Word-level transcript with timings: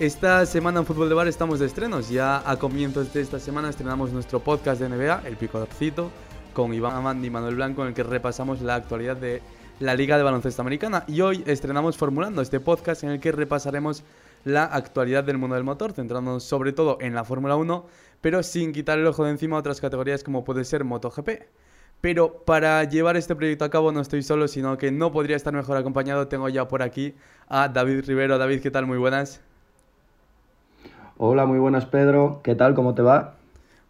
Esta 0.00 0.44
semana 0.44 0.80
en 0.80 0.86
Fútbol 0.86 1.08
de 1.08 1.14
Bar 1.14 1.28
estamos 1.28 1.60
de 1.60 1.66
estrenos. 1.66 2.08
Ya 2.08 2.42
a 2.50 2.56
comienzos 2.56 3.12
de 3.14 3.20
esta 3.20 3.38
semana 3.38 3.70
estrenamos 3.70 4.10
nuestro 4.10 4.40
podcast 4.40 4.80
de 4.80 4.88
NBA, 4.88 5.22
El 5.24 5.36
Picodorcito, 5.36 6.10
con 6.52 6.74
Iván 6.74 6.96
Amandi 6.96 7.28
y 7.28 7.30
Manuel 7.30 7.54
Blanco, 7.54 7.82
en 7.82 7.88
el 7.88 7.94
que 7.94 8.02
repasamos 8.02 8.60
la 8.60 8.74
actualidad 8.74 9.16
de 9.16 9.40
la 9.78 9.94
Liga 9.94 10.16
de 10.16 10.24
Baloncesto 10.24 10.62
Americana. 10.62 11.04
Y 11.06 11.20
hoy 11.20 11.44
estrenamos 11.46 11.96
Formulando, 11.96 12.42
este 12.42 12.58
podcast 12.58 13.04
en 13.04 13.10
el 13.10 13.20
que 13.20 13.30
repasaremos 13.30 14.02
la 14.42 14.64
actualidad 14.64 15.22
del 15.22 15.38
mundo 15.38 15.54
del 15.54 15.62
motor, 15.62 15.92
centrándonos 15.92 16.42
sobre 16.42 16.72
todo 16.72 16.98
en 17.00 17.14
la 17.14 17.22
Fórmula 17.22 17.54
1, 17.54 17.86
pero 18.20 18.42
sin 18.42 18.72
quitar 18.72 18.98
el 18.98 19.06
ojo 19.06 19.24
de 19.24 19.30
encima 19.30 19.56
a 19.56 19.60
otras 19.60 19.80
categorías 19.80 20.24
como 20.24 20.42
puede 20.42 20.64
ser 20.64 20.82
MotoGP. 20.82 21.28
Pero 22.00 22.42
para 22.44 22.82
llevar 22.82 23.16
este 23.16 23.36
proyecto 23.36 23.64
a 23.64 23.70
cabo 23.70 23.92
no 23.92 24.00
estoy 24.00 24.24
solo, 24.24 24.48
sino 24.48 24.76
que 24.76 24.90
no 24.90 25.12
podría 25.12 25.36
estar 25.36 25.54
mejor 25.54 25.76
acompañado. 25.76 26.26
Tengo 26.26 26.48
ya 26.48 26.66
por 26.66 26.82
aquí 26.82 27.14
a 27.46 27.68
David 27.68 28.04
Rivero. 28.08 28.38
David, 28.38 28.60
¿qué 28.60 28.72
tal? 28.72 28.86
Muy 28.86 28.98
buenas. 28.98 29.40
Hola, 31.16 31.46
muy 31.46 31.60
buenas 31.60 31.86
Pedro, 31.86 32.40
¿qué 32.42 32.56
tal? 32.56 32.74
¿Cómo 32.74 32.96
te 32.96 33.02
va? 33.02 33.36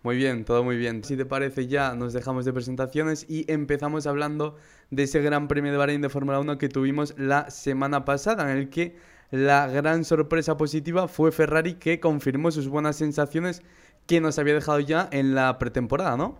Muy 0.02 0.16
bien, 0.16 0.44
todo 0.44 0.62
muy 0.62 0.76
bien. 0.76 1.02
Si 1.04 1.16
te 1.16 1.24
parece 1.24 1.66
ya 1.66 1.94
nos 1.94 2.12
dejamos 2.12 2.44
de 2.44 2.52
presentaciones 2.52 3.24
y 3.30 3.50
empezamos 3.50 4.06
hablando 4.06 4.56
de 4.90 5.04
ese 5.04 5.22
Gran 5.22 5.48
Premio 5.48 5.72
de 5.72 5.78
Bahrein 5.78 6.02
de 6.02 6.10
Fórmula 6.10 6.38
1 6.40 6.58
que 6.58 6.68
tuvimos 6.68 7.18
la 7.18 7.48
semana 7.48 8.04
pasada, 8.04 8.52
en 8.52 8.58
el 8.58 8.68
que 8.68 8.96
la 9.30 9.68
gran 9.68 10.04
sorpresa 10.04 10.58
positiva 10.58 11.08
fue 11.08 11.32
Ferrari 11.32 11.76
que 11.76 11.98
confirmó 11.98 12.50
sus 12.50 12.68
buenas 12.68 12.96
sensaciones 12.96 13.62
que 14.06 14.20
nos 14.20 14.38
había 14.38 14.52
dejado 14.52 14.80
ya 14.80 15.08
en 15.10 15.34
la 15.34 15.58
pretemporada, 15.58 16.18
¿no? 16.18 16.36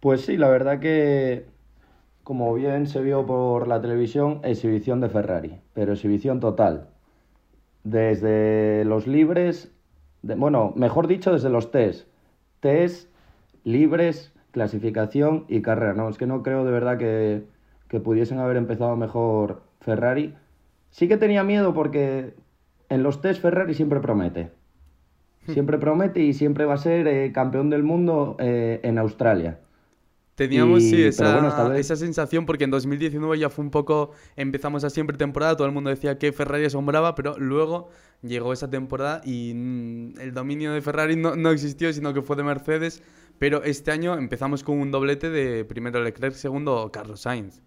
Pues 0.00 0.22
sí, 0.22 0.38
la 0.38 0.48
verdad 0.48 0.80
que, 0.80 1.44
como 2.24 2.54
bien 2.54 2.86
se 2.86 3.02
vio 3.02 3.26
por 3.26 3.68
la 3.68 3.82
televisión, 3.82 4.40
exhibición 4.44 5.02
de 5.02 5.10
Ferrari, 5.10 5.60
pero 5.74 5.92
exhibición 5.92 6.40
total 6.40 6.88
desde 7.84 8.84
los 8.84 9.06
libres, 9.06 9.72
bueno, 10.22 10.72
mejor 10.76 11.06
dicho, 11.06 11.32
desde 11.32 11.50
los 11.50 11.70
test. 11.70 12.08
Test, 12.60 13.08
libres, 13.64 14.32
clasificación 14.50 15.44
y 15.48 15.62
carrera. 15.62 15.94
No, 15.94 16.08
es 16.08 16.18
que 16.18 16.26
no 16.26 16.42
creo 16.42 16.64
de 16.64 16.72
verdad 16.72 16.98
que, 16.98 17.44
que 17.88 18.00
pudiesen 18.00 18.38
haber 18.38 18.56
empezado 18.56 18.96
mejor 18.96 19.62
Ferrari. 19.80 20.34
Sí 20.90 21.08
que 21.08 21.16
tenía 21.16 21.44
miedo 21.44 21.72
porque 21.72 22.34
en 22.88 23.02
los 23.02 23.20
test 23.20 23.40
Ferrari 23.40 23.74
siempre 23.74 24.00
promete. 24.00 24.50
Hmm. 25.46 25.52
Siempre 25.52 25.78
promete 25.78 26.20
y 26.20 26.34
siempre 26.34 26.66
va 26.66 26.74
a 26.74 26.78
ser 26.78 27.06
eh, 27.06 27.32
campeón 27.32 27.70
del 27.70 27.82
mundo 27.82 28.36
eh, 28.38 28.80
en 28.82 28.98
Australia. 28.98 29.58
Teníamos, 30.34 30.82
sí, 30.82 31.02
esa, 31.02 31.76
esa, 31.76 31.96
sensación 31.96 32.46
porque 32.46 32.64
en 32.64 32.70
2019 32.70 33.38
ya 33.38 33.50
fue 33.50 33.62
un 33.62 33.70
poco, 33.70 34.12
empezamos 34.36 34.84
a 34.84 34.90
siempre 34.90 35.18
temporada, 35.18 35.54
todo 35.54 35.66
el 35.66 35.74
mundo 35.74 35.90
decía 35.90 36.18
que 36.18 36.32
Ferrari 36.32 36.64
asombraba, 36.64 37.14
pero 37.14 37.36
luego 37.38 37.90
llegó 38.22 38.52
esa 38.52 38.70
temporada 38.70 39.20
y 39.24 39.52
mm, 39.54 40.20
el 40.20 40.32
dominio 40.32 40.72
de 40.72 40.80
Ferrari 40.80 41.16
no, 41.16 41.36
no, 41.36 41.50
existió, 41.50 41.92
sino 41.92 42.14
que 42.14 42.22
fue 42.22 42.36
de 42.36 42.44
Mercedes, 42.44 43.02
pero 43.38 43.62
este 43.64 43.90
año 43.90 44.16
empezamos 44.16 44.62
con 44.62 44.78
un 44.78 44.90
doblete 44.90 45.28
de 45.28 45.64
primero 45.66 46.02
Leclerc, 46.02 46.34
segundo 46.34 46.90
Carlos 46.90 47.20
Sainz. 47.20 47.60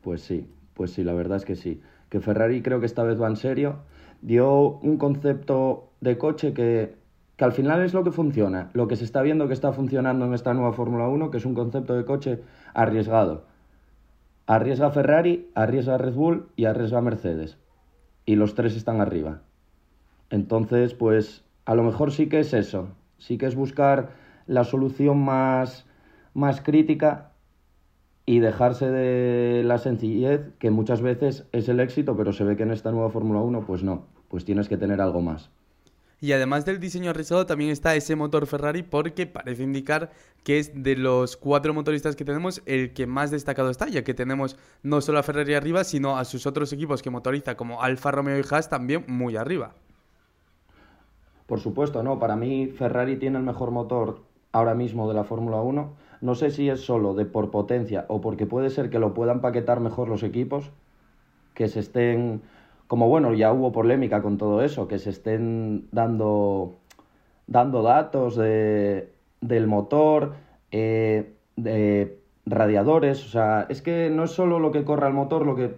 Pues 0.00 0.22
sí, 0.22 0.46
pues 0.74 0.92
sí, 0.92 1.04
la 1.04 1.14
verdad 1.14 1.38
es 1.38 1.44
que 1.44 1.56
sí. 1.56 1.80
Que 2.08 2.20
Ferrari 2.20 2.62
creo 2.62 2.80
que 2.80 2.86
esta 2.86 3.02
vez 3.02 3.20
va 3.20 3.28
en 3.28 3.36
serio. 3.36 3.80
Dio 4.20 4.78
un 4.78 4.98
concepto 4.98 5.90
de 6.00 6.18
coche 6.18 6.52
que 6.52 6.94
que 7.36 7.44
al 7.44 7.52
final 7.52 7.82
es 7.82 7.94
lo 7.94 8.04
que 8.04 8.12
funciona, 8.12 8.70
lo 8.74 8.86
que 8.86 8.96
se 8.96 9.04
está 9.04 9.22
viendo 9.22 9.48
que 9.48 9.54
está 9.54 9.72
funcionando 9.72 10.24
en 10.24 10.34
esta 10.34 10.54
nueva 10.54 10.72
Fórmula 10.72 11.08
1, 11.08 11.30
que 11.30 11.38
es 11.38 11.46
un 11.46 11.54
concepto 11.54 11.94
de 11.94 12.04
coche 12.04 12.40
arriesgado. 12.74 13.44
Arriesga 14.46 14.90
Ferrari, 14.90 15.50
arriesga 15.54 15.98
Red 15.98 16.14
Bull 16.14 16.48
y 16.54 16.66
arriesga 16.66 17.00
Mercedes. 17.00 17.58
Y 18.26 18.36
los 18.36 18.54
tres 18.54 18.76
están 18.76 19.00
arriba. 19.00 19.42
Entonces, 20.30 20.94
pues 20.94 21.44
a 21.64 21.74
lo 21.74 21.82
mejor 21.82 22.12
sí 22.12 22.28
que 22.28 22.40
es 22.40 22.52
eso, 22.54 22.88
sí 23.18 23.38
que 23.38 23.46
es 23.46 23.56
buscar 23.56 24.10
la 24.46 24.64
solución 24.64 25.18
más, 25.24 25.86
más 26.34 26.60
crítica 26.60 27.32
y 28.26 28.38
dejarse 28.38 28.90
de 28.90 29.64
la 29.64 29.78
sencillez, 29.78 30.52
que 30.58 30.70
muchas 30.70 31.02
veces 31.02 31.46
es 31.52 31.68
el 31.68 31.80
éxito, 31.80 32.16
pero 32.16 32.32
se 32.32 32.44
ve 32.44 32.56
que 32.56 32.62
en 32.62 32.70
esta 32.70 32.92
nueva 32.92 33.10
Fórmula 33.10 33.40
1, 33.40 33.66
pues 33.66 33.82
no, 33.82 34.06
pues 34.28 34.44
tienes 34.44 34.68
que 34.68 34.76
tener 34.76 35.00
algo 35.00 35.20
más. 35.20 35.50
Y 36.24 36.32
además 36.32 36.64
del 36.64 36.80
diseño 36.80 37.10
arriesgado 37.10 37.44
también 37.44 37.68
está 37.68 37.94
ese 37.96 38.16
motor 38.16 38.46
Ferrari 38.46 38.82
porque 38.82 39.26
parece 39.26 39.62
indicar 39.62 40.10
que 40.42 40.58
es 40.58 40.82
de 40.82 40.96
los 40.96 41.36
cuatro 41.36 41.74
motoristas 41.74 42.16
que 42.16 42.24
tenemos 42.24 42.62
el 42.64 42.94
que 42.94 43.06
más 43.06 43.30
destacado 43.30 43.68
está, 43.68 43.90
ya 43.90 44.04
que 44.04 44.14
tenemos 44.14 44.56
no 44.82 45.02
solo 45.02 45.18
a 45.18 45.22
Ferrari 45.22 45.52
arriba, 45.52 45.84
sino 45.84 46.16
a 46.16 46.24
sus 46.24 46.46
otros 46.46 46.72
equipos 46.72 47.02
que 47.02 47.10
motoriza 47.10 47.58
como 47.58 47.82
Alfa 47.82 48.10
Romeo 48.10 48.38
y 48.38 48.44
Haas 48.50 48.70
también 48.70 49.04
muy 49.06 49.36
arriba. 49.36 49.74
Por 51.44 51.60
supuesto, 51.60 52.02
no, 52.02 52.18
para 52.18 52.36
mí 52.36 52.68
Ferrari 52.68 53.16
tiene 53.18 53.36
el 53.36 53.44
mejor 53.44 53.70
motor 53.70 54.22
ahora 54.50 54.74
mismo 54.74 55.06
de 55.06 55.12
la 55.12 55.24
Fórmula 55.24 55.60
1. 55.60 55.92
No 56.22 56.34
sé 56.34 56.50
si 56.50 56.70
es 56.70 56.80
solo 56.80 57.12
de 57.12 57.26
por 57.26 57.50
potencia 57.50 58.06
o 58.08 58.22
porque 58.22 58.46
puede 58.46 58.70
ser 58.70 58.88
que 58.88 58.98
lo 58.98 59.12
puedan 59.12 59.42
paquetar 59.42 59.80
mejor 59.80 60.08
los 60.08 60.22
equipos, 60.22 60.70
que 61.52 61.68
se 61.68 61.80
estén 61.80 62.40
como 62.94 63.08
bueno, 63.08 63.34
ya 63.34 63.52
hubo 63.52 63.72
polémica 63.72 64.22
con 64.22 64.38
todo 64.38 64.62
eso, 64.62 64.86
que 64.86 65.00
se 65.00 65.10
estén 65.10 65.88
dando, 65.90 66.76
dando 67.48 67.82
datos 67.82 68.36
de, 68.36 69.12
del 69.40 69.66
motor, 69.66 70.34
eh, 70.70 71.34
de 71.56 72.20
radiadores, 72.46 73.26
o 73.26 73.28
sea, 73.30 73.66
es 73.68 73.82
que 73.82 74.10
no 74.10 74.22
es 74.22 74.30
solo 74.30 74.60
lo 74.60 74.70
que 74.70 74.84
corra 74.84 75.08
el 75.08 75.12
motor, 75.12 75.44
lo 75.44 75.56
que, 75.56 75.74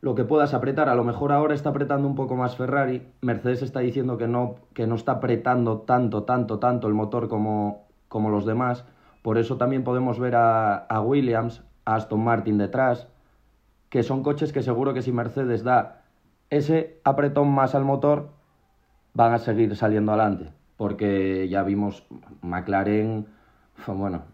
lo 0.00 0.16
que 0.16 0.24
puedas 0.24 0.52
apretar, 0.52 0.88
a 0.88 0.96
lo 0.96 1.04
mejor 1.04 1.30
ahora 1.30 1.54
está 1.54 1.70
apretando 1.70 2.08
un 2.08 2.16
poco 2.16 2.34
más 2.34 2.56
Ferrari, 2.56 3.06
Mercedes 3.20 3.62
está 3.62 3.78
diciendo 3.78 4.18
que 4.18 4.26
no, 4.26 4.56
que 4.74 4.88
no 4.88 4.96
está 4.96 5.12
apretando 5.12 5.82
tanto, 5.82 6.24
tanto, 6.24 6.58
tanto 6.58 6.88
el 6.88 6.94
motor 6.94 7.28
como, 7.28 7.86
como 8.08 8.28
los 8.28 8.44
demás, 8.44 8.84
por 9.22 9.38
eso 9.38 9.56
también 9.56 9.84
podemos 9.84 10.18
ver 10.18 10.34
a, 10.34 10.74
a 10.74 11.00
Williams, 11.00 11.62
a 11.84 11.94
Aston 11.94 12.24
Martin 12.24 12.58
detrás, 12.58 13.06
que 13.88 14.02
son 14.02 14.24
coches 14.24 14.52
que 14.52 14.64
seguro 14.64 14.94
que 14.94 15.02
si 15.02 15.12
Mercedes 15.12 15.62
da 15.62 15.99
ese 16.50 17.00
apretón 17.04 17.48
más 17.48 17.74
al 17.74 17.84
motor 17.84 18.30
van 19.14 19.32
a 19.32 19.38
seguir 19.38 19.74
saliendo 19.76 20.12
adelante, 20.12 20.52
porque 20.76 21.48
ya 21.48 21.62
vimos 21.62 22.06
McLaren, 22.42 23.26
bueno, 23.86 24.24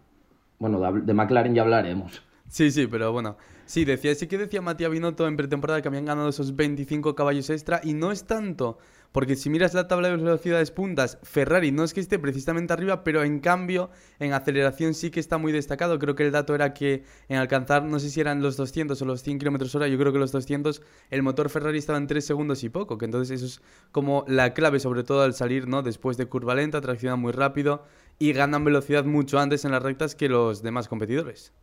bueno, 0.59 0.91
de 0.91 1.13
McLaren 1.13 1.55
ya 1.55 1.61
hablaremos. 1.61 2.26
Sí, 2.49 2.71
sí, 2.71 2.87
pero 2.87 3.11
bueno. 3.11 3.37
Sí, 3.65 3.83
decía, 3.83 4.15
sí 4.15 4.27
que 4.27 4.37
decía 4.37 4.61
Matías 4.61 4.89
Binotto 4.89 5.27
en 5.27 5.35
pretemporada 5.35 5.81
que 5.81 5.89
habían 5.89 6.05
ganado 6.05 6.29
esos 6.29 6.55
25 6.55 7.15
caballos 7.15 7.49
extra 7.49 7.81
y 7.83 7.93
no 7.93 8.11
es 8.11 8.25
tanto 8.25 8.77
porque 9.11 9.35
si 9.35 9.49
miras 9.49 9.73
la 9.73 9.87
tabla 9.87 10.09
de 10.09 10.17
velocidades 10.17 10.69
puntas, 10.71 11.17
Ferrari 11.23 11.71
no 11.71 11.83
es 11.83 11.93
que 11.93 11.99
esté 11.99 12.19
precisamente 12.19 12.73
arriba, 12.73 13.03
pero 13.03 13.23
en 13.23 13.39
cambio 13.39 13.89
en 14.19 14.33
aceleración 14.33 14.93
sí 14.93 15.09
que 15.09 15.19
está 15.19 15.37
muy 15.37 15.51
destacado. 15.51 15.97
Creo 15.97 16.13
que 16.13 16.23
el 16.23 16.31
dato 16.31 16.53
era 16.53 16.73
que 16.73 17.03
en 17.29 17.37
alcanzar, 17.37 17.83
no 17.83 17.99
sé 17.99 18.09
si 18.09 18.19
eran 18.21 18.41
los 18.41 18.57
200 18.57 19.01
o 19.01 19.05
los 19.05 19.23
100 19.23 19.39
km 19.39 19.73
hora, 19.75 19.87
yo 19.87 19.97
creo 19.97 20.13
que 20.13 20.19
los 20.19 20.31
200, 20.31 20.81
el 21.09 21.23
motor 21.23 21.49
Ferrari 21.49 21.79
estaba 21.79 21.97
en 21.97 22.07
3 22.07 22.23
segundos 22.23 22.63
y 22.63 22.69
poco, 22.69 22.97
que 22.97 23.05
entonces 23.05 23.41
eso 23.41 23.45
es 23.45 23.61
como 23.91 24.23
la 24.27 24.53
clave, 24.53 24.79
sobre 24.79 25.03
todo 25.03 25.21
al 25.21 25.33
salir, 25.33 25.67
¿no? 25.67 25.81
Después 25.81 26.17
de 26.17 26.27
curva 26.27 26.53
lenta, 26.53 26.81
tracciona 26.81 27.15
muy 27.15 27.31
rápido 27.31 27.85
y 28.19 28.33
ganan 28.33 28.65
velocidad 28.65 29.05
mucho 29.05 29.39
antes 29.39 29.65
en 29.65 29.71
las 29.71 29.81
rectas 29.81 30.15
que 30.15 30.29
los 30.29 30.61
demás 30.61 30.87
competidores. 30.87 31.53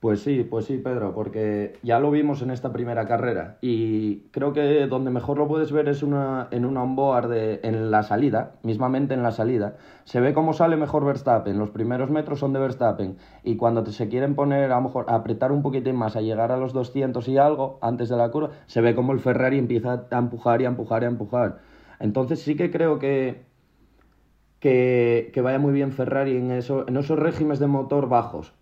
Pues 0.00 0.22
sí, 0.22 0.44
pues 0.48 0.64
sí, 0.64 0.78
Pedro, 0.78 1.12
porque 1.14 1.78
ya 1.82 2.00
lo 2.00 2.10
vimos 2.10 2.40
en 2.40 2.50
esta 2.50 2.72
primera 2.72 3.06
carrera 3.06 3.58
y 3.60 4.20
creo 4.30 4.54
que 4.54 4.86
donde 4.86 5.10
mejor 5.10 5.36
lo 5.36 5.46
puedes 5.46 5.72
ver 5.72 5.90
es 5.90 6.02
una, 6.02 6.48
en 6.52 6.64
una 6.64 6.82
onboard 6.82 7.30
en 7.34 7.90
la 7.90 8.02
salida, 8.02 8.52
mismamente 8.62 9.12
en 9.12 9.22
la 9.22 9.30
salida. 9.30 9.76
Se 10.04 10.20
ve 10.20 10.32
cómo 10.32 10.54
sale 10.54 10.78
mejor 10.78 11.04
Verstappen, 11.04 11.58
los 11.58 11.68
primeros 11.68 12.08
metros 12.08 12.38
son 12.38 12.54
de 12.54 12.60
Verstappen 12.60 13.18
y 13.44 13.56
cuando 13.56 13.84
se 13.84 14.08
quieren 14.08 14.34
poner 14.34 14.72
a 14.72 14.76
lo 14.76 14.80
mejor 14.84 15.04
a 15.06 15.16
apretar 15.16 15.52
un 15.52 15.60
poquitín 15.60 15.96
más, 15.96 16.16
a 16.16 16.22
llegar 16.22 16.50
a 16.50 16.56
los 16.56 16.72
200 16.72 17.28
y 17.28 17.36
algo 17.36 17.78
antes 17.82 18.08
de 18.08 18.16
la 18.16 18.30
curva, 18.30 18.52
se 18.68 18.80
ve 18.80 18.94
cómo 18.94 19.12
el 19.12 19.20
Ferrari 19.20 19.58
empieza 19.58 20.06
a 20.10 20.18
empujar 20.18 20.62
y 20.62 20.64
a 20.64 20.68
empujar 20.68 21.02
y 21.02 21.06
a 21.06 21.08
empujar. 21.08 21.58
Entonces 21.98 22.40
sí 22.40 22.56
que 22.56 22.70
creo 22.70 22.98
que, 22.98 23.44
que, 24.60 25.30
que 25.34 25.40
vaya 25.42 25.58
muy 25.58 25.74
bien 25.74 25.92
Ferrari 25.92 26.38
en, 26.38 26.52
eso, 26.52 26.88
en 26.88 26.96
esos 26.96 27.18
regímenes 27.18 27.58
de 27.58 27.66
motor 27.66 28.08
bajos 28.08 28.54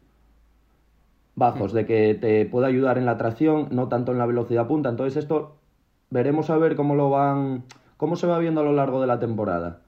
bajos, 1.39 1.73
de 1.73 1.87
que 1.87 2.15
te 2.15 2.45
pueda 2.47 2.67
ayudar 2.67 2.99
en 2.99 3.07
la 3.07 3.17
tracción, 3.17 3.69
no 3.71 3.89
tanto 3.89 4.13
en 4.13 4.19
la 4.19 4.27
velocidad 4.27 4.67
punta. 4.67 4.89
Entonces 4.89 5.17
esto 5.17 5.57
veremos 6.11 6.51
a 6.51 6.59
ver 6.59 6.77
cómo 6.77 6.95
lo 6.95 7.11
van, 7.11 7.65
cómo 7.97 8.17
se 8.17 8.27
va 8.27 8.39
viendo 8.39 8.61
a 8.61 8.65
lo 8.65 8.73
largo 8.73 9.01
de 9.01 9.07
la 9.07 9.19
temporada. 9.19 9.81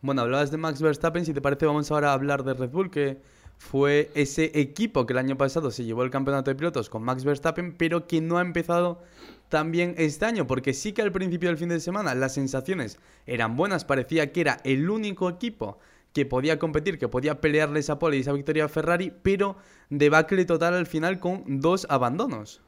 Bueno, 0.00 0.22
hablabas 0.22 0.50
de 0.50 0.58
Max 0.58 0.82
Verstappen, 0.82 1.24
si 1.24 1.32
te 1.32 1.40
parece 1.40 1.66
vamos 1.66 1.90
ahora 1.90 2.10
a 2.10 2.12
hablar 2.12 2.44
de 2.44 2.52
Red 2.54 2.70
Bull, 2.70 2.90
que 2.90 3.22
fue 3.56 4.10
ese 4.14 4.50
equipo 4.60 5.06
que 5.06 5.14
el 5.14 5.18
año 5.18 5.36
pasado 5.36 5.70
se 5.70 5.84
llevó 5.84 6.02
el 6.02 6.10
campeonato 6.10 6.50
de 6.50 6.54
pilotos 6.54 6.90
con 6.90 7.02
Max 7.02 7.24
Verstappen, 7.24 7.74
pero 7.76 8.06
que 8.06 8.20
no 8.20 8.36
ha 8.36 8.42
empezado 8.42 9.00
tan 9.48 9.70
bien 9.70 9.94
este 9.96 10.26
año, 10.26 10.46
porque 10.46 10.74
sí 10.74 10.92
que 10.92 11.00
al 11.00 11.12
principio 11.12 11.48
del 11.48 11.56
fin 11.56 11.70
de 11.70 11.80
semana 11.80 12.14
las 12.14 12.34
sensaciones 12.34 12.98
eran 13.26 13.56
buenas, 13.56 13.84
parecía 13.84 14.32
que 14.32 14.42
era 14.42 14.58
el 14.64 14.90
único 14.90 15.30
equipo 15.30 15.78
que 16.14 16.24
podía 16.24 16.58
competir, 16.58 16.98
que 16.98 17.08
podía 17.08 17.40
pelearle 17.40 17.80
esa 17.80 17.98
pole 17.98 18.16
y 18.16 18.20
esa 18.20 18.32
victoria 18.32 18.64
a 18.64 18.68
Ferrari, 18.68 19.12
pero 19.22 19.56
debacle 19.90 20.44
total 20.46 20.74
al 20.74 20.86
final 20.86 21.18
con 21.18 21.60
dos 21.60 21.86
abandonos. 21.90 22.62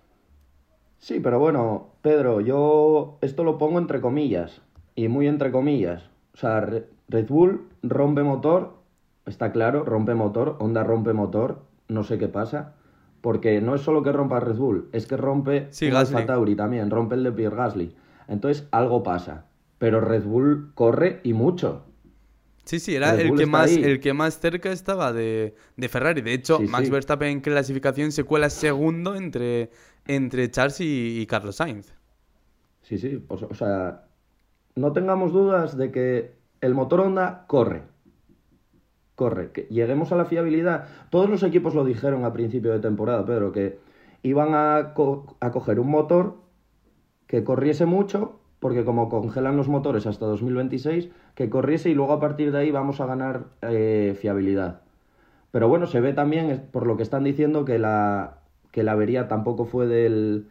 Sí, 0.98 1.20
pero 1.20 1.38
bueno, 1.38 1.92
Pedro, 2.02 2.40
yo 2.40 3.18
esto 3.22 3.44
lo 3.44 3.56
pongo 3.56 3.78
entre 3.78 4.00
comillas, 4.00 4.62
y 4.96 5.08
muy 5.08 5.28
entre 5.28 5.52
comillas. 5.52 6.10
O 6.34 6.38
sea, 6.38 6.60
Red 6.60 7.28
Bull 7.28 7.68
rompe 7.84 8.24
motor, 8.24 8.74
está 9.26 9.52
claro, 9.52 9.84
rompe 9.84 10.14
motor, 10.14 10.56
Honda 10.58 10.82
rompe 10.82 11.12
motor, 11.12 11.62
no 11.86 12.02
sé 12.02 12.18
qué 12.18 12.26
pasa, 12.26 12.74
porque 13.20 13.60
no 13.60 13.76
es 13.76 13.80
solo 13.82 14.02
que 14.02 14.10
rompa 14.10 14.40
Red 14.40 14.56
Bull, 14.56 14.88
es 14.92 15.06
que 15.06 15.16
rompe 15.16 15.68
Sí. 15.70 15.88
Alfa 15.88 16.26
Tauri 16.26 16.56
también, 16.56 16.90
rompe 16.90 17.14
el 17.14 17.22
de 17.22 17.32
Pierre 17.32 17.56
Gasly. 17.56 17.94
Entonces, 18.26 18.66
algo 18.72 19.04
pasa. 19.04 19.46
Pero 19.78 20.00
Red 20.00 20.24
Bull 20.24 20.72
corre 20.74 21.20
y 21.22 21.32
mucho. 21.32 21.84
Sí, 22.66 22.80
sí, 22.80 22.94
era 22.96 23.14
el 23.20 23.34
que, 23.34 23.46
más, 23.46 23.78
ahí. 23.78 23.82
el 23.82 24.00
que 24.00 24.12
más 24.12 24.40
cerca 24.40 24.72
estaba 24.72 25.12
de, 25.12 25.54
de 25.76 25.88
Ferrari. 25.88 26.20
De 26.22 26.34
hecho, 26.34 26.60
Sí, 26.60 26.66
Max 26.66 26.90
sí. 26.90 26.90
Verstappen 26.90 27.28
en 27.28 27.40
clasificación 27.40 28.10
se 28.12 28.24
cuela 28.24 28.50
segundo 28.50 29.14
entre, 29.14 29.70
entre 30.06 30.50
Charles 30.50 30.80
y, 30.80 31.20
y 31.20 31.26
Carlos 31.26 31.56
Sainz. 31.56 31.94
Sí, 32.82 32.98
sí, 32.98 33.18
pues, 33.18 33.42
o 33.42 33.54
sea, 33.54 34.08
no 34.76 34.92
tengamos 34.92 35.32
dudas 35.32 35.76
de 35.78 35.92
que 35.92 36.36
el 36.62 36.74
motor 36.74 37.00
Honda 37.02 37.46
corre. 37.48 37.84
Corre. 39.14 39.50
Que 39.52 39.62
lleguemos 39.70 40.12
a 40.12 40.16
la 40.16 40.26
fiabilidad. 40.26 40.88
Todos 41.10 41.30
los 41.30 41.42
equipos 41.42 41.74
lo 41.74 41.84
dijeron 41.84 42.24
a 42.24 42.32
principio 42.32 42.72
de 42.72 42.80
temporada, 42.80 43.24
Pedro, 43.24 43.52
que 43.52 43.78
iban 44.22 44.54
a, 44.54 44.92
co- 44.94 45.36
a 45.40 45.50
coger 45.52 45.80
un 45.80 45.88
motor 45.90 46.36
que 47.26 47.44
corriese 47.44 47.86
mucho, 47.86 48.40
porque 48.66 48.84
como 48.84 49.08
congelan 49.08 49.56
los 49.56 49.68
motores 49.68 50.08
hasta 50.08 50.26
2026, 50.26 51.08
que 51.36 51.48
corriese 51.48 51.88
y 51.88 51.94
luego 51.94 52.14
a 52.14 52.18
partir 52.18 52.50
de 52.50 52.58
ahí 52.58 52.72
vamos 52.72 53.00
a 53.00 53.06
ganar 53.06 53.44
eh, 53.62 54.16
fiabilidad. 54.20 54.80
Pero 55.52 55.68
bueno, 55.68 55.86
se 55.86 56.00
ve 56.00 56.12
también, 56.14 56.64
por 56.72 56.84
lo 56.84 56.96
que 56.96 57.04
están 57.04 57.22
diciendo, 57.22 57.64
que 57.64 57.78
la, 57.78 58.38
que 58.72 58.82
la 58.82 58.90
avería 58.90 59.28
tampoco 59.28 59.66
fue 59.66 59.86
del, 59.86 60.48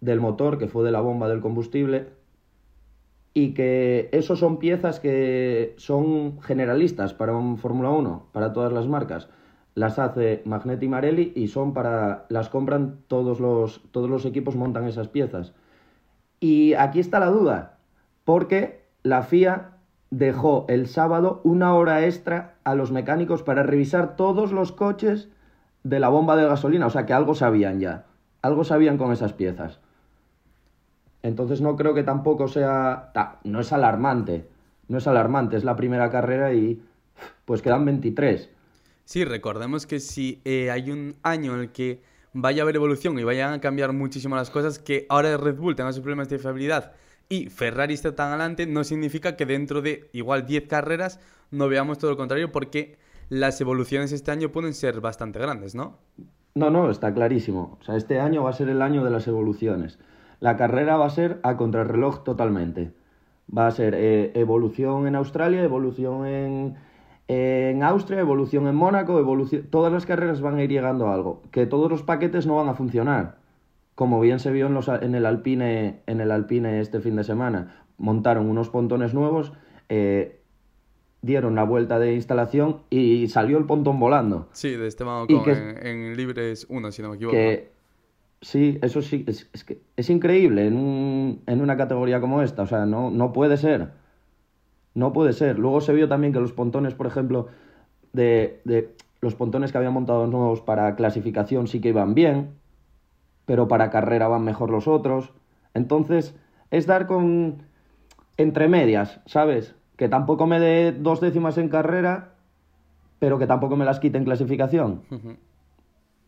del 0.00 0.18
motor, 0.18 0.58
que 0.58 0.66
fue 0.66 0.82
de 0.82 0.90
la 0.90 1.02
bomba 1.02 1.28
del 1.28 1.40
combustible, 1.40 2.08
y 3.32 3.54
que 3.54 4.08
eso 4.10 4.34
son 4.34 4.58
piezas 4.58 4.98
que 4.98 5.76
son 5.76 6.40
generalistas 6.40 7.14
para 7.14 7.36
un 7.36 7.58
Fórmula 7.58 7.90
1, 7.90 8.26
para 8.32 8.52
todas 8.52 8.72
las 8.72 8.88
marcas. 8.88 9.28
Las 9.76 10.00
hace 10.00 10.42
Magneti 10.46 10.88
Marelli 10.88 11.32
y 11.36 11.46
son 11.46 11.74
para 11.74 12.26
las 12.28 12.48
compran 12.48 12.96
todos 13.06 13.38
los 13.38 13.82
todos 13.92 14.10
los 14.10 14.24
equipos 14.24 14.56
montan 14.56 14.88
esas 14.88 15.06
piezas. 15.06 15.54
Y 16.42 16.74
aquí 16.74 16.98
está 16.98 17.20
la 17.20 17.26
duda, 17.26 17.78
porque 18.24 18.84
la 19.04 19.22
FIA 19.22 19.76
dejó 20.10 20.66
el 20.68 20.88
sábado 20.88 21.40
una 21.44 21.72
hora 21.72 22.04
extra 22.04 22.56
a 22.64 22.74
los 22.74 22.90
mecánicos 22.90 23.44
para 23.44 23.62
revisar 23.62 24.16
todos 24.16 24.50
los 24.50 24.72
coches 24.72 25.28
de 25.84 26.00
la 26.00 26.08
bomba 26.08 26.34
de 26.34 26.44
gasolina, 26.44 26.88
o 26.88 26.90
sea 26.90 27.06
que 27.06 27.12
algo 27.12 27.36
sabían 27.36 27.78
ya, 27.78 28.06
algo 28.42 28.64
sabían 28.64 28.98
con 28.98 29.12
esas 29.12 29.32
piezas. 29.32 29.78
Entonces 31.22 31.60
no 31.60 31.76
creo 31.76 31.94
que 31.94 32.02
tampoco 32.02 32.48
sea, 32.48 33.12
no 33.44 33.60
es 33.60 33.72
alarmante, 33.72 34.48
no 34.88 34.98
es 34.98 35.06
alarmante, 35.06 35.56
es 35.56 35.62
la 35.62 35.76
primera 35.76 36.10
carrera 36.10 36.52
y 36.54 36.82
pues 37.44 37.62
quedan 37.62 37.84
23. 37.84 38.50
Sí, 39.04 39.24
recordemos 39.24 39.86
que 39.86 40.00
si 40.00 40.42
eh, 40.44 40.72
hay 40.72 40.90
un 40.90 41.14
año 41.22 41.54
en 41.54 41.60
el 41.60 41.70
que 41.70 42.02
vaya 42.32 42.62
a 42.62 42.64
haber 42.64 42.76
evolución 42.76 43.18
y 43.18 43.24
vayan 43.24 43.52
a 43.52 43.60
cambiar 43.60 43.92
muchísimo 43.92 44.36
las 44.36 44.50
cosas, 44.50 44.78
que 44.78 45.06
ahora 45.08 45.36
Red 45.36 45.56
Bull 45.56 45.76
tenga 45.76 45.92
sus 45.92 46.02
problemas 46.02 46.28
de 46.28 46.38
fiabilidad 46.38 46.92
y 47.28 47.48
Ferrari 47.48 47.94
esté 47.94 48.12
tan 48.12 48.28
adelante, 48.28 48.66
no 48.66 48.84
significa 48.84 49.36
que 49.36 49.46
dentro 49.46 49.80
de 49.80 50.10
igual 50.12 50.44
10 50.44 50.68
carreras 50.68 51.18
no 51.50 51.68
veamos 51.68 51.98
todo 51.98 52.10
lo 52.10 52.16
contrario, 52.16 52.52
porque 52.52 52.98
las 53.28 53.60
evoluciones 53.60 54.12
este 54.12 54.30
año 54.30 54.50
pueden 54.50 54.74
ser 54.74 55.00
bastante 55.00 55.38
grandes, 55.38 55.74
¿no? 55.74 55.96
No, 56.54 56.68
no, 56.68 56.90
está 56.90 57.14
clarísimo. 57.14 57.78
O 57.80 57.84
sea, 57.84 57.96
este 57.96 58.20
año 58.20 58.42
va 58.44 58.50
a 58.50 58.52
ser 58.52 58.68
el 58.68 58.82
año 58.82 59.02
de 59.02 59.10
las 59.10 59.26
evoluciones. 59.26 59.98
La 60.40 60.58
carrera 60.58 60.98
va 60.98 61.06
a 61.06 61.10
ser 61.10 61.40
a 61.42 61.56
contrarreloj 61.56 62.24
totalmente. 62.24 62.92
Va 63.56 63.66
a 63.66 63.70
ser 63.70 63.94
eh, 63.94 64.32
evolución 64.34 65.06
en 65.06 65.14
Australia, 65.14 65.62
evolución 65.62 66.26
en, 66.26 66.76
en 67.28 67.82
Austria, 67.82 68.20
evolución 68.20 68.66
en 68.66 68.74
Mónaco, 68.74 69.18
evolución... 69.18 69.62
Todas 69.70 69.92
las 69.92 70.04
carreras 70.06 70.40
van 70.40 70.56
a 70.56 70.62
ir 70.64 70.70
llegando 70.70 71.06
a 71.08 71.14
algo. 71.14 71.42
Que 71.50 71.66
todos 71.66 71.90
los 71.90 72.02
paquetes 72.02 72.46
no 72.46 72.56
van 72.56 72.68
a 72.68 72.74
funcionar. 72.74 73.36
Como 73.94 74.20
bien 74.20 74.38
se 74.38 74.50
vio 74.50 74.66
en, 74.66 74.74
los, 74.74 74.88
en, 74.88 75.14
el 75.14 75.24
Alpine, 75.26 76.00
en 76.06 76.20
el 76.20 76.30
Alpine 76.30 76.80
este 76.80 77.00
fin 77.00 77.16
de 77.16 77.24
semana. 77.24 77.84
Montaron 77.98 78.48
unos 78.50 78.68
pontones 78.70 79.14
nuevos, 79.14 79.52
eh, 79.88 80.40
dieron 81.20 81.54
la 81.54 81.62
vuelta 81.64 81.98
de 81.98 82.14
instalación 82.14 82.78
y 82.90 83.28
salió 83.28 83.58
el 83.58 83.64
pontón 83.66 84.00
volando. 84.00 84.48
Sí, 84.52 84.70
de 84.76 84.86
Esteban 84.88 85.26
Y 85.28 85.34
Ocon 85.34 85.44
que- 85.44 85.52
en, 85.52 85.86
en 86.10 86.16
Libres 86.16 86.66
1, 86.68 86.90
si 86.92 87.02
no 87.02 87.10
me 87.10 87.16
equivoco. 87.16 87.36
que 87.36 87.70
sí, 88.40 88.78
eso 88.82 89.02
sí, 89.02 89.24
es, 89.28 89.48
es 89.52 89.62
que 89.64 89.80
es 89.96 90.10
increíble 90.10 90.66
en, 90.66 90.76
un- 90.76 91.42
en 91.46 91.60
una 91.60 91.76
categoría 91.76 92.20
como 92.20 92.42
esta, 92.42 92.62
o 92.62 92.66
sea, 92.66 92.86
no, 92.86 93.10
no 93.10 93.32
puede 93.32 93.56
ser, 93.56 93.90
no 94.94 95.12
puede 95.12 95.32
ser. 95.32 95.58
Luego 95.58 95.80
se 95.80 95.92
vio 95.92 96.08
también 96.08 96.32
que 96.32 96.40
los 96.40 96.52
pontones, 96.52 96.94
por 96.94 97.06
ejemplo, 97.06 97.48
de, 98.12 98.60
de 98.64 98.94
los 99.20 99.34
pontones 99.34 99.72
que 99.72 99.78
habían 99.78 99.92
montado 99.92 100.26
nuevos 100.26 100.60
para 100.60 100.94
clasificación 100.96 101.66
sí 101.66 101.80
que 101.80 101.90
iban 101.90 102.14
bien, 102.14 102.50
pero 103.46 103.68
para 103.68 103.90
carrera 103.90 104.28
van 104.28 104.44
mejor 104.44 104.70
los 104.70 104.88
otros. 104.88 105.32
Entonces, 105.74 106.34
es 106.70 106.86
dar 106.86 107.06
con 107.06 107.62
entre 108.36 108.68
medias, 108.68 109.20
¿sabes? 109.26 109.74
Que 109.96 110.08
tampoco 110.08 110.46
me 110.46 110.58
dé 110.58 110.92
dos 110.92 111.20
décimas 111.20 111.58
en 111.58 111.68
carrera, 111.68 112.34
pero 113.18 113.38
que 113.38 113.46
tampoco 113.46 113.76
me 113.76 113.84
las 113.84 114.00
quite 114.00 114.18
en 114.18 114.24
clasificación 114.24 115.02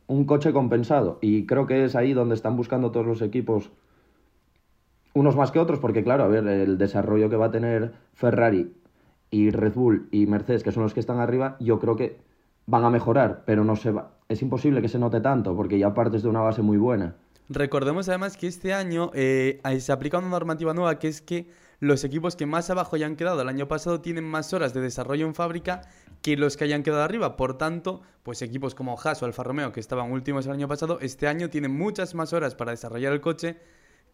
un 0.07 0.25
coche 0.25 0.53
compensado. 0.53 1.19
Y 1.21 1.47
creo 1.47 1.67
que 1.67 1.85
es 1.85 1.97
ahí 1.97 2.13
donde 2.13 2.35
están 2.35 2.57
buscando 2.57 2.91
todos 2.91 3.07
los 3.07 3.23
equipos, 3.23 3.71
unos 5.15 5.37
más 5.37 5.51
que 5.51 5.61
otros, 5.61 5.79
porque 5.79 6.05
claro, 6.05 6.25
a 6.25 6.29
ver, 6.29 6.47
el 6.47 6.77
desarrollo 6.77 7.31
que 7.31 7.37
va 7.37 7.47
a 7.47 7.51
tener 7.51 7.93
Ferrari 8.13 8.75
y 9.31 9.51
Red 9.51 9.75
Bull 9.75 10.09
y 10.11 10.27
Mercedes, 10.27 10.63
que 10.63 10.73
son 10.73 10.83
los 10.83 10.93
que 10.93 11.01
están 11.01 11.19
arriba, 11.19 11.57
yo 11.61 11.79
creo 11.79 11.97
que 11.97 12.19
van 12.67 12.85
a 12.85 12.91
mejorar, 12.91 13.43
pero 13.47 13.65
no 13.65 13.77
se 13.77 13.91
va. 13.91 14.11
Es 14.29 14.43
imposible 14.43 14.83
que 14.83 14.89
se 14.89 14.99
note 14.99 15.21
tanto, 15.21 15.57
porque 15.57 15.79
ya 15.79 15.95
partes 15.95 16.23
de 16.23 16.29
una 16.29 16.41
base 16.41 16.63
muy 16.63 16.77
buena. 16.77 17.15
Recordemos 17.49 18.09
además 18.09 18.37
que 18.37 18.47
este 18.47 18.73
año 18.73 19.11
eh, 19.15 19.61
se 19.79 19.93
aplica 19.93 20.19
una 20.19 20.31
normativa 20.31 20.73
nueva 20.73 20.99
que 20.99 21.09
es 21.09 21.21
que 21.21 21.47
los 21.79 22.03
equipos 22.03 22.37
que 22.37 22.47
más 22.47 22.71
abajo 22.71 22.97
hayan 22.97 23.17
quedado 23.17 23.43
el 23.43 23.49
año 23.49 23.69
pasado 23.69 24.01
tienen 24.01 24.25
más 24.25 24.55
horas 24.55 24.73
de 24.73 24.81
desarrollo 24.81 25.27
en 25.27 25.35
fábrica 25.35 25.83
que 26.23 26.39
los 26.39 26.57
que 26.57 26.65
hayan 26.65 26.83
quedado 26.83 27.03
arriba. 27.03 27.37
Por 27.37 27.59
tanto, 27.59 28.01
pues 28.23 28.41
equipos 28.41 28.75
como 28.75 28.99
Haas 28.99 29.23
o 29.23 29.27
Alfa 29.27 29.43
Romeo, 29.43 29.73
que 29.73 29.81
estaban 29.81 30.11
últimos 30.11 30.47
el 30.47 30.53
año 30.53 30.69
pasado, 30.69 30.99
este 31.03 31.29
año 31.29 31.51
tienen 31.51 31.77
muchas 31.77 32.15
más 32.15 32.33
horas 32.33 32.55
para 32.55 32.71
desarrollar 32.71 33.13
el 33.13 33.21
coche 33.21 33.59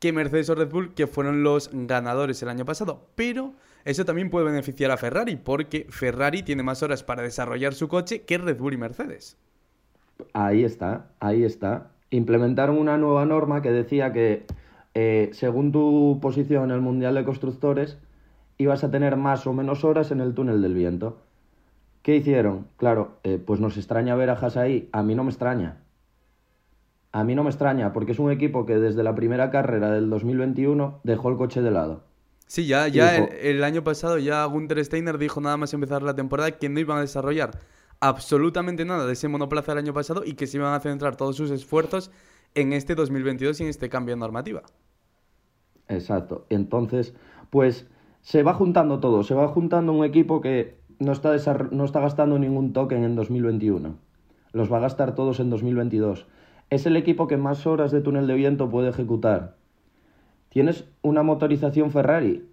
que 0.00 0.12
Mercedes 0.12 0.50
o 0.50 0.54
Red 0.54 0.70
Bull, 0.70 0.94
que 0.94 1.06
fueron 1.06 1.44
los 1.44 1.70
ganadores 1.72 2.42
el 2.42 2.48
año 2.48 2.64
pasado. 2.64 3.06
Pero 3.14 3.52
eso 3.84 4.04
también 4.04 4.30
puede 4.30 4.46
beneficiar 4.46 4.90
a 4.90 4.96
Ferrari, 4.96 5.36
porque 5.36 5.86
Ferrari 5.90 6.42
tiene 6.42 6.62
más 6.62 6.82
horas 6.82 7.04
para 7.04 7.22
desarrollar 7.22 7.74
su 7.74 7.86
coche 7.86 8.22
que 8.22 8.38
Red 8.38 8.58
Bull 8.58 8.74
y 8.74 8.78
Mercedes. 8.78 9.36
Ahí 10.32 10.64
está, 10.64 11.06
ahí 11.20 11.44
está. 11.44 11.90
Implementaron 12.10 12.78
una 12.78 12.98
nueva 12.98 13.24
norma 13.24 13.62
que 13.62 13.70
decía 13.70 14.12
que 14.12 14.46
eh, 14.94 15.30
según 15.32 15.70
tu 15.70 16.18
posición 16.20 16.64
en 16.64 16.70
el 16.72 16.80
Mundial 16.80 17.14
de 17.14 17.24
Constructores 17.24 17.98
ibas 18.58 18.84
a 18.84 18.90
tener 18.90 19.16
más 19.16 19.46
o 19.46 19.52
menos 19.52 19.84
horas 19.84 20.10
en 20.10 20.20
el 20.20 20.34
túnel 20.34 20.60
del 20.60 20.74
viento. 20.74 21.18
¿Qué 22.02 22.16
hicieron? 22.16 22.66
Claro, 22.76 23.18
eh, 23.22 23.38
pues 23.44 23.60
nos 23.60 23.76
extraña 23.76 24.14
ver 24.14 24.30
a 24.30 24.34
Haas 24.34 24.56
ahí. 24.56 24.88
A 24.92 25.02
mí 25.02 25.14
no 25.14 25.24
me 25.24 25.30
extraña. 25.30 25.76
A 27.12 27.24
mí 27.24 27.34
no 27.34 27.42
me 27.42 27.50
extraña, 27.50 27.92
porque 27.92 28.12
es 28.12 28.18
un 28.18 28.30
equipo 28.30 28.66
que 28.66 28.78
desde 28.78 29.02
la 29.02 29.14
primera 29.14 29.50
carrera 29.50 29.90
del 29.90 30.08
2021 30.10 31.00
dejó 31.02 31.28
el 31.30 31.36
coche 31.36 31.60
de 31.62 31.70
lado. 31.70 32.04
Sí, 32.46 32.66
ya, 32.66 32.88
ya 32.88 33.12
Dijo- 33.12 33.28
el, 33.32 33.56
el 33.56 33.64
año 33.64 33.82
pasado 33.84 34.18
ya 34.18 34.44
Gunther 34.44 34.84
Steiner 34.84 35.18
dijo 35.18 35.40
nada 35.40 35.56
más 35.56 35.72
empezar 35.74 36.02
la 36.02 36.14
temporada 36.14 36.52
que 36.52 36.68
no 36.68 36.80
iban 36.80 36.98
a 36.98 37.02
desarrollar 37.02 37.50
absolutamente 38.00 38.84
nada 38.84 39.06
de 39.06 39.12
ese 39.12 39.28
monoplaza 39.28 39.72
del 39.72 39.84
año 39.84 39.92
pasado 39.94 40.22
y 40.24 40.32
que 40.34 40.46
se 40.46 40.56
iban 40.56 40.72
a 40.72 40.80
centrar 40.80 41.16
todos 41.16 41.36
sus 41.36 41.50
esfuerzos 41.50 42.10
en 42.54 42.72
este 42.72 42.94
2022 42.94 43.60
y 43.60 43.64
en 43.64 43.68
este 43.68 43.88
cambio 43.88 44.14
de 44.14 44.20
normativa. 44.20 44.62
Exacto. 45.88 46.46
Entonces, 46.48 47.14
pues 47.50 47.86
se 48.22 48.42
va 48.42 48.54
juntando 48.54 49.00
todo, 49.00 49.22
se 49.22 49.34
va 49.34 49.48
juntando 49.48 49.92
un 49.92 50.04
equipo 50.04 50.40
que 50.40 50.78
no 50.98 51.12
está, 51.12 51.34
no 51.70 51.84
está 51.84 52.00
gastando 52.00 52.38
ningún 52.38 52.72
token 52.72 53.04
en 53.04 53.16
2021. 53.16 53.96
Los 54.52 54.72
va 54.72 54.78
a 54.78 54.80
gastar 54.80 55.14
todos 55.14 55.40
en 55.40 55.50
2022. 55.50 56.26
Es 56.70 56.86
el 56.86 56.96
equipo 56.96 57.26
que 57.26 57.36
más 57.36 57.66
horas 57.66 57.90
de 57.90 58.00
túnel 58.00 58.26
de 58.26 58.34
viento 58.34 58.70
puede 58.70 58.90
ejecutar. 58.90 59.56
Tienes 60.48 60.84
una 61.02 61.22
motorización 61.22 61.90
Ferrari 61.90 62.48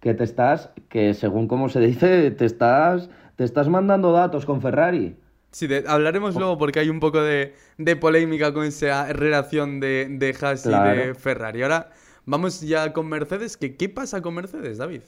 que 0.00 0.14
te 0.14 0.24
estás, 0.24 0.70
que 0.88 1.14
según 1.14 1.48
como 1.48 1.68
se 1.68 1.80
dice, 1.80 2.30
te 2.30 2.44
estás, 2.44 3.10
te 3.36 3.44
estás 3.44 3.68
mandando 3.68 4.12
datos 4.12 4.46
con 4.46 4.60
Ferrari. 4.62 5.16
Sí, 5.50 5.66
de- 5.66 5.84
hablaremos 5.86 6.36
luego 6.36 6.58
porque 6.58 6.80
hay 6.80 6.90
un 6.90 7.00
poco 7.00 7.22
de, 7.22 7.54
de 7.78 7.96
polémica 7.96 8.52
con 8.52 8.64
esa 8.64 9.12
relación 9.12 9.80
de, 9.80 10.06
de 10.10 10.36
Haas 10.40 10.66
y 10.66 10.70
de. 10.70 11.14
Ferrari. 11.14 11.62
Ahora 11.62 11.90
vamos 12.24 12.60
ya 12.60 12.92
con 12.92 13.08
Mercedes. 13.08 13.56
que 13.56 13.76
¿Qué 13.76 13.88
pasa 13.88 14.20
con 14.22 14.34
Mercedes, 14.34 14.78
David? 14.78 15.00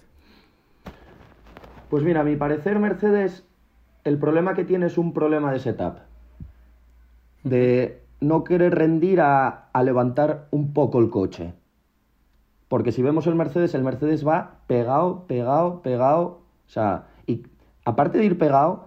Pues 1.90 2.02
mira, 2.02 2.20
a 2.20 2.24
mi 2.24 2.36
parecer 2.36 2.78
Mercedes, 2.78 3.44
el 4.04 4.18
problema 4.18 4.54
que 4.54 4.64
tiene 4.64 4.86
es 4.86 4.98
un 4.98 5.12
problema 5.12 5.52
de 5.52 5.58
setup. 5.58 5.98
De 7.44 8.02
no 8.20 8.44
quiere 8.44 8.70
rendir 8.70 9.20
a, 9.20 9.68
a 9.72 9.82
levantar 9.82 10.48
un 10.50 10.72
poco 10.72 10.98
el 10.98 11.10
coche. 11.10 11.54
Porque 12.68 12.92
si 12.92 13.02
vemos 13.02 13.26
el 13.26 13.34
Mercedes, 13.34 13.74
el 13.74 13.82
Mercedes 13.82 14.26
va 14.26 14.60
pegado, 14.66 15.26
pegado, 15.26 15.82
pegado. 15.82 16.42
O 16.66 16.70
sea, 16.70 17.06
y 17.26 17.46
aparte 17.84 18.18
de 18.18 18.26
ir 18.26 18.38
pegado, 18.38 18.86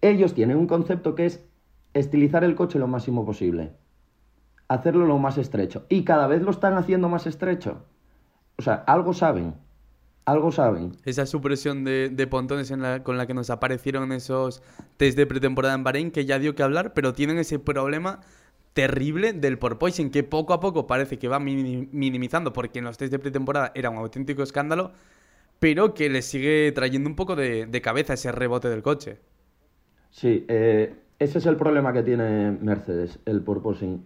ellos 0.00 0.34
tienen 0.34 0.56
un 0.56 0.66
concepto 0.66 1.14
que 1.14 1.26
es 1.26 1.44
estilizar 1.92 2.44
el 2.44 2.54
coche 2.54 2.78
lo 2.78 2.88
máximo 2.88 3.24
posible. 3.24 3.72
Hacerlo 4.68 5.06
lo 5.06 5.18
más 5.18 5.38
estrecho. 5.38 5.84
Y 5.88 6.04
cada 6.04 6.26
vez 6.26 6.42
lo 6.42 6.50
están 6.50 6.74
haciendo 6.74 7.08
más 7.08 7.26
estrecho. 7.26 7.84
O 8.58 8.62
sea, 8.62 8.74
algo 8.86 9.12
saben. 9.12 9.54
Algo 10.26 10.50
saben. 10.52 10.92
Esa 11.04 11.24
supresión 11.24 11.84
de, 11.84 12.08
de 12.10 12.26
pontones 12.26 12.70
en 12.72 12.82
la- 12.82 13.02
con 13.04 13.16
la 13.16 13.26
que 13.26 13.34
nos 13.34 13.48
aparecieron 13.50 14.10
esos 14.12 14.62
test 14.96 15.16
de 15.16 15.26
pretemporada 15.26 15.74
en 15.74 15.84
Bahrein, 15.84 16.10
que 16.10 16.24
ya 16.24 16.38
dio 16.40 16.54
que 16.56 16.62
hablar, 16.64 16.92
pero 16.94 17.12
tienen 17.14 17.38
ese 17.38 17.58
problema 17.60 18.20
terrible 18.74 19.32
del 19.32 19.58
porpoising, 19.58 20.10
que 20.10 20.24
poco 20.24 20.52
a 20.52 20.60
poco 20.60 20.86
parece 20.86 21.18
que 21.18 21.28
va 21.28 21.38
mini- 21.40 21.88
minimizando, 21.92 22.52
porque 22.52 22.80
en 22.80 22.86
los 22.86 22.98
test 22.98 23.12
de 23.12 23.18
pretemporada 23.20 23.72
era 23.74 23.90
un 23.90 23.98
auténtico 23.98 24.42
escándalo, 24.42 24.92
pero 25.60 25.94
que 25.94 26.10
le 26.10 26.22
sigue 26.22 26.72
trayendo 26.72 27.08
un 27.10 27.16
poco 27.16 27.36
de, 27.36 27.66
de 27.66 27.82
cabeza 27.82 28.14
ese 28.14 28.32
rebote 28.32 28.68
del 28.68 28.82
coche. 28.82 29.18
Sí, 30.10 30.44
eh, 30.48 30.94
ese 31.18 31.38
es 31.38 31.46
el 31.46 31.56
problema 31.56 31.92
que 31.92 32.02
tiene 32.02 32.52
Mercedes, 32.52 33.18
el 33.26 33.42
porpoising. 33.42 34.04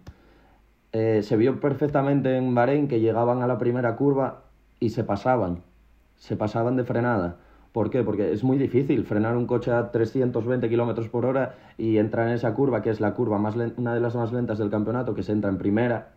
Eh, 0.93 1.21
se 1.23 1.37
vio 1.37 1.59
perfectamente 1.59 2.35
en 2.37 2.53
Bahrein 2.55 2.87
que 2.87 2.99
llegaban 2.99 3.41
a 3.43 3.47
la 3.47 3.57
primera 3.57 3.95
curva 3.95 4.45
y 4.79 4.89
se 4.91 5.03
pasaban, 5.03 5.63
se 6.21 6.35
pasaban 6.35 6.75
de 6.75 6.83
frenada. 6.83 7.37
¿Por 7.71 7.89
qué? 7.89 8.03
Porque 8.03 8.31
es 8.31 8.43
muy 8.43 8.59
difícil 8.59 9.05
frenar 9.05 9.35
un 9.35 9.47
coche 9.47 9.71
a 9.71 9.91
320 9.91 10.69
kilómetros 10.69 11.09
por 11.09 11.25
hora 11.25 11.55
y 11.79 11.97
entrar 11.97 12.27
en 12.27 12.33
esa 12.35 12.53
curva, 12.53 12.83
que 12.83 12.91
es 12.91 13.01
la 13.01 13.15
curva 13.15 13.39
más 13.39 13.55
una 13.55 13.95
de 13.95 13.99
las 13.99 14.15
más 14.15 14.31
lentas 14.31 14.59
del 14.59 14.69
campeonato, 14.69 15.15
que 15.15 15.23
se 15.23 15.31
entra 15.31 15.49
en 15.49 15.57
primera, 15.57 16.09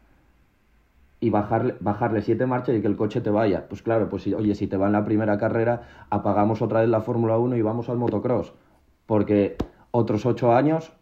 y 1.21 1.31
bajarle, 1.31 1.77
bajarle 1.81 2.21
siete 2.21 2.45
marchas 2.45 2.77
y 2.77 2.83
que 2.83 2.87
el 2.87 2.97
coche 2.97 3.23
te 3.23 3.31
vaya. 3.31 3.67
Pues 3.67 3.81
claro, 3.81 4.11
pues 4.11 4.25
si, 4.25 4.35
oye, 4.35 4.55
si 4.55 4.67
te 4.67 4.77
va 4.77 4.89
en 4.89 4.93
la 4.93 5.07
primera 5.07 5.39
carrera, 5.39 6.07
apagamos 6.11 6.61
otra 6.61 6.81
vez 6.81 6.91
la 6.91 7.01
Fórmula 7.01 7.39
1 7.39 7.57
y 7.57 7.63
vamos 7.63 7.89
al 7.89 7.97
motocross. 7.97 8.53
Porque 9.07 9.57
otros 9.91 10.27
ocho 10.27 10.53
años. 10.53 10.93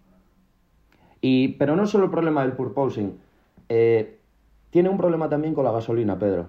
Y, 1.21 1.49
pero 1.54 1.75
no 1.75 1.87
solo 1.87 2.04
el 2.04 2.11
problema 2.12 2.42
del 2.42 2.52
purposing. 2.52 3.18
Eh, 3.68 4.21
tiene 4.71 4.90
un 4.90 4.97
problema 4.97 5.28
también 5.28 5.54
con 5.54 5.64
la 5.64 5.73
gasolina, 5.73 6.16
Pedro. 6.21 6.47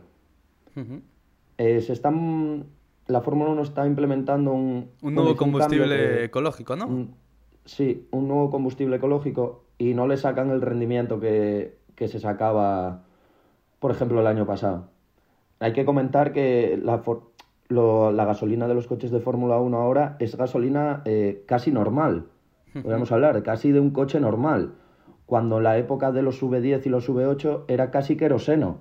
Eh, 1.57 1.81
se 1.81 1.93
están, 1.93 2.65
la 3.07 3.21
Fórmula 3.21 3.51
1 3.51 3.61
está 3.61 3.85
implementando 3.85 4.51
un, 4.51 4.89
Un 5.01 5.13
nuevo 5.15 5.31
un 5.31 5.35
combustible 5.37 6.23
ecológico, 6.25 6.75
¿no? 6.75 6.87
un- 6.87 7.15
sí, 7.65 8.07
un 8.11 8.27
nuevo 8.27 8.49
combustible 8.49 8.95
ecológico 8.97 9.63
y 9.77 9.93
no 9.93 10.07
le 10.07 10.17
sacan 10.17 10.49
el 10.51 10.61
rendimiento 10.61 11.19
que, 11.19 11.77
que 11.95 12.07
se 12.07 12.19
sacaba, 12.19 13.03
por 13.79 13.91
ejemplo, 13.91 14.19
el 14.21 14.27
año 14.27 14.45
pasado. 14.45 14.89
Hay 15.59 15.73
que 15.73 15.85
comentar 15.85 16.33
que 16.33 16.79
la, 16.83 16.99
for- 16.99 17.31
lo- 17.69 18.11
la 18.11 18.25
gasolina 18.25 18.67
de 18.67 18.73
los 18.73 18.87
coches 18.87 19.11
de 19.11 19.19
Fórmula 19.19 19.59
1 19.59 19.77
ahora 19.77 20.17
es 20.19 20.35
gasolina 20.35 21.01
eh, 21.05 21.43
casi 21.47 21.71
normal. 21.71 22.27
Podemos 22.81 23.11
hablar 23.11 23.43
casi 23.43 23.71
de 23.71 23.79
un 23.79 23.91
coche 23.91 24.19
normal. 24.19 24.73
Cuando 25.27 25.57
en 25.57 25.63
la 25.63 25.77
época 25.77 26.11
de 26.11 26.23
los 26.23 26.41
V10 26.41 26.81
y 26.85 26.89
los 26.89 27.07
V8 27.07 27.65
era 27.67 27.91
casi 27.91 28.17
queroseno. 28.17 28.79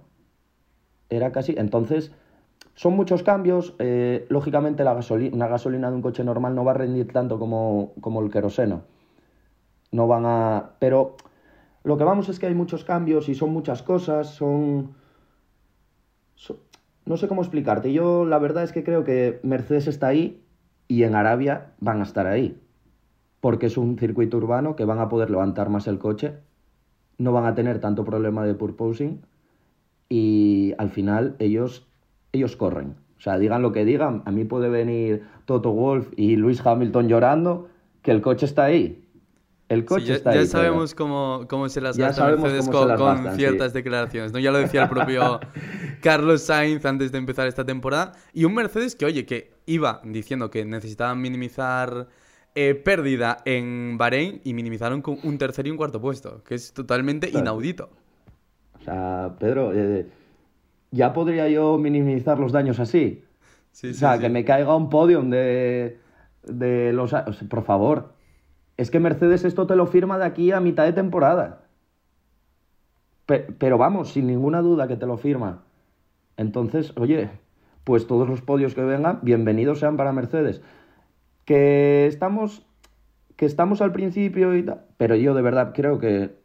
Era 1.11 1.31
casi. 1.31 1.55
Entonces, 1.59 2.11
son 2.75 2.95
muchos 2.97 3.23
cambios. 3.23 3.75
eh, 3.79 4.27
lógicamente, 4.29 4.85
la 4.85 4.95
gasoli- 4.95 5.33
una 5.33 5.49
gasolina 5.49 5.91
de 5.91 5.97
un 5.97 6.03
coche 6.03 6.25
normal 6.25 6.55
no 6.55 6.65
va 6.65 6.73
a 6.73 6.75
rendir 6.75 7.13
tanto 7.13 7.39
como, 7.39 7.93
como 8.01 8.21
el 8.23 8.31
queroseno. 8.31 8.83
No 9.93 10.07
van 10.07 10.25
a. 10.27 10.71
Pero 10.79 11.17
lo 11.85 11.97
que 11.99 12.05
vamos 12.05 12.29
es 12.29 12.39
que 12.39 12.47
hay 12.47 12.55
muchos 12.55 12.85
cambios 12.85 13.29
y 13.29 13.35
son 13.35 13.51
muchas 13.53 13.83
cosas. 13.83 14.29
Son. 14.29 14.95
so- 16.37 16.61
no 17.05 17.17
sé 17.17 17.29
cómo 17.29 17.43
explicarte. 17.43 17.93
Yo 17.93 18.25
la 18.25 18.39
verdad 18.39 18.65
es 18.65 18.73
que 18.73 18.85
creo 18.85 19.05
que 19.05 19.41
Mercedes 19.43 19.87
está 19.89 20.09
ahí 20.09 20.43
y 20.89 21.03
en 21.05 21.15
Arabia 21.15 21.73
van 21.81 22.01
a 22.01 22.05
estar 22.05 22.27
ahí. 22.27 22.61
Porque 23.41 23.67
es 23.67 23.77
un 23.77 23.99
circuito 23.99 24.37
urbano 24.37 24.77
que 24.77 24.85
van 24.85 25.01
a 25.01 25.09
poder 25.09 25.31
levantar 25.31 25.69
más 25.69 25.87
el 25.89 25.99
coche. 25.99 26.39
No 27.19 27.33
van 27.33 27.45
a 27.47 27.55
tener 27.55 27.81
tanto 27.81 28.05
problema 28.05 28.45
de 28.45 28.55
purposing 28.55 29.23
y 30.09 30.75
al 30.79 30.91
final 30.91 31.37
ellos, 31.39 31.89
ellos 32.33 32.57
corren. 32.57 32.97
O 33.19 33.21
sea, 33.21 33.39
digan 33.39 33.63
lo 33.63 33.73
que 33.73 33.85
digan, 33.85 34.23
a 34.27 34.31
mí 34.33 34.45
puede 34.45 34.69
venir 34.69 35.25
Toto 35.45 35.71
Wolf 35.73 36.09
y 36.17 36.37
Luis 36.37 36.65
Hamilton 36.65 37.09
llorando, 37.09 37.69
que 38.03 38.11
el 38.11 38.21
coche 38.21 38.47
está 38.47 38.65
ahí. 38.65 38.99
El 39.69 39.85
coche 39.87 40.07
Sí, 40.07 40.15
ya, 40.15 40.15
está 40.15 40.33
ya 40.33 40.41
ahí. 40.41 40.47
sabemos 40.47 40.95
cómo, 40.95 41.47
cómo 41.49 41.69
se 41.69 41.81
las 41.81 41.97
gasta 41.97 42.25
Mercedes 42.25 42.69
con, 42.69 42.89
las 42.89 42.99
con 42.99 43.25
gastan, 43.25 43.37
ciertas 43.37 43.73
sí. 43.73 43.73
declaraciones, 43.73 44.33
¿no? 44.33 44.39
Ya 44.39 44.51
lo 44.53 44.59
decía 44.59 44.83
el 44.83 44.89
propio 44.89 45.41
Carlos 46.03 46.43
Sainz 46.43 46.85
antes 46.85 47.13
de 47.13 47.19
empezar 47.19 47.47
esta 47.49 47.65
temporada. 47.65 48.13
Y 48.33 48.45
un 48.45 48.55
Mercedes 48.55 48.97
que, 48.97 49.07
oye, 49.07 49.25
que 49.25 49.53
iba 49.67 50.01
diciendo 50.05 50.51
que 50.51 50.65
necesitaban 50.65 51.21
minimizar 51.21 52.09
eh, 52.55 52.75
pérdida 52.75 53.39
en 53.47 53.97
Bahrein 53.99 54.41
y 54.45 54.53
minimizaron 54.55 55.01
con 55.01 55.19
un 55.23 55.39
tercer 55.39 55.67
y 55.67 55.71
un 55.71 55.77
cuarto 55.79 56.01
puesto, 56.01 56.43
que 56.45 56.55
es 56.57 56.73
totalmente 56.75 57.31
Claro. 57.31 57.41
inaudito. 57.41 57.91
O 58.81 58.85
sea, 58.85 59.37
Pedro, 59.39 59.73
eh, 59.75 60.07
ya 60.93 61.13
podría 61.13 61.49
yo 61.49 61.79
minimizar 61.79 62.39
los 62.39 62.53
daños 62.53 62.79
así. 62.79 63.25
Sí, 63.73 63.91
o 63.91 63.95
sea, 63.95 64.17
sí. 64.17 64.21
que 64.21 64.29
me 64.29 64.45
caiga 64.45 64.77
un 64.77 64.91
podium 64.91 65.31
de, 65.31 65.99
de 66.45 66.93
los... 66.93 67.13
o 67.13 67.33
sea, 67.33 67.49
por 67.49 67.65
favor. 67.65 68.13
Es 68.77 68.91
que 68.91 69.01
Mercedes 69.01 69.45
esto 69.45 69.67
te 69.67 69.77
lo 69.77 69.87
firma 69.87 70.19
de 70.19 70.27
aquí 70.27 70.53
a 70.53 70.61
mitad 70.61 70.85
de 70.85 70.93
temporada. 70.93 71.67
Pe- 73.27 73.47
pero 73.59 73.79
vamos, 73.79 74.13
sin 74.13 74.27
ninguna 74.27 74.61
duda 74.63 74.89
que 74.89 74.97
te 74.97 75.07
lo 75.07 75.17
firma. 75.17 75.65
Entonces, 76.37 76.93
oye, 76.97 77.31
pues 77.85 78.07
todos 78.07 78.29
los 78.29 78.43
podios 78.43 78.75
que 78.75 78.83
vengan, 78.83 79.21
bienvenidos 79.23 79.81
sean 79.81 79.97
para 79.97 80.13
Mercedes. 80.13 80.63
Que 81.45 82.07
estamos, 82.07 82.67
que 83.37 83.47
estamos 83.47 83.81
al 83.83 83.93
principio 83.93 84.55
y 84.57 84.65
tal, 84.65 84.85
pero 84.99 85.17
yo 85.17 85.35
de 85.35 85.43
verdad 85.43 85.73
creo 85.75 85.99
que 85.99 86.42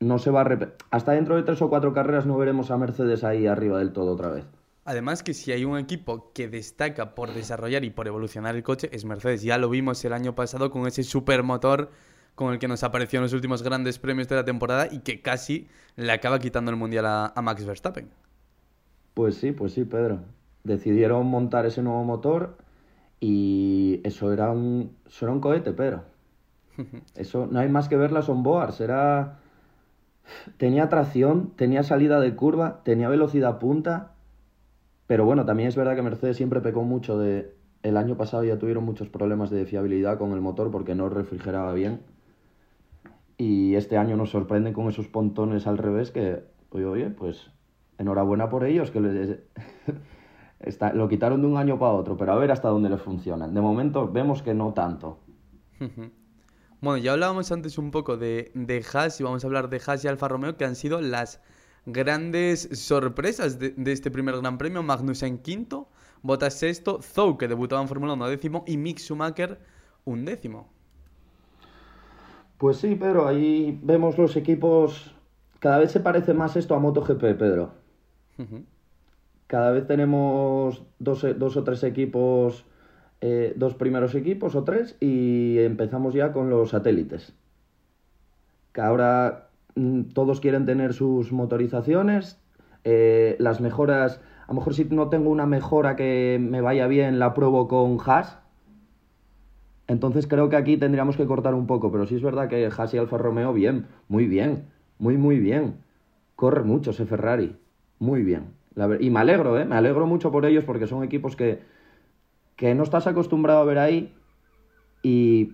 no 0.00 0.18
se 0.18 0.30
va 0.30 0.42
a 0.42 0.44
repetir. 0.44 0.74
Hasta 0.90 1.12
dentro 1.12 1.36
de 1.36 1.42
tres 1.42 1.62
o 1.62 1.68
cuatro 1.68 1.92
carreras 1.92 2.26
no 2.26 2.36
veremos 2.36 2.70
a 2.70 2.76
Mercedes 2.76 3.24
ahí 3.24 3.46
arriba 3.46 3.78
del 3.78 3.92
todo 3.92 4.12
otra 4.12 4.30
vez. 4.30 4.44
Además 4.84 5.22
que 5.22 5.32
si 5.32 5.52
hay 5.52 5.64
un 5.64 5.78
equipo 5.78 6.32
que 6.34 6.48
destaca 6.48 7.14
por 7.14 7.32
desarrollar 7.32 7.84
y 7.84 7.90
por 7.90 8.06
evolucionar 8.06 8.54
el 8.54 8.62
coche 8.62 8.90
es 8.92 9.04
Mercedes. 9.04 9.42
Ya 9.42 9.56
lo 9.56 9.70
vimos 9.70 10.04
el 10.04 10.12
año 10.12 10.34
pasado 10.34 10.70
con 10.70 10.86
ese 10.86 11.02
supermotor 11.02 11.90
con 12.34 12.52
el 12.52 12.58
que 12.58 12.68
nos 12.68 12.82
apareció 12.82 13.18
en 13.18 13.22
los 13.22 13.32
últimos 13.32 13.62
grandes 13.62 13.98
premios 13.98 14.28
de 14.28 14.36
la 14.36 14.44
temporada 14.44 14.88
y 14.90 14.98
que 14.98 15.22
casi 15.22 15.68
le 15.96 16.12
acaba 16.12 16.38
quitando 16.38 16.70
el 16.70 16.76
mundial 16.76 17.06
a, 17.06 17.32
a 17.34 17.42
Max 17.42 17.64
Verstappen. 17.64 18.10
Pues 19.14 19.36
sí, 19.36 19.52
pues 19.52 19.72
sí, 19.72 19.84
Pedro. 19.84 20.20
Decidieron 20.64 21.26
montar 21.26 21.64
ese 21.66 21.82
nuevo 21.82 22.02
motor 22.04 22.56
y 23.20 24.00
eso 24.04 24.32
era 24.32 24.50
un, 24.50 24.96
eso 25.06 25.26
era 25.26 25.32
un 25.32 25.40
cohete, 25.40 25.72
Pedro. 25.72 26.04
Eso 27.14 27.46
no 27.46 27.60
hay 27.60 27.68
más 27.68 27.88
que 27.88 27.96
ver 27.96 28.10
las 28.10 28.28
onboards. 28.28 28.80
Era... 28.80 29.38
Tenía 30.56 30.88
tracción, 30.88 31.52
tenía 31.56 31.82
salida 31.82 32.20
de 32.20 32.34
curva, 32.34 32.82
tenía 32.84 33.08
velocidad 33.08 33.58
punta. 33.58 34.12
Pero 35.06 35.24
bueno, 35.24 35.44
también 35.44 35.68
es 35.68 35.76
verdad 35.76 35.94
que 35.96 36.02
Mercedes 36.02 36.36
siempre 36.36 36.60
pecó 36.60 36.82
mucho 36.82 37.18
de... 37.18 37.54
El 37.82 37.98
año 37.98 38.16
pasado 38.16 38.44
ya 38.44 38.58
tuvieron 38.58 38.84
muchos 38.84 39.10
problemas 39.10 39.50
de 39.50 39.66
fiabilidad 39.66 40.16
con 40.16 40.32
el 40.32 40.40
motor 40.40 40.70
porque 40.70 40.94
no 40.94 41.10
refrigeraba 41.10 41.74
bien. 41.74 42.00
Y 43.36 43.74
este 43.74 43.98
año 43.98 44.16
nos 44.16 44.30
sorprenden 44.30 44.72
con 44.72 44.88
esos 44.88 45.08
pontones 45.08 45.66
al 45.66 45.76
revés 45.76 46.10
que, 46.10 46.44
oye, 46.70 46.86
oye, 46.86 47.10
pues 47.10 47.50
enhorabuena 47.98 48.48
por 48.48 48.64
ellos, 48.64 48.90
que 48.90 49.00
les- 49.00 49.38
está- 50.60 50.94
lo 50.94 51.08
quitaron 51.08 51.42
de 51.42 51.48
un 51.48 51.58
año 51.58 51.78
para 51.78 51.92
otro, 51.92 52.16
pero 52.16 52.32
a 52.32 52.36
ver 52.36 52.50
hasta 52.52 52.68
dónde 52.68 52.88
les 52.88 53.02
funcionan. 53.02 53.52
De 53.52 53.60
momento 53.60 54.10
vemos 54.10 54.42
que 54.42 54.54
no 54.54 54.72
tanto. 54.72 55.18
Bueno, 56.84 56.98
ya 56.98 57.12
hablábamos 57.12 57.50
antes 57.50 57.78
un 57.78 57.90
poco 57.90 58.18
de, 58.18 58.50
de 58.52 58.84
Haas 58.92 59.18
y 59.18 59.24
vamos 59.24 59.42
a 59.42 59.46
hablar 59.46 59.70
de 59.70 59.80
Haas 59.86 60.04
y 60.04 60.08
Alfa 60.08 60.28
Romeo 60.28 60.58
que 60.58 60.66
han 60.66 60.76
sido 60.76 61.00
las 61.00 61.40
grandes 61.86 62.68
sorpresas 62.74 63.58
de, 63.58 63.70
de 63.70 63.90
este 63.90 64.10
primer 64.10 64.36
Gran 64.36 64.58
Premio. 64.58 64.82
Magnussen 64.82 65.38
quinto, 65.38 65.88
Bottas 66.20 66.52
sexto, 66.58 67.00
Zou 67.00 67.38
que 67.38 67.48
debutaba 67.48 67.80
en 67.80 67.88
Fórmula 67.88 68.12
1 68.12 68.28
décimo 68.28 68.64
y 68.66 68.76
Mick 68.76 68.98
Schumacher 68.98 69.58
un 70.04 70.26
décimo. 70.26 70.68
Pues 72.58 72.76
sí, 72.76 72.94
Pedro, 72.96 73.26
ahí 73.26 73.80
vemos 73.82 74.18
los 74.18 74.36
equipos. 74.36 75.14
Cada 75.60 75.78
vez 75.78 75.90
se 75.90 76.00
parece 76.00 76.34
más 76.34 76.54
esto 76.54 76.74
a 76.74 76.80
MotoGP, 76.80 77.38
Pedro. 77.38 77.72
Cada 79.46 79.70
vez 79.70 79.86
tenemos 79.86 80.82
dos, 80.98 81.24
dos 81.38 81.56
o 81.56 81.64
tres 81.64 81.82
equipos, 81.82 82.66
eh, 83.20 83.54
dos 83.56 83.74
primeros 83.74 84.14
equipos 84.14 84.54
o 84.54 84.64
tres, 84.64 84.96
y 85.00 85.58
empezamos 85.58 86.14
ya 86.14 86.32
con 86.32 86.50
los 86.50 86.70
satélites. 86.70 87.32
Que 88.72 88.80
ahora 88.80 89.48
mm, 89.76 90.02
todos 90.14 90.40
quieren 90.40 90.66
tener 90.66 90.92
sus 90.92 91.32
motorizaciones, 91.32 92.40
eh, 92.84 93.36
las 93.38 93.60
mejoras. 93.60 94.20
A 94.44 94.48
lo 94.48 94.54
mejor 94.54 94.74
si 94.74 94.84
no 94.84 95.08
tengo 95.08 95.30
una 95.30 95.46
mejora 95.46 95.96
que 95.96 96.38
me 96.40 96.60
vaya 96.60 96.86
bien, 96.86 97.18
la 97.18 97.34
pruebo 97.34 97.66
con 97.68 97.98
Haas. 98.04 98.38
Entonces 99.86 100.26
creo 100.26 100.48
que 100.48 100.56
aquí 100.56 100.76
tendríamos 100.76 101.16
que 101.16 101.26
cortar 101.26 101.54
un 101.54 101.66
poco, 101.66 101.92
pero 101.92 102.06
sí 102.06 102.14
es 102.16 102.22
verdad 102.22 102.48
que 102.48 102.66
Haas 102.66 102.94
y 102.94 102.98
Alfa 102.98 103.18
Romeo, 103.18 103.52
bien, 103.52 103.86
muy 104.08 104.26
bien. 104.26 104.64
muy, 104.98 105.16
muy 105.16 105.38
bien. 105.38 105.76
Corre 106.36 106.64
mucho 106.64 106.90
ese 106.90 107.06
Ferrari, 107.06 107.56
muy 107.98 108.22
bien. 108.22 108.54
y 109.00 109.10
me 109.10 109.20
alegro, 109.20 109.58
¿eh? 109.58 109.64
Me 109.64 109.76
alegro 109.76 110.06
mucho 110.06 110.32
por 110.32 110.46
ellos 110.46 110.64
porque 110.64 110.86
son 110.86 111.04
equipos 111.04 111.36
que, 111.36 111.60
que 112.56 112.74
no 112.74 112.82
estás 112.82 113.06
acostumbrado 113.06 113.60
a 113.60 113.64
ver 113.64 113.78
ahí 113.78 114.14
y 115.02 115.52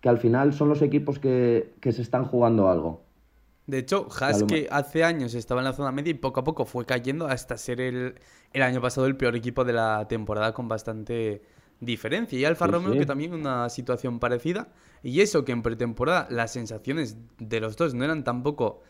que 0.00 0.08
al 0.08 0.18
final 0.18 0.52
son 0.52 0.68
los 0.68 0.82
equipos 0.82 1.18
que, 1.18 1.74
que 1.80 1.92
se 1.92 2.02
están 2.02 2.24
jugando 2.24 2.68
algo. 2.68 3.02
De 3.66 3.78
hecho, 3.78 4.06
Haas 4.20 4.44
que 4.44 4.68
hace 4.70 5.02
años 5.02 5.34
estaba 5.34 5.60
en 5.60 5.64
la 5.64 5.72
zona 5.72 5.90
media 5.90 6.12
y 6.12 6.14
poco 6.14 6.40
a 6.40 6.44
poco 6.44 6.64
fue 6.66 6.86
cayendo 6.86 7.26
hasta 7.26 7.56
ser 7.56 7.80
el, 7.80 8.14
el 8.52 8.62
año 8.62 8.80
pasado 8.80 9.08
el 9.08 9.16
peor 9.16 9.34
equipo 9.34 9.64
de 9.64 9.72
la 9.72 10.06
temporada 10.06 10.52
con 10.52 10.68
bastante 10.68 11.42
diferencia. 11.80 12.38
Y 12.38 12.44
Alfa 12.44 12.68
Romeo 12.68 12.92
que 12.92 13.06
también 13.06 13.34
una 13.34 13.68
situación 13.68 14.20
parecida. 14.20 14.68
Y 15.02 15.20
eso 15.20 15.44
que 15.44 15.52
en 15.52 15.62
pretemporada 15.62 16.28
las 16.30 16.52
sensaciones 16.52 17.16
de 17.38 17.60
los 17.60 17.76
dos 17.76 17.94
no 17.94 18.04
eran 18.04 18.22
tampoco 18.22 18.82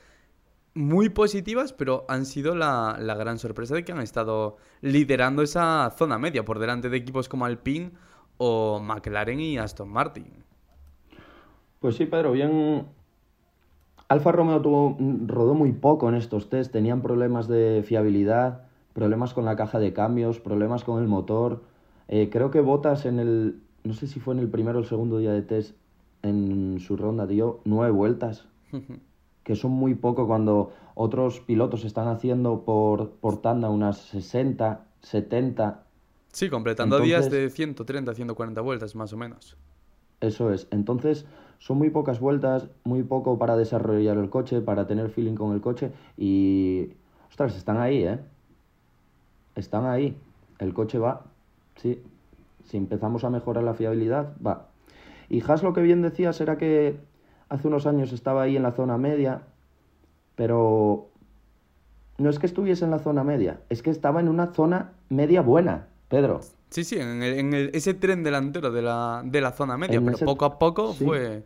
muy 0.76 1.08
positivas, 1.08 1.72
pero 1.72 2.04
han 2.08 2.26
sido 2.26 2.54
la, 2.54 2.98
la 3.00 3.14
gran 3.14 3.38
sorpresa 3.38 3.74
de 3.74 3.84
que 3.84 3.92
han 3.92 4.00
estado 4.00 4.58
liderando 4.82 5.42
esa 5.42 5.90
zona 5.96 6.18
media 6.18 6.44
por 6.44 6.58
delante 6.58 6.90
de 6.90 6.96
equipos 6.98 7.28
como 7.28 7.46
Alpine 7.46 7.92
o 8.38 8.78
McLaren 8.80 9.40
y 9.40 9.58
Aston 9.58 9.88
Martin. 9.88 10.26
Pues 11.80 11.96
sí, 11.96 12.06
Pedro, 12.06 12.32
bien, 12.32 12.86
Alfa 14.08 14.32
Romeo 14.32 14.60
tuvo, 14.60 14.96
rodó 15.26 15.54
muy 15.54 15.72
poco 15.72 16.08
en 16.08 16.14
estos 16.14 16.48
test, 16.48 16.72
tenían 16.72 17.02
problemas 17.02 17.48
de 17.48 17.82
fiabilidad, 17.84 18.66
problemas 18.92 19.34
con 19.34 19.44
la 19.44 19.56
caja 19.56 19.78
de 19.78 19.92
cambios, 19.92 20.40
problemas 20.40 20.84
con 20.84 21.02
el 21.02 21.08
motor. 21.08 21.62
Eh, 22.08 22.28
creo 22.30 22.50
que 22.50 22.60
Botas 22.60 23.04
en 23.06 23.18
el, 23.18 23.60
no 23.84 23.94
sé 23.94 24.06
si 24.06 24.20
fue 24.20 24.34
en 24.34 24.40
el 24.40 24.48
primero 24.48 24.78
o 24.78 24.82
el 24.82 24.88
segundo 24.88 25.18
día 25.18 25.32
de 25.32 25.42
test, 25.42 25.76
en 26.22 26.78
su 26.80 26.96
ronda 26.96 27.26
dio 27.26 27.60
nueve 27.64 27.92
vueltas, 27.92 28.46
que 29.46 29.54
son 29.54 29.70
muy 29.70 29.94
poco 29.94 30.26
cuando 30.26 30.72
otros 30.96 31.38
pilotos 31.38 31.84
están 31.84 32.08
haciendo 32.08 32.64
por, 32.64 33.10
por 33.10 33.40
tanda 33.40 33.70
unas 33.70 33.98
60, 33.98 34.84
70. 35.02 35.84
Sí, 36.32 36.50
completando 36.50 36.98
días 36.98 37.30
de 37.30 37.48
130, 37.48 38.12
140 38.12 38.60
vueltas 38.60 38.96
más 38.96 39.12
o 39.12 39.16
menos. 39.16 39.56
Eso 40.20 40.52
es. 40.52 40.66
Entonces, 40.72 41.26
son 41.58 41.78
muy 41.78 41.90
pocas 41.90 42.18
vueltas, 42.18 42.66
muy 42.82 43.04
poco 43.04 43.38
para 43.38 43.56
desarrollar 43.56 44.16
el 44.16 44.30
coche, 44.30 44.60
para 44.62 44.88
tener 44.88 45.10
feeling 45.10 45.36
con 45.36 45.54
el 45.54 45.60
coche 45.60 45.92
y, 46.16 46.90
ostras, 47.28 47.56
están 47.56 47.76
ahí, 47.76 48.02
¿eh? 48.02 48.18
Están 49.54 49.86
ahí. 49.86 50.16
El 50.58 50.74
coche 50.74 50.98
va, 50.98 51.22
sí. 51.76 52.02
Si 52.64 52.76
empezamos 52.76 53.22
a 53.22 53.30
mejorar 53.30 53.62
la 53.62 53.74
fiabilidad, 53.74 54.34
va. 54.44 54.70
Y 55.28 55.40
Haas 55.40 55.62
lo 55.62 55.72
que 55.72 55.82
bien 55.82 56.02
decías 56.02 56.40
era 56.40 56.58
que 56.58 56.96
hace 57.48 57.68
unos 57.68 57.86
años 57.86 58.12
estaba 58.12 58.42
ahí 58.42 58.56
en 58.56 58.62
la 58.62 58.72
zona 58.72 58.98
media, 58.98 59.42
pero 60.34 61.08
no 62.18 62.30
es 62.30 62.38
que 62.38 62.46
estuviese 62.46 62.84
en 62.84 62.90
la 62.90 62.98
zona 62.98 63.24
media, 63.24 63.60
es 63.68 63.82
que 63.82 63.90
estaba 63.90 64.20
en 64.20 64.28
una 64.28 64.48
zona 64.48 64.92
media 65.08 65.42
buena, 65.42 65.88
Pedro. 66.08 66.40
Sí, 66.70 66.84
sí, 66.84 66.98
en, 66.98 67.22
en 67.22 67.54
ese 67.54 67.94
tren 67.94 68.22
delantero 68.22 68.70
de 68.70 68.82
la, 68.82 69.22
de 69.24 69.40
la 69.40 69.52
zona 69.52 69.76
media, 69.76 70.00
pero 70.04 70.18
poco 70.18 70.44
a 70.44 70.58
poco 70.58 70.92
fue 70.94 71.44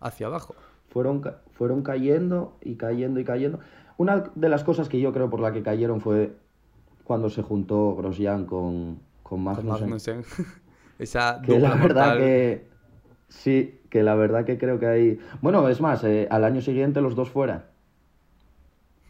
hacia 0.00 0.26
abajo. 0.26 0.54
Fueron, 0.88 1.22
fueron 1.52 1.82
cayendo 1.82 2.56
y 2.62 2.76
cayendo 2.76 3.20
y 3.20 3.24
cayendo. 3.24 3.60
Una 3.96 4.30
de 4.34 4.48
las 4.48 4.64
cosas 4.64 4.88
que 4.88 5.00
yo 5.00 5.12
creo 5.12 5.30
por 5.30 5.40
la 5.40 5.52
que 5.52 5.62
cayeron 5.62 6.00
fue 6.00 6.34
cuando 7.04 7.30
se 7.30 7.42
juntó 7.42 7.94
Grosjean 7.96 8.46
con, 8.46 9.00
con 9.22 9.42
Magnussen. 9.42 10.24
Esa 10.98 11.40
que 11.44 11.58
la 11.58 11.74
verdad 11.74 12.16
que 12.16 12.71
sí, 13.32 13.80
que 13.90 14.02
la 14.02 14.14
verdad 14.14 14.44
que 14.44 14.58
creo 14.58 14.78
que 14.78 14.86
hay... 14.86 15.20
Bueno, 15.40 15.68
es 15.68 15.80
más, 15.80 16.04
eh, 16.04 16.28
al 16.30 16.44
año 16.44 16.60
siguiente 16.60 17.00
los 17.00 17.14
dos 17.14 17.30
fuera. 17.30 17.70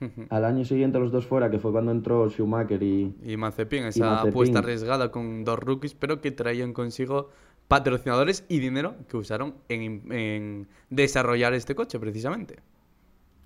Al 0.30 0.44
año 0.44 0.64
siguiente 0.64 0.98
los 0.98 1.12
dos 1.12 1.26
fuera, 1.26 1.50
que 1.50 1.60
fue 1.60 1.70
cuando 1.70 1.92
entró 1.92 2.28
Schumacher 2.28 2.82
y... 2.82 3.14
Y 3.22 3.36
Mazepin, 3.36 3.84
esa 3.84 4.22
apuesta 4.22 4.58
arriesgada 4.58 5.12
con 5.12 5.44
dos 5.44 5.58
rookies, 5.60 5.94
pero 5.94 6.20
que 6.20 6.32
traían 6.32 6.72
consigo 6.72 7.28
patrocinadores 7.68 8.44
y 8.48 8.58
dinero 8.58 8.96
que 9.08 9.16
usaron 9.16 9.54
en, 9.68 10.66
desarrollar 10.90 11.54
este 11.54 11.74
coche, 11.74 11.98
precisamente. 11.98 12.56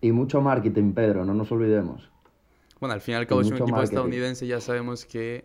Y 0.01 0.13
mucho 0.13 0.41
marketing, 0.41 0.93
Pedro, 0.93 1.25
no 1.25 1.35
nos 1.35 1.53
olvidemos. 1.53 2.11
Bueno, 2.81 2.95
al 2.95 3.01
fin 3.01 3.13
y 3.13 3.17
al 3.17 3.27
cabo 3.27 3.41
es 3.41 3.51
un 3.51 3.59
equipo 3.59 3.83
estadounidense, 3.83 4.47
ya 4.47 4.61
sabemos 4.61 5.05
que 5.05 5.45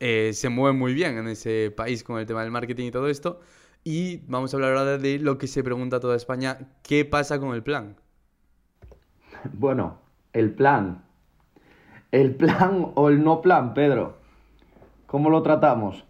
eh, 0.00 0.32
se 0.34 0.48
mueve 0.48 0.76
muy 0.76 0.94
bien 0.94 1.18
en 1.18 1.28
ese 1.28 1.72
país 1.74 2.04
con 2.04 2.18
el 2.18 2.26
tema 2.26 2.42
del 2.42 2.50
marketing 2.50 2.86
y 2.86 2.90
todo 2.90 3.08
esto. 3.08 3.40
Y 3.84 4.22
vamos 4.28 4.52
a 4.52 4.56
hablar 4.56 4.76
ahora 4.76 4.96
de 4.96 5.18
lo 5.18 5.36
que 5.36 5.46
se 5.46 5.62
pregunta 5.62 6.00
toda 6.00 6.16
España, 6.16 6.58
¿qué 6.82 7.04
pasa 7.04 7.38
con 7.38 7.54
el 7.54 7.62
plan? 7.62 7.96
Bueno, 9.52 9.98
el 10.32 10.54
plan. 10.54 11.04
El 12.10 12.34
plan 12.34 12.92
o 12.94 13.10
el 13.10 13.22
no 13.22 13.42
plan, 13.42 13.74
Pedro. 13.74 14.16
¿Cómo 15.06 15.28
lo 15.28 15.42
tratamos? 15.42 16.06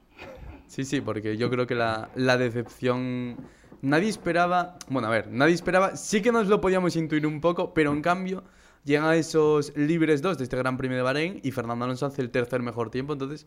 Sí, 0.68 0.84
sí, 0.84 1.00
porque 1.00 1.36
yo 1.36 1.50
creo 1.50 1.66
que 1.66 1.74
la, 1.74 2.08
decepción... 2.14 3.36
Nadie 3.82 4.08
esperaba... 4.08 4.78
Bueno, 4.88 5.08
a 5.08 5.10
ver, 5.10 5.32
nadie 5.32 5.54
esperaba... 5.54 5.96
Sí 5.96 6.22
que 6.22 6.30
nos 6.30 6.46
lo 6.46 6.60
podíamos 6.60 6.94
intuir 6.94 7.26
un 7.26 7.40
poco, 7.40 7.74
pero 7.74 7.92
en 7.92 8.02
cambio 8.02 8.44
llegan 8.84 9.06
a 9.06 9.16
esos 9.16 9.76
libres 9.76 10.22
dos 10.22 10.38
de 10.38 10.44
este 10.44 10.56
Gran 10.56 10.76
Premio 10.76 10.96
de 10.96 11.02
Bahrein 11.02 11.40
y 11.42 11.50
Fernando 11.50 11.86
Alonso 11.86 12.06
hace 12.06 12.22
el 12.22 12.30
tercer 12.30 12.62
mejor 12.62 12.90
tiempo. 12.90 13.14
Entonces, 13.14 13.46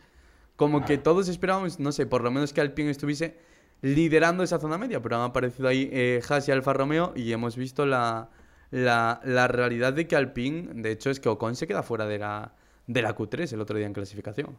como 0.58 0.84
que 0.84 0.98
todos 0.98 1.30
esperábamos, 1.30 1.80
no 1.80 1.94
sé, 1.94 2.06
por 2.06 2.24
lo 2.24 2.32
menos 2.32 2.52
que 2.52 2.60
Alpine 2.60 2.90
estuviese 2.90 3.38
liderando 3.82 4.44
esa 4.44 4.60
zona 4.60 4.78
media, 4.78 5.02
pero 5.02 5.18
han 5.18 5.24
aparecido 5.24 5.68
ahí 5.68 5.90
eh, 5.92 6.22
y 6.48 6.52
Alfa 6.52 6.74
Romeo 6.74 7.14
y 7.16 7.32
hemos 7.32 7.56
visto 7.56 7.86
la, 7.86 8.30
la, 8.72 9.22
la, 9.24 9.48
realidad 9.48 9.94
de 9.94 10.08
que 10.08 10.16
Alpine, 10.16 10.82
de 10.82 10.92
hecho, 10.92 11.10
es 11.10 11.20
que 11.20 11.30
Ocon 11.30 11.56
se 11.56 11.68
queda 11.68 11.84
fuera 11.84 12.06
de 12.06 12.20
la, 12.20 12.54
de 12.88 13.02
la 13.02 13.16
Q3 13.16 13.54
el 13.54 13.62
otro 13.62 13.78
día 13.78 13.88
en 13.88 13.94
clasificación. 13.94 14.56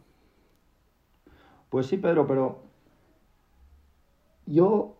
Pues 1.69 1.87
sí, 1.87 1.97
Pedro, 1.97 2.25
pero 2.25 2.63
yo, 4.45 4.97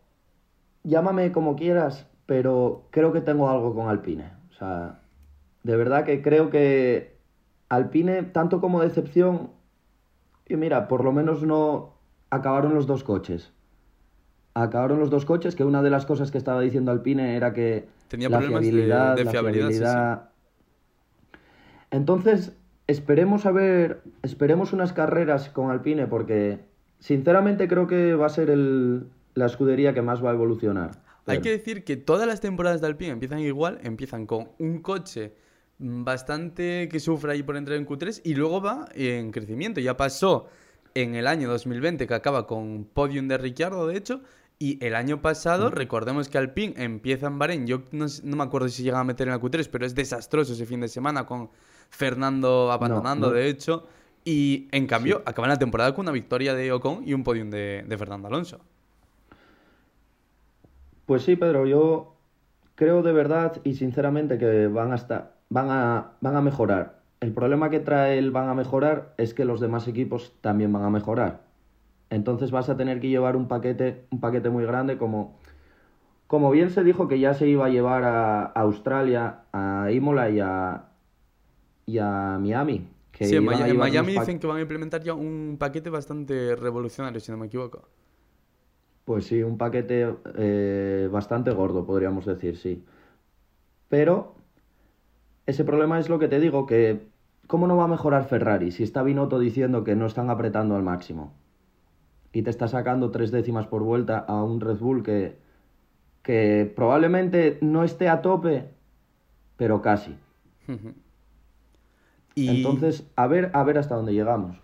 llámame 0.84 1.32
como 1.32 1.56
quieras, 1.56 2.08
pero 2.26 2.88
creo 2.92 3.12
que 3.12 3.22
tengo 3.22 3.50
algo 3.50 3.74
con 3.74 3.90
Alpine. 3.90 4.32
O 4.52 4.54
sea, 4.54 5.00
de 5.64 5.76
verdad 5.76 6.06
que 6.06 6.22
creo 6.22 6.52
que 6.52 7.18
Alpine, 7.70 8.24
tanto 8.24 8.62
como 8.62 8.82
decepción, 8.82 9.52
y 10.48 10.56
mira, 10.56 10.88
por 10.88 11.04
lo 11.04 11.12
menos 11.12 11.44
no 11.44 11.96
acabaron 12.30 12.76
los 12.76 12.86
dos 12.86 13.04
coches. 13.04 13.52
Acabaron 14.54 15.00
los 15.00 15.10
dos 15.10 15.26
coches, 15.26 15.56
que 15.56 15.64
una 15.64 15.82
de 15.82 15.90
las 15.90 16.06
cosas 16.06 16.32
que 16.32 16.38
estaba 16.38 16.62
diciendo 16.62 16.92
Alpine 16.92 17.36
era 17.36 17.54
que 17.54 17.88
Tenía 18.08 18.30
problemas 18.30 18.62
de, 18.62 19.26
fiabilidad. 19.30 20.30
Entonces, 21.92 22.54
esperemos 22.88 23.46
a 23.46 23.52
ver, 23.52 24.02
esperemos 24.24 24.74
unas 24.74 24.94
carreras 24.94 25.50
con 25.50 25.70
Alpine 25.70 26.08
porque 26.08 26.60
sinceramente 27.00 27.68
creo 27.68 27.88
que 27.88 28.16
va 28.16 28.26
a 28.26 28.30
ser 28.30 28.50
la 28.50 29.46
escudería 29.46 29.94
que 29.94 30.02
más 30.02 30.24
va 30.24 30.32
a 30.32 30.34
evolucionar. 30.34 30.92
Hay 31.28 31.42
que 31.42 31.52
decir 31.52 31.84
que 31.84 31.96
todas 31.96 32.28
las 32.28 32.42
temporadas 32.42 32.82
de 32.82 32.88
Alpine 32.88 33.12
empiezan 33.12 33.40
igual, 33.40 33.80
empiezan 33.84 34.26
con 34.26 34.50
un 34.58 34.82
coche 34.82 35.34
bastante 35.78 36.90
que 36.90 37.00
sufre 37.00 37.32
ahí 37.34 37.44
por 37.44 37.56
entrar 37.56 37.78
en 37.78 37.86
Q3 37.86 38.22
y 38.24 38.34
luego 38.34 38.62
va 38.62 38.88
en 38.96 39.32
crecimiento. 39.32 39.80
Ya 39.80 39.96
pasó 39.96 40.48
en 40.96 41.14
el 41.14 41.28
año 41.28 41.48
2020 41.50 42.08
que 42.08 42.14
acaba 42.14 42.48
con 42.48 42.86
podium 42.86 43.28
de 43.28 43.38
Ricciardo, 43.38 43.86
de 43.88 43.98
hecho, 43.98 44.22
y 44.62 44.78
el 44.86 44.94
año 44.94 45.22
pasado, 45.22 45.70
recordemos 45.70 46.28
que 46.28 46.38
Alpine 46.38 46.74
empieza 46.76 47.28
en 47.28 47.40
Bahrein. 47.40 47.66
Yo 47.66 47.84
no, 47.94 48.08
me 48.24 48.44
acuerdo 48.44 48.68
si 48.68 48.84
llega 48.84 49.00
a 49.00 49.06
meter 49.06 49.30
en 49.30 49.34
la 49.34 49.40
Q3, 49.40 49.70
pero 49.72 49.86
es 49.86 49.96
desastroso 49.96 50.52
ese 50.52 50.66
fin 50.66 50.82
de 50.82 50.90
semana 50.90 51.26
con 51.26 51.50
Fernando 51.90 52.70
abandonando, 52.70 53.32
de 53.32 53.48
hecho. 53.48 53.88
Y 54.26 54.68
en 54.74 54.86
cambio, 54.86 55.24
acaba 55.26 55.48
la 55.48 55.58
temporada 55.58 55.96
con 55.96 56.04
una 56.04 56.12
victoria 56.12 56.54
de 56.56 56.74
Ocon 56.74 57.08
y 57.08 57.14
un 57.14 57.24
podium 57.24 57.50
de, 57.50 57.96
Fernando 57.98 58.28
Alonso. 58.28 58.60
Pues 61.06 61.24
sí, 61.24 61.38
Pedro, 61.38 61.66
yo 61.66 62.18
creo 62.76 63.02
de 63.02 63.14
verdad 63.14 63.62
y 63.64 63.76
sinceramente 63.76 64.38
que 64.38 64.68
van 64.68 64.92
a, 64.92 64.96
estar, 64.96 65.36
van 65.48 65.70
a, 65.70 66.12
van 66.20 66.36
a 66.36 66.42
mejorar. 66.42 67.00
El 67.22 67.32
problema 67.34 67.70
que 67.70 67.80
trae 67.80 68.18
el 68.18 68.32
van 68.32 68.50
a 68.50 68.54
mejorar 68.54 69.14
es 69.16 69.34
que 69.34 69.46
los 69.46 69.62
demás 69.62 69.88
equipos 69.88 70.34
también 70.42 70.74
van 70.74 70.84
a 70.84 70.90
mejorar. 70.90 71.49
Entonces 72.10 72.52
vas 72.52 72.70
a 72.70 72.78
tener 72.78 73.00
que 73.00 73.10
llevar 73.10 73.36
un 73.36 73.48
paquete, 73.48 74.06
un 74.10 74.20
paquete 74.20 74.50
muy 74.50 74.66
grande 74.66 74.98
como, 74.98 75.38
como 76.28 76.50
bien 76.52 76.72
se 76.72 76.84
dijo 76.84 77.08
que 77.08 77.20
ya 77.20 77.34
se 77.34 77.48
iba 77.48 77.68
a 77.68 77.70
llevar 77.70 78.04
a, 78.04 78.46
Australia, 78.46 79.42
a 79.52 79.92
Imola 79.92 80.30
y 80.30 80.40
a, 80.40 80.86
y 81.86 81.98
a 82.00 82.38
Miami. 82.40 82.88
Que 83.12 83.26
sí, 83.26 83.36
en 83.36 83.46
Miami, 83.46 84.14
dicen 84.14 84.40
que 84.40 84.48
van 84.48 84.58
a 84.58 84.62
implementar 84.62 85.04
ya 85.04 85.14
un 85.14 85.58
paquete 85.60 85.90
bastante 85.90 86.56
revolucionario, 86.56 87.20
si 87.20 87.32
no 87.32 87.38
me 87.38 87.48
equivoco. 87.48 87.88
Pues 89.06 89.26
sí, 89.26 89.42
un 89.44 89.58
paquete 89.58 90.16
eh, 90.36 91.10
bastante 91.12 91.52
gordo, 91.52 91.86
podríamos 91.86 92.26
decir, 92.26 92.58
sí. 92.58 92.84
Pero 93.88 94.36
ese 95.46 95.64
problema 95.64 96.00
es 96.00 96.10
lo 96.10 96.20
que 96.20 96.28
te 96.28 96.40
digo, 96.40 96.66
que 96.68 97.08
¿cómo 97.48 97.66
no 97.66 97.76
va 97.76 97.86
a 97.86 97.88
mejorar 97.88 98.26
Ferrari 98.26 98.72
si 98.72 98.84
está 98.84 99.02
Binotto 99.02 99.40
diciendo 99.40 99.84
que 99.84 99.96
no 99.96 100.06
están 100.06 100.30
apretando 100.30 100.76
al 100.76 100.84
máximo? 100.84 101.34
Y 102.32 102.42
te 102.44 102.50
está 102.50 102.68
sacando 102.68 103.12
tres 103.12 103.32
décimas 103.32 103.68
por 103.68 103.84
vuelta 103.84 104.20
a 104.20 104.44
un 104.44 104.62
Red 104.62 104.78
Bull 104.78 105.04
que, 105.04 105.38
que 106.22 106.72
probablemente 106.76 107.58
no 107.62 107.84
esté 107.84 108.08
a 108.10 108.22
tope, 108.22 108.70
pero 109.58 109.82
casi. 109.82 110.16
y... 112.36 112.50
Entonces, 112.50 113.06
a 113.16 113.28
ver, 113.28 113.50
a 113.54 113.64
ver 113.64 113.78
hasta 113.78 113.96
dónde 113.96 114.14
llegamos. 114.14 114.58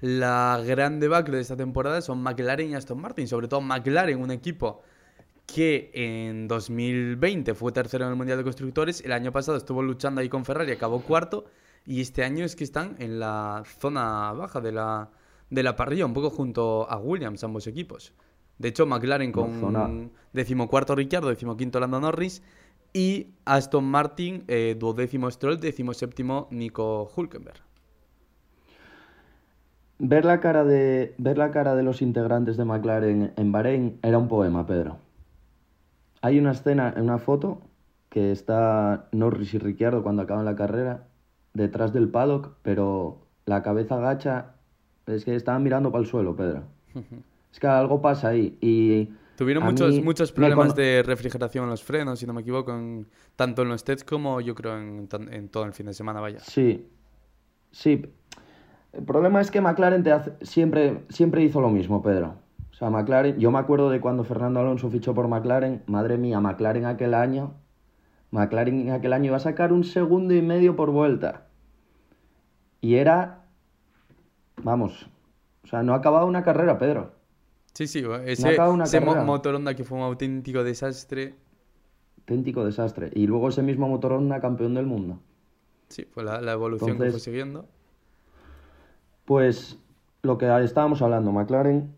La 0.00 0.60
gran 0.64 1.00
debacle 1.00 1.36
de 1.36 1.42
esta 1.42 1.56
temporada 1.56 2.00
son 2.00 2.22
McLaren 2.22 2.70
y 2.70 2.74
Aston 2.74 3.00
Martin, 3.00 3.26
sobre 3.26 3.48
todo 3.48 3.60
McLaren, 3.60 4.20
un 4.20 4.30
equipo 4.30 4.82
que 5.46 5.90
en 5.94 6.48
2020 6.48 7.54
fue 7.54 7.72
tercero 7.72 8.04
en 8.04 8.10
el 8.10 8.16
Mundial 8.16 8.38
de 8.38 8.44
Constructores, 8.44 9.02
el 9.04 9.12
año 9.12 9.32
pasado 9.32 9.56
estuvo 9.56 9.82
luchando 9.82 10.20
ahí 10.20 10.28
con 10.28 10.44
Ferrari, 10.44 10.72
acabó 10.72 11.02
cuarto, 11.02 11.44
y 11.86 12.00
este 12.00 12.24
año 12.24 12.44
es 12.44 12.56
que 12.56 12.64
están 12.64 12.96
en 12.98 13.18
la 13.18 13.62
zona 13.78 14.32
baja 14.32 14.60
de 14.60 14.72
la, 14.72 15.10
de 15.54 15.62
la 15.62 15.76
parrilla, 15.76 16.06
un 16.06 16.14
poco 16.14 16.30
junto 16.30 16.90
a 16.90 16.98
Williams, 16.98 17.42
ambos 17.44 17.66
equipos. 17.66 18.12
De 18.58 18.68
hecho, 18.68 18.86
McLaren 18.86 19.32
con 19.32 20.12
decimocuarto 20.32 20.94
Ricciardo, 20.94 21.28
decimoquinto 21.28 21.80
Lando 21.80 22.00
Norris, 22.00 22.42
y 22.92 23.34
Aston 23.44 23.84
Martin, 23.84 24.44
eh, 24.46 24.76
duodécimo 24.78 25.30
Stroll, 25.30 25.58
decimoséptimo 25.58 26.46
Nico 26.50 27.10
Hulkenberg. 27.14 27.60
Ver 29.98 30.24
la, 30.24 30.40
cara 30.40 30.64
de, 30.64 31.14
ver 31.18 31.38
la 31.38 31.50
cara 31.50 31.74
de 31.74 31.82
los 31.82 32.02
integrantes 32.02 32.56
de 32.56 32.64
McLaren 32.64 33.32
en 33.36 33.52
Bahrein 33.52 33.98
era 34.02 34.18
un 34.18 34.28
poema, 34.28 34.66
Pedro. 34.66 34.98
Hay 36.20 36.38
una 36.38 36.52
escena, 36.52 36.94
una 36.96 37.18
foto, 37.18 37.62
que 38.08 38.30
está 38.30 39.08
Norris 39.12 39.54
y 39.54 39.58
Ricciardo 39.58 40.02
cuando 40.02 40.22
acaban 40.22 40.44
la 40.44 40.56
carrera, 40.56 41.08
detrás 41.52 41.92
del 41.92 42.08
paddock, 42.08 42.56
pero 42.62 43.26
la 43.46 43.62
cabeza 43.62 43.96
agacha, 43.96 44.53
es 45.06 45.24
que 45.24 45.34
estaban 45.34 45.62
mirando 45.62 45.90
para 45.90 46.02
el 46.02 46.08
suelo, 46.08 46.34
Pedro. 46.34 46.64
es 47.52 47.60
que 47.60 47.66
algo 47.66 48.00
pasa 48.00 48.28
ahí. 48.28 48.56
Y 48.60 49.10
Tuvieron 49.36 49.64
muchos, 49.64 50.00
muchos 50.02 50.30
problemas 50.30 50.76
de 50.76 51.02
refrigeración 51.02 51.64
en 51.64 51.70
los 51.70 51.82
frenos, 51.82 52.20
si 52.20 52.26
no 52.26 52.32
me 52.32 52.42
equivoco, 52.42 52.72
tanto 53.34 53.62
en 53.62 53.68
los 53.68 53.82
tests 53.82 54.04
como 54.04 54.40
yo 54.40 54.54
creo 54.54 54.78
en, 54.78 55.08
en, 55.30 55.48
todo 55.48 55.64
el 55.64 55.72
fin 55.72 55.86
de 55.86 55.94
semana, 55.94 56.20
vaya. 56.20 56.38
Sí, 56.38 56.88
sí. 57.72 58.06
El 58.92 59.02
problema 59.02 59.40
es 59.40 59.50
que 59.50 59.60
McLaren 59.60 60.04
te 60.04 60.12
hace, 60.12 60.34
siempre, 60.42 61.02
siempre 61.08 61.42
hizo 61.42 61.60
lo 61.60 61.68
mismo, 61.68 62.00
Pedro. 62.00 62.36
O 62.70 62.74
sea, 62.76 62.90
McLaren, 62.90 63.38
yo 63.38 63.50
me 63.50 63.58
acuerdo 63.58 63.90
de 63.90 64.00
cuando 64.00 64.22
Fernando 64.22 64.60
Alonso 64.60 64.88
fichó 64.88 65.14
por 65.14 65.26
McLaren, 65.26 65.82
madre 65.86 66.16
mía, 66.16 66.38
McLaren 66.38 66.86
aquel 66.86 67.14
año, 67.14 67.54
McLaren 68.30 68.90
aquel 68.90 69.12
año 69.12 69.26
iba 69.26 69.36
a 69.36 69.40
sacar 69.40 69.72
un 69.72 69.82
segundo 69.82 70.32
y 70.34 70.42
medio 70.42 70.76
por 70.76 70.90
vuelta. 70.90 71.46
Y 72.80 72.96
era, 72.96 73.43
vamos, 74.64 75.06
o 75.62 75.66
sea, 75.68 75.82
no 75.82 75.94
acababa 75.94 76.24
una 76.24 76.42
carrera, 76.42 76.78
Pedro. 76.78 77.12
Sí, 77.72 77.86
sí, 77.86 78.04
ese, 78.24 78.56
no 78.56 78.84
ese 78.84 79.00
motor 79.00 79.54
Honda 79.54 79.74
que 79.74 79.84
fue 79.84 79.98
un 79.98 80.04
auténtico 80.04 80.62
desastre. 80.62 81.34
Auténtico 82.20 82.64
desastre. 82.64 83.10
Y 83.14 83.26
luego 83.26 83.48
ese 83.48 83.62
mismo 83.62 83.88
motor 83.88 84.12
Honda 84.12 84.40
campeón 84.40 84.74
del 84.74 84.86
mundo. 84.86 85.20
Sí, 85.88 86.04
fue 86.04 86.24
la, 86.24 86.52
evolución 86.52 86.98
que 86.98 87.10
fue 87.10 87.20
siguiendo. 87.20 87.66
Pues 89.24 89.78
lo 90.22 90.38
que 90.38 90.46
estábamos 90.64 91.02
hablando, 91.02 91.32
McLaren 91.32 91.94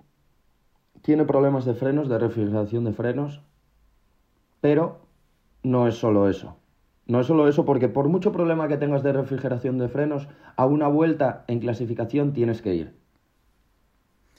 tiene 1.02 1.24
problemas 1.24 1.64
de 1.64 1.74
frenos, 1.74 2.08
de 2.08 2.18
refrigeración 2.18 2.84
de 2.84 2.92
frenos, 2.92 3.42
pero 4.60 4.98
no 5.62 5.86
es 5.86 5.96
solo 5.96 6.28
eso. 6.28 6.56
No 7.06 7.20
es 7.20 7.26
solo 7.26 7.48
eso 7.48 7.64
porque 7.64 7.88
por 7.88 8.08
mucho 8.08 8.32
problema 8.32 8.66
que 8.68 8.76
tengas 8.76 9.02
de 9.02 9.12
refrigeración 9.12 9.78
de 9.78 9.88
frenos, 9.88 10.26
a 10.56 10.66
una 10.66 10.88
vuelta 10.88 11.44
en 11.46 11.60
clasificación 11.60 12.32
tienes 12.32 12.62
que 12.62 12.74
ir. 12.74 12.94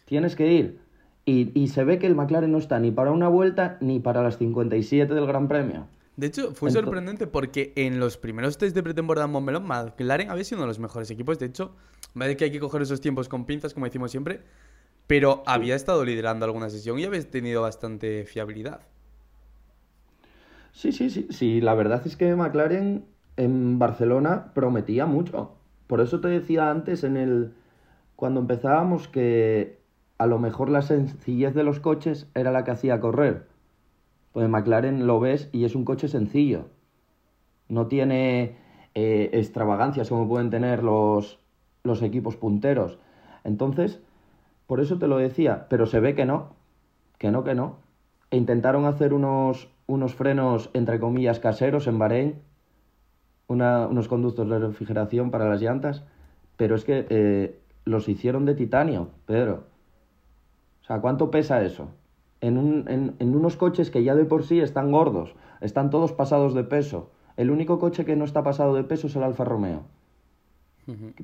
Tienes 0.05 0.35
que 0.35 0.51
ir. 0.51 0.79
Y, 1.25 1.67
se 1.67 1.83
ve 1.83 1.99
que 1.99 2.07
el 2.07 2.15
McLaren 2.15 2.51
no 2.51 2.57
está 2.57 2.79
ni 2.79 2.89
para 2.89 3.11
una 3.11 3.27
vuelta 3.27 3.77
ni 3.81 3.99
para 3.99 4.23
las 4.23 4.37
57 4.37 5.13
del 5.13 5.27
Gran 5.27 5.49
Premio. 5.49 5.87
De 6.15 6.27
hecho, 6.27 6.53
fue 6.53 6.71
sorprendente 6.71 7.27
porque 7.27 7.73
en 7.75 7.99
los 7.99 8.15
primeros 8.15 8.57
test 8.57 8.73
de 8.73 8.81
pretemporada 8.81 9.25
en 9.25 9.33
Montmeló, 9.33 9.59
McLaren 9.59 10.31
había 10.31 10.45
sido 10.45 10.59
uno 10.59 10.63
de 10.63 10.69
los 10.69 10.79
mejores 10.79 11.11
equipos. 11.11 11.37
De 11.37 11.47
hecho, 11.47 11.75
vale 12.13 12.37
que 12.37 12.45
hay 12.45 12.51
que 12.51 12.61
coger 12.61 12.81
esos 12.81 13.01
tiempos 13.01 13.27
con 13.27 13.45
pinzas, 13.45 13.73
como 13.73 13.85
decimos 13.85 14.09
siempre, 14.09 14.39
pero 15.05 15.43
había 15.45 15.75
estado 15.75 16.05
liderando 16.05 16.45
alguna 16.45 16.69
sesión 16.69 16.97
y 16.97 17.03
habéis 17.03 17.29
tenido 17.29 17.61
bastante 17.61 18.23
fiabilidad. 18.23 18.79
Sí, 20.77 20.91
sí, 20.91 21.09
sí, 21.09 21.25
sí. 21.31 21.59
La 21.59 21.73
verdad 21.73 22.03
es 22.05 22.15
que 22.17 22.35
McLaren 22.35 23.03
en 23.35 23.79
Barcelona 23.79 24.51
prometía 24.53 25.07
mucho. 25.07 25.55
Por 25.87 26.01
eso 26.01 26.21
te 26.21 26.27
decía 26.27 26.69
antes 26.69 27.03
en 27.03 27.17
el 27.17 27.53
cuando 28.15 28.41
empezábamos 28.41 29.07
que 29.07 29.79
a 30.19 30.27
lo 30.27 30.37
mejor 30.37 30.69
la 30.69 30.83
sencillez 30.83 31.55
de 31.55 31.63
los 31.63 31.79
coches 31.79 32.29
era 32.35 32.51
la 32.51 32.63
que 32.63 32.71
hacía 32.71 32.99
correr. 32.99 33.47
Pues 34.33 34.49
McLaren 34.49 35.07
lo 35.07 35.19
ves 35.19 35.49
y 35.51 35.65
es 35.65 35.73
un 35.75 35.83
coche 35.83 36.07
sencillo. 36.09 36.67
No 37.69 37.87
tiene 37.87 38.57
eh, 38.93 39.31
extravagancias 39.33 40.09
como 40.09 40.27
pueden 40.27 40.51
tener 40.51 40.83
los, 40.83 41.39
los 41.83 42.03
equipos 42.03 42.35
punteros. 42.37 42.99
Entonces, 43.43 43.99
por 44.67 44.79
eso 44.79 44.99
te 44.99 45.07
lo 45.07 45.17
decía, 45.17 45.67
pero 45.69 45.87
se 45.87 45.99
ve 45.99 46.15
que 46.15 46.25
no, 46.25 46.53
que 47.17 47.31
no, 47.31 47.43
que 47.43 47.55
no. 47.55 47.77
E 48.31 48.37
intentaron 48.37 48.85
hacer 48.85 49.13
unos, 49.13 49.69
unos 49.87 50.13
frenos, 50.13 50.69
entre 50.73 50.99
comillas, 50.99 51.39
caseros 51.39 51.87
en 51.87 51.97
Bahrein, 51.97 52.35
unos 53.47 54.07
conductos 54.07 54.49
de 54.49 54.59
refrigeración 54.59 55.31
para 55.31 55.49
las 55.49 55.61
llantas, 55.61 56.03
pero 56.57 56.75
es 56.75 56.83
que 56.83 57.07
eh, 57.09 57.59
los 57.85 58.09
hicieron 58.09 58.45
de 58.45 58.55
titanio, 58.55 59.09
Pedro. 59.25 59.63
O 60.83 60.85
sea, 60.85 60.99
¿cuánto 60.99 61.31
pesa 61.31 61.63
eso? 61.63 61.89
En, 62.41 62.57
un, 62.57 62.85
en, 62.87 63.15
en, 63.19 63.35
unos 63.35 63.55
coches 63.55 63.89
que 63.89 64.03
ya 64.03 64.15
de 64.15 64.25
por 64.25 64.43
sí 64.43 64.59
están 64.59 64.91
gordos, 64.91 65.33
están 65.61 65.89
todos 65.89 66.11
pasados 66.11 66.53
de 66.53 66.63
peso. 66.63 67.09
El 67.37 67.49
único 67.49 67.79
coche 67.79 68.05
que 68.05 68.15
no 68.15 68.25
está 68.25 68.43
pasado 68.43 68.75
de 68.75 68.83
peso 68.83 69.07
es 69.07 69.15
el 69.15 69.23
Alfa 69.23 69.45
Romeo. 69.45 69.83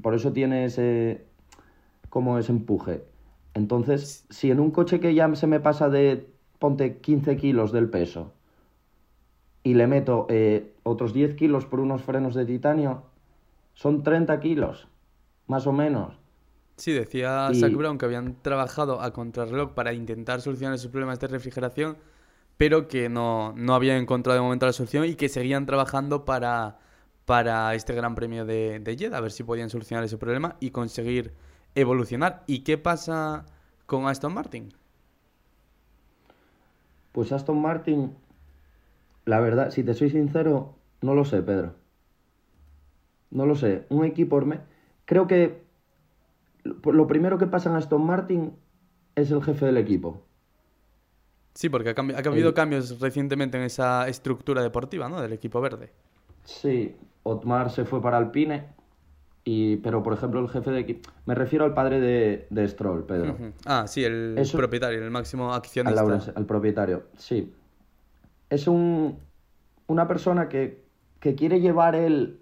Por 0.01 0.13
eso 0.13 0.33
tiene 0.33 0.65
ese, 0.65 1.25
como 2.09 2.37
ese 2.37 2.51
empuje. 2.51 3.03
Entonces, 3.53 4.25
si 4.29 4.51
en 4.51 4.59
un 4.59 4.71
coche 4.71 4.99
que 4.99 5.13
ya 5.13 5.33
se 5.35 5.47
me 5.47 5.59
pasa 5.59 5.89
de, 5.89 6.27
ponte 6.59 6.97
15 6.97 7.37
kilos 7.37 7.71
del 7.71 7.89
peso, 7.89 8.33
y 9.63 9.73
le 9.73 9.87
meto 9.87 10.27
eh, 10.29 10.73
otros 10.83 11.13
10 11.13 11.35
kilos 11.35 11.65
por 11.65 11.79
unos 11.79 12.03
frenos 12.03 12.35
de 12.35 12.45
titanio, 12.45 13.03
son 13.73 14.03
30 14.03 14.39
kilos, 14.39 14.87
más 15.47 15.65
o 15.65 15.71
menos. 15.71 16.19
Sí, 16.75 16.91
decía 16.91 17.49
Zach 17.53 17.73
Brown 17.73 17.97
que 17.97 18.05
habían 18.05 18.35
trabajado 18.41 18.99
a 19.01 19.13
contrarreloj 19.13 19.73
para 19.73 19.93
intentar 19.93 20.41
solucionar 20.41 20.75
esos 20.75 20.91
problemas 20.91 21.19
de 21.19 21.27
refrigeración, 21.27 21.97
pero 22.57 22.87
que 22.87 23.09
no, 23.09 23.53
no 23.55 23.75
habían 23.75 23.97
encontrado 23.97 24.35
de 24.37 24.43
momento 24.43 24.65
la 24.65 24.73
solución 24.73 25.05
y 25.05 25.15
que 25.15 25.29
seguían 25.29 25.65
trabajando 25.65 26.25
para, 26.25 26.79
para 27.25 27.73
este 27.75 27.93
Gran 27.93 28.15
Premio 28.15 28.45
de, 28.45 28.79
de 28.79 28.97
Jeddah, 28.97 29.17
a 29.17 29.21
ver 29.21 29.31
si 29.31 29.43
podían 29.43 29.69
solucionar 29.69 30.03
ese 30.03 30.17
problema 30.17 30.55
y 30.59 30.71
conseguir 30.71 31.33
evolucionar. 31.75 32.43
¿Y 32.47 32.59
qué 32.59 32.77
pasa 32.77 33.45
con 33.85 34.07
Aston 34.07 34.33
Martin? 34.33 34.73
Pues 37.11 37.31
Aston 37.31 37.61
Martin, 37.61 38.15
la 39.25 39.39
verdad, 39.39 39.71
si 39.71 39.83
te 39.83 39.93
soy 39.93 40.09
sincero, 40.09 40.75
no 41.01 41.13
lo 41.13 41.25
sé, 41.25 41.41
Pedro. 41.41 41.75
No 43.31 43.45
lo 43.45 43.55
sé. 43.55 43.85
Un 43.89 44.05
equipo... 44.05 44.41
Creo 45.05 45.27
que 45.27 45.63
lo 46.63 47.07
primero 47.07 47.37
que 47.37 47.47
pasa 47.47 47.69
en 47.69 47.75
Aston 47.75 48.05
Martin 48.05 48.53
es 49.15 49.31
el 49.31 49.43
jefe 49.43 49.65
del 49.65 49.77
equipo. 49.77 50.21
Sí, 51.53 51.69
porque 51.69 51.89
ha, 51.89 51.93
ha 51.93 52.29
habido 52.29 52.53
cambios 52.53 52.99
recientemente 52.99 53.57
en 53.57 53.63
esa 53.63 54.07
estructura 54.07 54.61
deportiva, 54.61 55.09
¿no? 55.09 55.21
Del 55.21 55.33
equipo 55.33 55.61
verde. 55.61 55.91
Sí, 56.45 56.95
Otmar 57.23 57.69
se 57.69 57.85
fue 57.85 58.01
para 58.01 58.17
Alpine 58.17 58.65
y, 59.43 59.77
pero, 59.77 60.01
por 60.01 60.13
ejemplo, 60.13 60.39
el 60.39 60.49
jefe 60.49 60.71
de 60.71 60.79
equipo. 60.79 61.11
Me 61.25 61.35
refiero 61.35 61.65
al 61.65 61.73
padre 61.73 61.99
de, 61.99 62.47
de 62.49 62.67
Stroll, 62.67 63.05
Pedro. 63.05 63.37
Ah, 63.65 63.85
sí, 63.87 64.03
el 64.03 64.41
propietario, 64.51 65.03
el 65.03 65.11
máximo 65.11 65.53
accionista. 65.53 66.01
Al, 66.01 66.33
al 66.35 66.45
propietario, 66.45 67.03
sí. 67.17 67.53
Es 68.49 68.67
un, 68.67 69.19
una 69.87 70.07
persona 70.07 70.49
que, 70.49 70.83
que 71.19 71.35
quiere 71.35 71.59
llevar 71.59 71.95
él. 71.95 72.41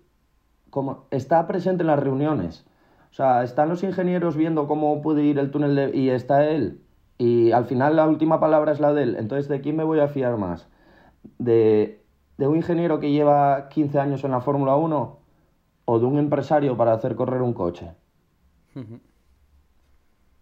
Como, 0.69 1.05
está 1.11 1.47
presente 1.47 1.83
en 1.83 1.87
las 1.87 1.99
reuniones. 1.99 2.65
O 3.11 3.13
sea, 3.13 3.43
están 3.43 3.69
los 3.69 3.83
ingenieros 3.83 4.37
viendo 4.37 4.67
cómo 4.67 5.01
puede 5.01 5.23
ir 5.23 5.37
el 5.37 5.51
túnel 5.51 5.75
de, 5.75 5.97
y 5.97 6.09
está 6.09 6.45
él. 6.45 6.81
Y 7.17 7.51
al 7.51 7.65
final 7.65 7.95
la 7.95 8.07
última 8.07 8.39
palabra 8.39 8.71
es 8.71 8.79
la 8.79 8.93
de 8.93 9.03
él. 9.03 9.15
Entonces, 9.17 9.47
¿de 9.47 9.61
quién 9.61 9.75
me 9.75 9.83
voy 9.83 9.99
a 9.99 10.07
fiar 10.07 10.37
más? 10.37 10.67
¿De, 11.37 12.01
de 12.37 12.47
un 12.47 12.55
ingeniero 12.55 12.99
que 12.99 13.11
lleva 13.11 13.69
15 13.69 13.99
años 13.99 14.23
en 14.23 14.31
la 14.31 14.41
Fórmula 14.41 14.75
1 14.75 15.19
o 15.85 15.99
de 15.99 16.05
un 16.05 16.17
empresario 16.17 16.77
para 16.77 16.93
hacer 16.93 17.15
correr 17.15 17.41
un 17.41 17.53
coche. 17.53 17.91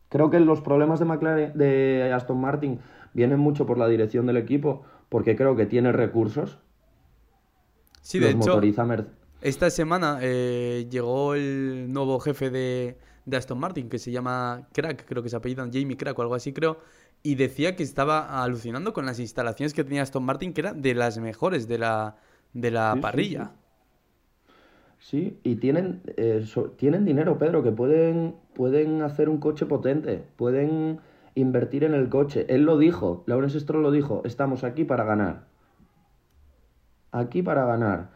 Creo 0.09 0.29
que 0.29 0.39
los 0.39 0.61
problemas 0.61 0.99
de 0.99 1.05
McLaren, 1.05 1.57
de 1.57 2.11
Aston 2.13 2.39
Martin 2.39 2.79
vienen 3.13 3.39
mucho 3.39 3.65
por 3.65 3.77
la 3.77 3.87
dirección 3.87 4.25
del 4.27 4.37
equipo, 4.37 4.83
porque 5.09 5.35
creo 5.35 5.55
que 5.55 5.65
tiene 5.65 5.91
recursos. 5.91 6.59
Sí, 8.01 8.19
de 8.19 8.31
hecho, 8.31 8.61
esta 9.41 9.69
semana 9.69 10.19
eh, 10.21 10.87
llegó 10.89 11.33
el 11.33 11.91
nuevo 11.91 12.19
jefe 12.19 12.49
de, 12.49 12.97
de, 13.25 13.37
Aston 13.37 13.59
Martin, 13.59 13.89
que 13.89 13.99
se 13.99 14.11
llama 14.11 14.67
Crack, 14.73 15.05
creo 15.05 15.23
que 15.23 15.29
se 15.29 15.35
apellidan 15.35 15.71
Jamie 15.71 15.97
Crack 15.97 16.17
o 16.17 16.21
algo 16.21 16.35
así, 16.35 16.53
creo, 16.53 16.79
y 17.23 17.35
decía 17.35 17.75
que 17.75 17.83
estaba 17.83 18.43
alucinando 18.43 18.93
con 18.93 19.05
las 19.05 19.19
instalaciones 19.19 19.73
que 19.73 19.83
tenía 19.83 20.01
Aston 20.01 20.23
Martin, 20.23 20.53
que 20.53 20.61
eran 20.61 20.81
de 20.81 20.93
las 20.93 21.19
mejores 21.19 21.67
de 21.67 21.77
la, 21.77 22.17
de 22.53 22.71
la 22.71 22.97
parrilla. 23.01 23.51
Sí, 24.99 25.39
y 25.43 25.55
tienen, 25.55 26.01
eh, 26.17 26.45
tienen 26.75 27.05
dinero, 27.05 27.37
Pedro, 27.37 27.63
que 27.63 27.71
pueden, 27.71 28.35
pueden 28.53 29.01
hacer 29.01 29.29
un 29.29 29.37
coche 29.37 29.65
potente, 29.65 30.23
pueden 30.35 30.99
invertir 31.41 31.83
en 31.83 31.93
el 31.93 32.09
coche. 32.09 32.45
Él 32.49 32.63
lo 32.63 32.77
dijo, 32.77 33.23
Lawrence 33.25 33.59
Stroll 33.59 33.83
lo 33.83 33.91
dijo, 33.91 34.21
estamos 34.25 34.63
aquí 34.63 34.83
para 34.83 35.03
ganar. 35.03 35.45
Aquí 37.11 37.41
para 37.41 37.65
ganar. 37.65 38.09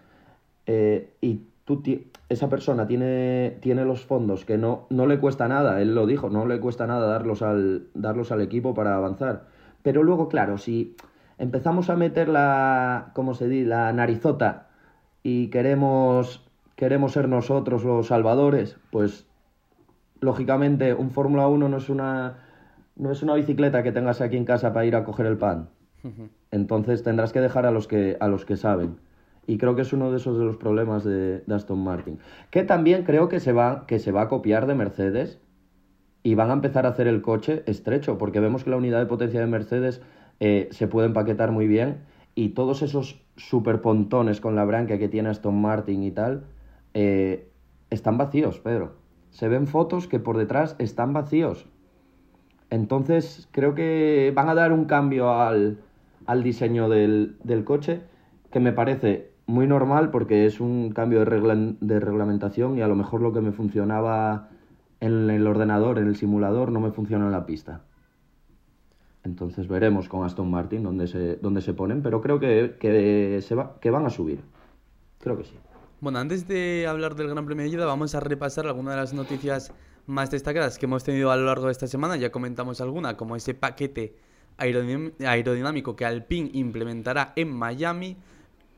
Eh, 0.65 1.13
y 1.21 1.41
tú, 1.65 1.83
esa 2.29 2.49
persona 2.49 2.87
tiene, 2.87 3.57
tiene 3.61 3.85
los 3.85 4.05
fondos 4.05 4.45
que 4.45 4.57
no, 4.57 4.87
no 4.89 5.07
le 5.07 5.19
cuesta 5.19 5.47
nada, 5.47 5.81
él 5.81 5.95
lo 5.95 6.05
dijo, 6.05 6.29
no 6.29 6.45
le 6.45 6.59
cuesta 6.59 6.87
nada 6.87 7.07
darlos 7.07 7.41
al, 7.41 7.87
darlos 7.93 8.31
al 8.31 8.41
equipo 8.41 8.73
para 8.73 8.95
avanzar. 8.95 9.47
Pero 9.81 10.03
luego, 10.03 10.29
claro, 10.29 10.57
si 10.57 10.95
empezamos 11.37 11.89
a 11.89 11.95
meter 11.95 12.29
la, 12.29 13.11
¿cómo 13.13 13.33
se 13.33 13.47
dice?, 13.47 13.67
la 13.67 13.91
narizota 13.93 14.67
y 15.23 15.47
queremos, 15.47 16.45
queremos 16.75 17.13
ser 17.13 17.27
nosotros 17.27 17.83
los 17.83 18.07
salvadores, 18.07 18.77
pues 18.91 19.25
lógicamente 20.19 20.93
un 20.93 21.11
Fórmula 21.11 21.47
1 21.47 21.69
no 21.69 21.77
es 21.77 21.89
una 21.89 22.37
no 22.95 23.11
es 23.11 23.23
una 23.23 23.33
bicicleta 23.35 23.83
que 23.83 23.91
tengas 23.91 24.21
aquí 24.21 24.37
en 24.37 24.45
casa 24.45 24.73
para 24.73 24.85
ir 24.85 24.95
a 24.95 25.03
coger 25.03 25.25
el 25.25 25.37
pan. 25.37 25.69
Entonces 26.51 27.01
tendrás 27.01 27.31
que 27.31 27.39
dejar 27.39 27.65
a 27.65 27.71
los 27.71 27.87
que 27.87 28.17
a 28.19 28.27
los 28.27 28.45
que 28.45 28.57
saben. 28.57 28.97
Y 29.47 29.57
creo 29.57 29.75
que 29.75 29.81
es 29.81 29.93
uno 29.93 30.11
de 30.11 30.17
esos 30.17 30.37
de 30.37 30.45
los 30.45 30.57
problemas 30.57 31.03
de, 31.03 31.43
Aston 31.49 31.83
Martin. 31.83 32.19
Que 32.49 32.63
también 32.63 33.03
creo 33.03 33.27
que 33.27 33.39
se, 33.39 33.51
va, 33.51 33.85
que 33.87 33.99
se 33.99 34.11
va 34.11 34.23
a 34.23 34.27
copiar 34.29 34.67
de 34.67 34.75
Mercedes 34.75 35.39
y 36.23 36.35
van 36.35 36.49
a 36.49 36.53
empezar 36.53 36.85
a 36.85 36.89
hacer 36.89 37.07
el 37.07 37.21
coche 37.21 37.63
estrecho, 37.65 38.17
porque 38.17 38.39
vemos 38.39 38.63
que 38.63 38.69
la 38.69 38.77
unidad 38.77 38.99
de 38.99 39.05
potencia 39.05 39.41
de 39.41 39.47
Mercedes 39.47 40.01
eh, 40.39 40.69
se 40.71 40.87
puede 40.87 41.07
empaquetar 41.07 41.51
muy 41.51 41.67
bien 41.67 42.03
y 42.35 42.49
todos 42.49 42.81
esos 42.81 43.21
super 43.35 43.81
pontones 43.81 44.39
con 44.39 44.55
la 44.55 44.63
branquia 44.63 44.97
que 44.97 45.09
tiene 45.09 45.29
Aston 45.29 45.61
Martin 45.61 46.03
y 46.03 46.11
tal 46.11 46.45
eh, 46.93 47.49
están 47.89 48.17
vacíos, 48.17 48.59
Pedro. 48.59 48.95
Se 49.31 49.47
ven 49.49 49.67
fotos 49.67 50.07
que 50.07 50.19
por 50.19 50.37
detrás 50.37 50.75
están 50.79 51.11
vacíos. 51.11 51.67
Entonces 52.73 53.47
creo 53.51 53.75
que 53.75 54.33
van 54.33 54.49
a 54.49 54.55
dar 54.55 54.71
un 54.71 54.85
cambio 54.85 55.31
al, 55.31 55.77
al 56.25 56.41
diseño 56.41 56.89
del, 56.89 57.37
del 57.43 57.63
coche 57.63 58.01
que 58.51 58.59
me 58.59 58.73
parece 58.73 59.29
muy 59.45 59.67
normal 59.67 60.09
porque 60.09 60.47
es 60.47 60.59
un 60.59 60.89
cambio 60.89 61.23
de, 61.23 61.75
de 61.79 61.99
reglamentación 61.99 62.75
y 62.75 62.81
a 62.81 62.87
lo 62.87 62.95
mejor 62.95 63.21
lo 63.21 63.31
que 63.31 63.41
me 63.41 63.51
funcionaba 63.51 64.49
en 65.01 65.29
el 65.29 65.45
ordenador, 65.45 65.99
en 65.99 66.07
el 66.07 66.15
simulador, 66.15 66.71
no 66.71 66.79
me 66.79 66.89
funciona 66.89 67.27
en 67.27 67.31
la 67.31 67.45
pista. 67.45 67.81
Entonces 69.23 69.67
veremos 69.67 70.09
con 70.09 70.25
Aston 70.25 70.49
Martin 70.49 70.81
dónde 70.81 71.05
se, 71.05 71.35
dónde 71.35 71.61
se 71.61 71.75
ponen, 71.75 72.01
pero 72.01 72.21
creo 72.21 72.39
que, 72.39 72.77
que, 72.79 73.39
se 73.43 73.53
va, 73.53 73.75
que 73.81 73.91
van 73.91 74.07
a 74.07 74.09
subir. 74.09 74.39
Creo 75.19 75.37
que 75.37 75.43
sí. 75.43 75.53
Bueno, 76.01 76.17
antes 76.17 76.47
de 76.47 76.87
hablar 76.87 77.13
del 77.13 77.29
Gran 77.29 77.45
Premio 77.45 77.65
de 77.65 77.69
Ayuda, 77.69 77.85
vamos 77.85 78.15
a 78.15 78.19
repasar 78.19 78.65
algunas 78.65 78.95
de 78.95 78.99
las 78.99 79.13
noticias 79.13 79.71
más 80.05 80.31
destacadas 80.31 80.77
que 80.77 80.85
hemos 80.85 81.03
tenido 81.03 81.31
a 81.31 81.37
lo 81.37 81.45
largo 81.45 81.67
de 81.67 81.71
esta 81.71 81.87
semana. 81.87 82.15
Ya 82.17 82.31
comentamos 82.31 82.81
alguna, 82.81 83.17
como 83.17 83.35
ese 83.35 83.53
paquete 83.53 84.15
aerodinámico 84.57 85.95
que 85.95 86.05
Alpine 86.05 86.49
implementará 86.53 87.33
en 87.35 87.51
Miami. 87.51 88.17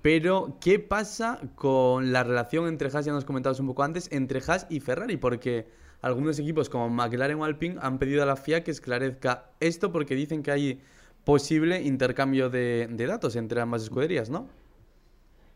Pero, 0.02 0.58
¿qué 0.62 0.78
pasa 0.78 1.40
con 1.56 2.14
la 2.14 2.24
relación 2.24 2.68
entre 2.68 2.90
Haas, 2.90 3.06
ya 3.06 3.12
nos 3.12 3.26
comentabas 3.26 3.60
un 3.60 3.68
poco 3.68 3.84
antes, 3.84 4.08
entre 4.12 4.40
Haas 4.40 4.68
y 4.70 4.80
Ferrari? 4.80 5.18
Porque 5.18 5.68
algunos 6.02 6.38
equipos 6.38 6.70
como 6.70 6.90
McLaren 6.90 7.40
o 7.40 7.46
Alpine 7.46 7.78
han 7.82 7.98
pedido 7.98 8.22
a 8.22 8.28
la 8.28 8.36
FIA 8.36 8.64
que 8.64 8.70
esclarezca 8.70 9.46
esto 9.60 9.92
porque 9.92 10.14
dicen 10.14 10.44
que 10.44 10.52
hay 10.52 10.82
posible 11.24 11.82
intercambio 11.82 12.52
de, 12.52 12.88
datos 13.08 13.36
entre 13.36 13.60
ambas 13.60 13.82
escuderías, 13.82 14.30
¿no? 14.30 14.48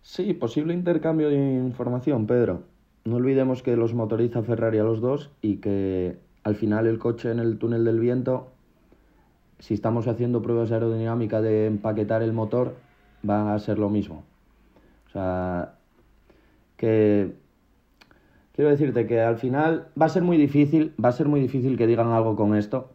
Sí, 0.01 0.33
posible 0.33 0.73
intercambio 0.73 1.29
de 1.29 1.35
información, 1.35 2.25
Pedro. 2.25 2.63
No 3.05 3.15
olvidemos 3.15 3.63
que 3.63 3.75
los 3.75 3.93
motoriza 3.93 4.43
Ferrari 4.43 4.79
a 4.79 4.83
los 4.83 5.01
dos 5.01 5.31
y 5.41 5.57
que 5.57 6.17
al 6.43 6.55
final 6.55 6.87
el 6.87 6.99
coche 6.99 7.31
en 7.31 7.39
el 7.39 7.57
túnel 7.57 7.85
del 7.85 7.99
viento, 7.99 8.51
si 9.59 9.73
estamos 9.73 10.07
haciendo 10.07 10.41
pruebas 10.41 10.71
aerodinámicas 10.71 11.41
de 11.43 11.67
empaquetar 11.67 12.21
el 12.21 12.33
motor, 12.33 12.75
van 13.23 13.47
a 13.49 13.59
ser 13.59 13.79
lo 13.79 13.89
mismo. 13.89 14.23
O 15.07 15.11
sea, 15.11 15.75
que 16.77 17.35
quiero 18.53 18.69
decirte 18.69 19.07
que 19.07 19.21
al 19.21 19.37
final 19.37 19.87
va 19.99 20.05
a 20.05 20.09
ser 20.09 20.23
muy 20.23 20.37
difícil, 20.37 20.93
va 21.03 21.09
a 21.09 21.13
ser 21.13 21.27
muy 21.27 21.39
difícil 21.41 21.77
que 21.77 21.87
digan 21.87 22.11
algo 22.11 22.35
con 22.35 22.55
esto. 22.55 22.91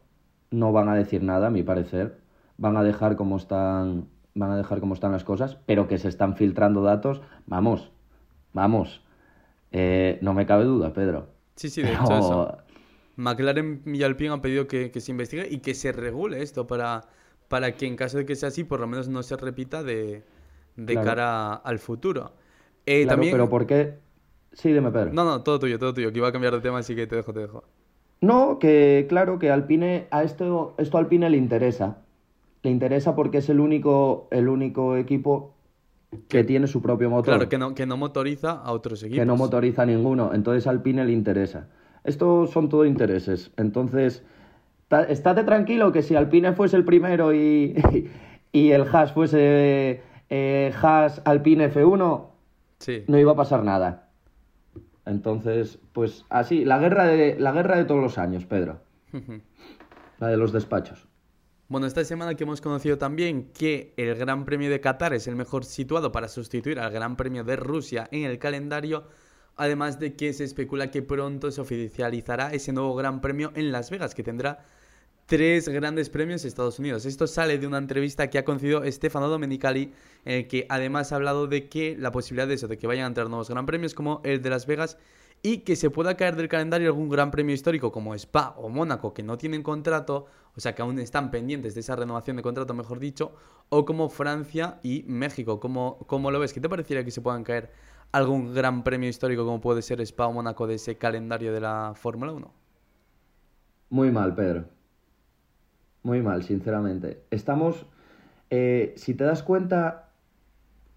No 0.51 0.73
van 0.73 0.89
a 0.89 0.95
decir 0.95 1.23
nada, 1.23 1.49
a 1.49 1.51
mi 1.51 1.63
parecer. 1.63 2.19
Van 2.57 2.77
a 2.77 2.83
dejar 2.83 3.17
como 3.17 3.37
están, 3.37 4.07
van 4.35 4.53
a 4.53 4.57
dejar 4.57 4.81
como 4.81 4.95
están 4.95 5.13
las 5.13 5.25
cosas, 5.25 5.59
pero 5.67 5.89
que 5.89 5.99
se 5.99 6.09
están 6.09 6.37
filtrando 6.37 6.83
datos, 6.83 7.21
vamos, 7.47 7.91
vamos. 8.53 9.04
Eh, 9.77 10.19
no 10.23 10.35
me 10.35 10.47
cabe 10.47 10.65
duda, 10.65 10.93
Pedro. 10.93 11.27
Sí, 11.57 11.69
sí, 11.69 11.83
de 11.83 11.93
hecho 11.93 12.17
eso. 12.17 12.59
McLaren 13.17 13.83
y 13.87 14.03
Alpine 14.05 14.31
han 14.31 14.41
pedido 14.41 14.69
que, 14.69 14.91
se 14.95 15.11
investigue 15.11 15.49
y 15.51 15.59
que 15.59 15.75
se 15.75 15.91
regule 15.91 16.43
esto 16.43 16.67
para, 16.67 17.03
para 17.49 17.75
que 17.75 17.87
en 17.87 17.97
caso 17.97 18.19
de 18.19 18.25
que 18.25 18.37
sea 18.37 18.49
así, 18.49 18.63
por 18.63 18.79
lo 18.79 18.87
menos 18.87 19.09
no 19.09 19.23
se 19.25 19.37
repita 19.37 19.83
de, 19.83 20.23
de 20.77 20.95
cara 20.95 21.55
al 21.55 21.81
futuro. 21.81 22.33
Eh, 22.87 23.05
también... 23.07 23.33
pero 23.33 23.49
¿por 23.49 23.67
qué? 23.67 23.95
Sí, 24.53 24.73
dime, 24.73 24.93
Pedro. 24.93 25.13
No, 25.13 25.25
no, 25.25 25.43
todo 25.43 25.59
tuyo, 25.59 25.77
todo 25.81 25.93
tuyo, 25.93 26.13
que 26.13 26.19
iba 26.19 26.29
a 26.29 26.33
cambiar 26.33 26.55
de 26.55 26.61
tema, 26.61 26.79
así 26.79 26.95
que 26.95 27.09
te 27.09 27.17
dejo, 27.17 27.33
te 27.33 27.41
dejo. 27.41 27.65
No, 28.21 28.61
que 28.61 29.07
claro, 29.09 29.41
que 29.41 29.51
Alpine, 29.51 30.07
a 30.13 30.23
esto, 30.23 30.77
esto 30.79 30.99
a 30.99 31.01
Alpine 31.01 31.29
le 31.31 31.37
interesa. 31.37 31.99
Le 32.63 32.71
interesa 32.71 33.17
porque 33.17 33.39
es 33.39 33.49
el 33.49 33.59
único, 33.59 34.29
el 34.31 34.49
único 34.49 34.97
equipo 34.97 35.55
que 36.29 36.45
tiene 36.45 36.67
su 36.67 36.83
propio 36.83 37.11
motor. 37.11 37.35
Claro, 37.35 37.49
que 37.49 37.59
no, 37.59 37.75
que 37.75 37.87
no 37.87 37.97
motoriza 37.97 38.53
a 38.53 38.73
otros 38.73 39.03
equipos. 39.03 39.21
Que 39.21 39.27
no 39.27 39.37
motoriza 39.37 39.83
a 39.83 39.87
ninguno, 39.87 40.33
entonces 40.35 40.67
Alpine 40.67 41.05
le 41.05 41.13
interesa. 41.13 41.69
Estos 42.05 42.51
son 42.51 42.69
todo 42.69 42.85
intereses. 42.85 43.51
Entonces, 43.57 44.23
estate 45.09 45.45
tranquilo 45.45 45.93
que 45.93 46.03
si 46.03 46.15
Alpine 46.15 46.53
fuese 46.53 46.77
el 46.77 46.85
primero 46.85 47.35
y, 47.35 47.75
y 48.53 48.71
el 48.71 48.83
Haas 48.83 49.13
fuese 49.13 50.03
eh, 50.31 50.73
Haas 50.81 51.23
Alpine 51.25 51.73
F1, 51.73 52.27
no 53.07 53.19
iba 53.19 53.33
a 53.33 53.37
pasar 53.37 53.65
nada. 53.65 54.09
Entonces, 55.07 55.79
pues 55.93 56.25
así, 56.31 56.65
la 56.65 56.79
guerra 56.79 57.07
de, 57.07 57.39
la 57.39 57.53
guerra 57.53 57.77
de 57.77 57.85
todos 57.85 58.03
los 58.03 58.19
años, 58.19 58.47
Pedro. 58.47 58.81
la 60.19 60.29
de 60.29 60.37
los 60.37 60.53
despachos. 60.53 61.07
Bueno, 61.67 61.87
esta 61.87 62.05
semana 62.05 62.35
que 62.35 62.45
hemos 62.45 62.61
conocido 62.61 62.99
también 62.99 63.51
que 63.55 63.95
el 63.97 64.15
Gran 64.17 64.45
Premio 64.45 64.69
de 64.69 64.83
Qatar 64.83 65.15
es 65.15 65.27
el 65.29 65.35
mejor 65.35 65.65
situado 65.65 66.13
para 66.13 66.29
sustituir 66.29 66.79
al 66.79 66.93
Gran 66.93 67.17
Premio 67.17 67.43
de 67.43 67.57
Rusia 67.57 68.07
en 68.13 68.25
el 68.25 68.39
calendario, 68.39 69.05
además 69.57 69.99
de 69.99 70.15
que 70.15 70.35
se 70.35 70.45
especula 70.45 70.91
que 70.91 71.01
pronto 71.01 71.51
se 71.51 71.63
oficializará 71.63 72.53
ese 72.53 72.75
nuevo 72.75 72.95
Gran 72.95 73.23
Premio 73.23 73.51
en 73.55 73.73
Las 73.73 73.89
Vegas, 73.89 74.15
que 74.15 74.23
tendrá 74.23 74.63
tres 75.25 75.67
grandes 75.67 76.11
premios 76.11 76.43
de 76.43 76.49
Estados 76.49 76.79
Unidos. 76.79 77.07
Esto 77.07 77.27
sale 77.27 77.57
de 77.57 77.67
una 77.67 77.79
entrevista 77.79 78.29
que 78.29 78.37
ha 78.37 78.45
concedido 78.45 78.85
Stefano 78.93 79.29
Domenicali, 79.29 79.91
en 80.27 80.33
el 80.41 80.47
que 80.47 80.67
además 80.69 81.13
ha 81.13 81.17
hablado 81.17 81.47
de 81.47 81.71
que 81.71 81.97
la 81.99 82.13
posibilidad 82.13 82.47
de 82.47 82.55
eso, 82.55 82.69
de 82.69 82.77
que 82.77 82.87
vayan 82.87 83.05
a 83.05 83.09
entrar 83.09 83.31
nuevos 83.31 83.49
gran 83.49 83.65
premios 83.65 83.95
como 83.95 84.21
el 84.23 84.43
de 84.43 84.51
Las 84.51 84.67
Vegas 84.67 84.99
y 85.43 85.59
que 85.59 85.77
se 85.77 85.91
pueda 85.91 86.17
caer 86.17 86.37
del 86.37 86.49
calendario 86.49 86.89
algún 86.89 87.11
gran 87.11 87.31
premio 87.31 87.55
histórico 87.55 87.93
como 87.93 88.15
Spa 88.15 88.55
o 88.57 88.71
Mónaco 88.71 89.13
que 89.13 89.23
no 89.23 89.37
tienen 89.37 89.63
contrato, 89.63 90.27
o 90.57 90.61
sea 90.61 90.75
que 90.75 90.83
aún 90.83 90.99
están 90.99 91.31
pendientes 91.31 91.75
de 91.75 91.81
esa 91.81 91.97
renovación 91.97 92.37
de 92.37 92.43
contrato, 92.43 92.75
mejor 92.75 93.01
dicho, 93.01 93.35
o 93.69 93.85
como 93.85 94.09
Francia 94.09 94.79
y 94.83 95.05
México. 95.09 95.59
¿Cómo, 95.59 95.99
cómo 96.07 96.31
lo 96.31 96.39
ves? 96.39 96.53
¿Qué 96.53 96.61
te 96.61 96.69
parecería 96.69 97.05
que 97.05 97.11
se 97.11 97.21
puedan 97.21 97.43
caer 97.43 97.73
algún 98.13 98.55
gran 98.55 98.85
premio 98.85 99.09
histórico 99.09 99.45
como 99.45 99.61
puede 99.61 99.83
ser 99.83 100.01
Spa 100.01 100.27
o 100.27 100.33
Mónaco 100.33 100.67
de 100.67 100.75
ese 100.75 100.97
calendario 100.97 101.53
de 101.53 101.61
la 101.61 101.93
Fórmula 101.97 102.33
1? 102.33 102.53
Muy 103.91 104.11
mal, 104.13 104.35
Pedro. 104.35 104.65
Muy 106.05 106.23
mal, 106.23 106.45
sinceramente. 106.45 107.25
Estamos, 107.31 107.87
eh, 108.51 108.95
si 108.97 109.15
te 109.15 109.25
das 109.25 109.43
cuenta, 109.43 110.11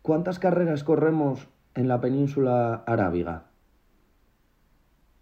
¿cuántas 0.04 0.38
carreras 0.38 0.84
corremos 0.84 1.48
en 1.74 1.88
la 1.88 2.00
península 2.00 2.84
arábiga? 2.86 3.48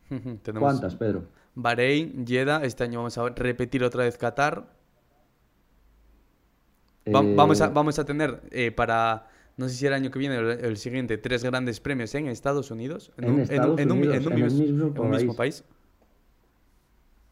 ¿Cuántas, 0.60 0.96
Pedro? 0.96 1.24
Bahrein, 1.56 2.26
Jeddah, 2.28 2.64
este 2.64 2.84
año 2.84 3.00
vamos 3.00 3.18
a 3.18 3.30
repetir 3.30 3.84
otra 3.84 4.04
vez 4.04 4.18
Qatar. 4.18 4.68
vamos, 7.06 7.62
a, 7.62 7.66
eh, 7.66 7.72
vamos 7.74 7.98
a 7.98 8.06
tener 8.06 8.42
eh, 8.52 8.72
para, 8.72 9.28
no 9.58 9.68
sé 9.70 9.76
si 9.76 9.88
el 9.88 9.94
año 9.94 10.12
que 10.12 10.20
viene 10.20 10.38
o 10.38 10.52
el, 10.52 10.78
siguiente, 10.78 11.18
tres 11.18 11.44
grandes 11.44 11.80
premios 11.80 12.14
en 12.16 12.28
Estados 12.28 12.72
Unidos. 12.72 13.12
En, 13.18 13.30
un, 13.30 14.00
mismo, 15.10 15.36
país. 15.36 15.64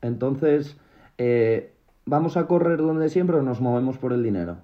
Entonces, 0.02 0.78
¿Vamos 2.06 2.36
a 2.36 2.48
correr 2.48 2.80
donde 2.80 3.10
siempre 3.10 3.38
o 3.38 3.42
nos 3.42 3.62
movemos 3.62 3.98
por 3.98 4.12
el 4.12 4.24
dinero? 4.24 4.58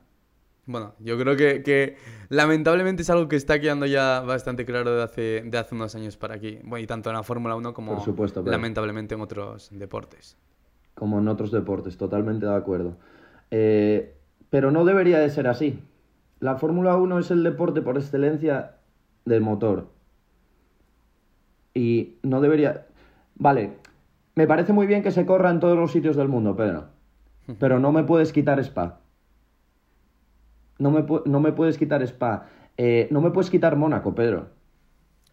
Bueno, 0.69 0.93
yo 0.99 1.17
creo 1.17 1.36
que, 1.36 1.97
lamentablemente 2.29 3.01
es 3.01 3.10
algo 3.10 3.27
que 3.27 3.36
está 3.36 3.60
quedando 3.60 3.88
ya 3.88 4.19
bastante 4.19 4.65
claro 4.65 4.95
de 4.95 5.01
hace, 5.01 5.41
de 5.43 5.58
hace 5.58 5.73
unos 5.73 5.95
años 5.95 6.15
para 6.15 6.36
aquí. 6.36 6.60
Bueno, 6.63 6.84
y 6.84 6.86
tanto 6.86 7.10
en 7.10 7.15
la 7.15 7.23
Fórmula 7.23 7.55
1 7.55 7.73
como 7.73 8.05
lamentablemente 8.45 9.15
en 9.15 9.21
otros 9.21 9.69
deportes. 9.71 10.38
Como 10.93 11.17
en 11.17 11.27
otros 11.27 11.51
deportes, 11.51 11.97
totalmente 11.97 12.45
de 12.45 12.55
acuerdo. 12.55 12.97
Eh, 13.49 14.15
pero 14.51 14.69
no 14.69 14.86
debería 14.86 15.17
de 15.17 15.32
ser 15.32 15.47
así. 15.47 15.79
La 16.39 16.58
Fórmula 16.58 16.97
1 16.97 17.17
es 17.17 17.32
el 17.32 17.41
deporte 17.41 17.82
por 17.82 17.97
excelencia 17.97 18.75
del 19.25 19.41
motor. 19.41 19.88
Y 21.73 22.17
no 22.21 22.41
debería... 22.41 22.86
Vale, 23.34 23.77
me 24.36 24.45
parece 24.45 24.71
muy 24.71 24.86
bien 24.86 25.01
que 25.01 25.10
se 25.10 25.25
corra 25.25 25.49
en 25.49 25.62
todos 25.62 25.75
los 25.75 25.91
sitios 25.91 26.15
del 26.15 26.27
mundo, 26.27 26.55
Pedro. 26.55 26.89
Pero 27.60 27.79
no 27.79 27.91
me 27.91 28.03
puedes 28.03 28.32
quitar 28.32 28.60
Spa. 28.60 28.99
No 30.79 30.91
me, 30.91 31.05
no 31.25 31.39
me 31.39 31.51
puedes 31.51 31.77
quitar 31.77 32.01
Spa. 32.03 32.47
Eh, 32.77 33.07
no 33.11 33.21
me 33.21 33.31
puedes 33.31 33.49
quitar 33.49 33.75
Mónaco, 33.75 34.15
Pedro. 34.15 34.47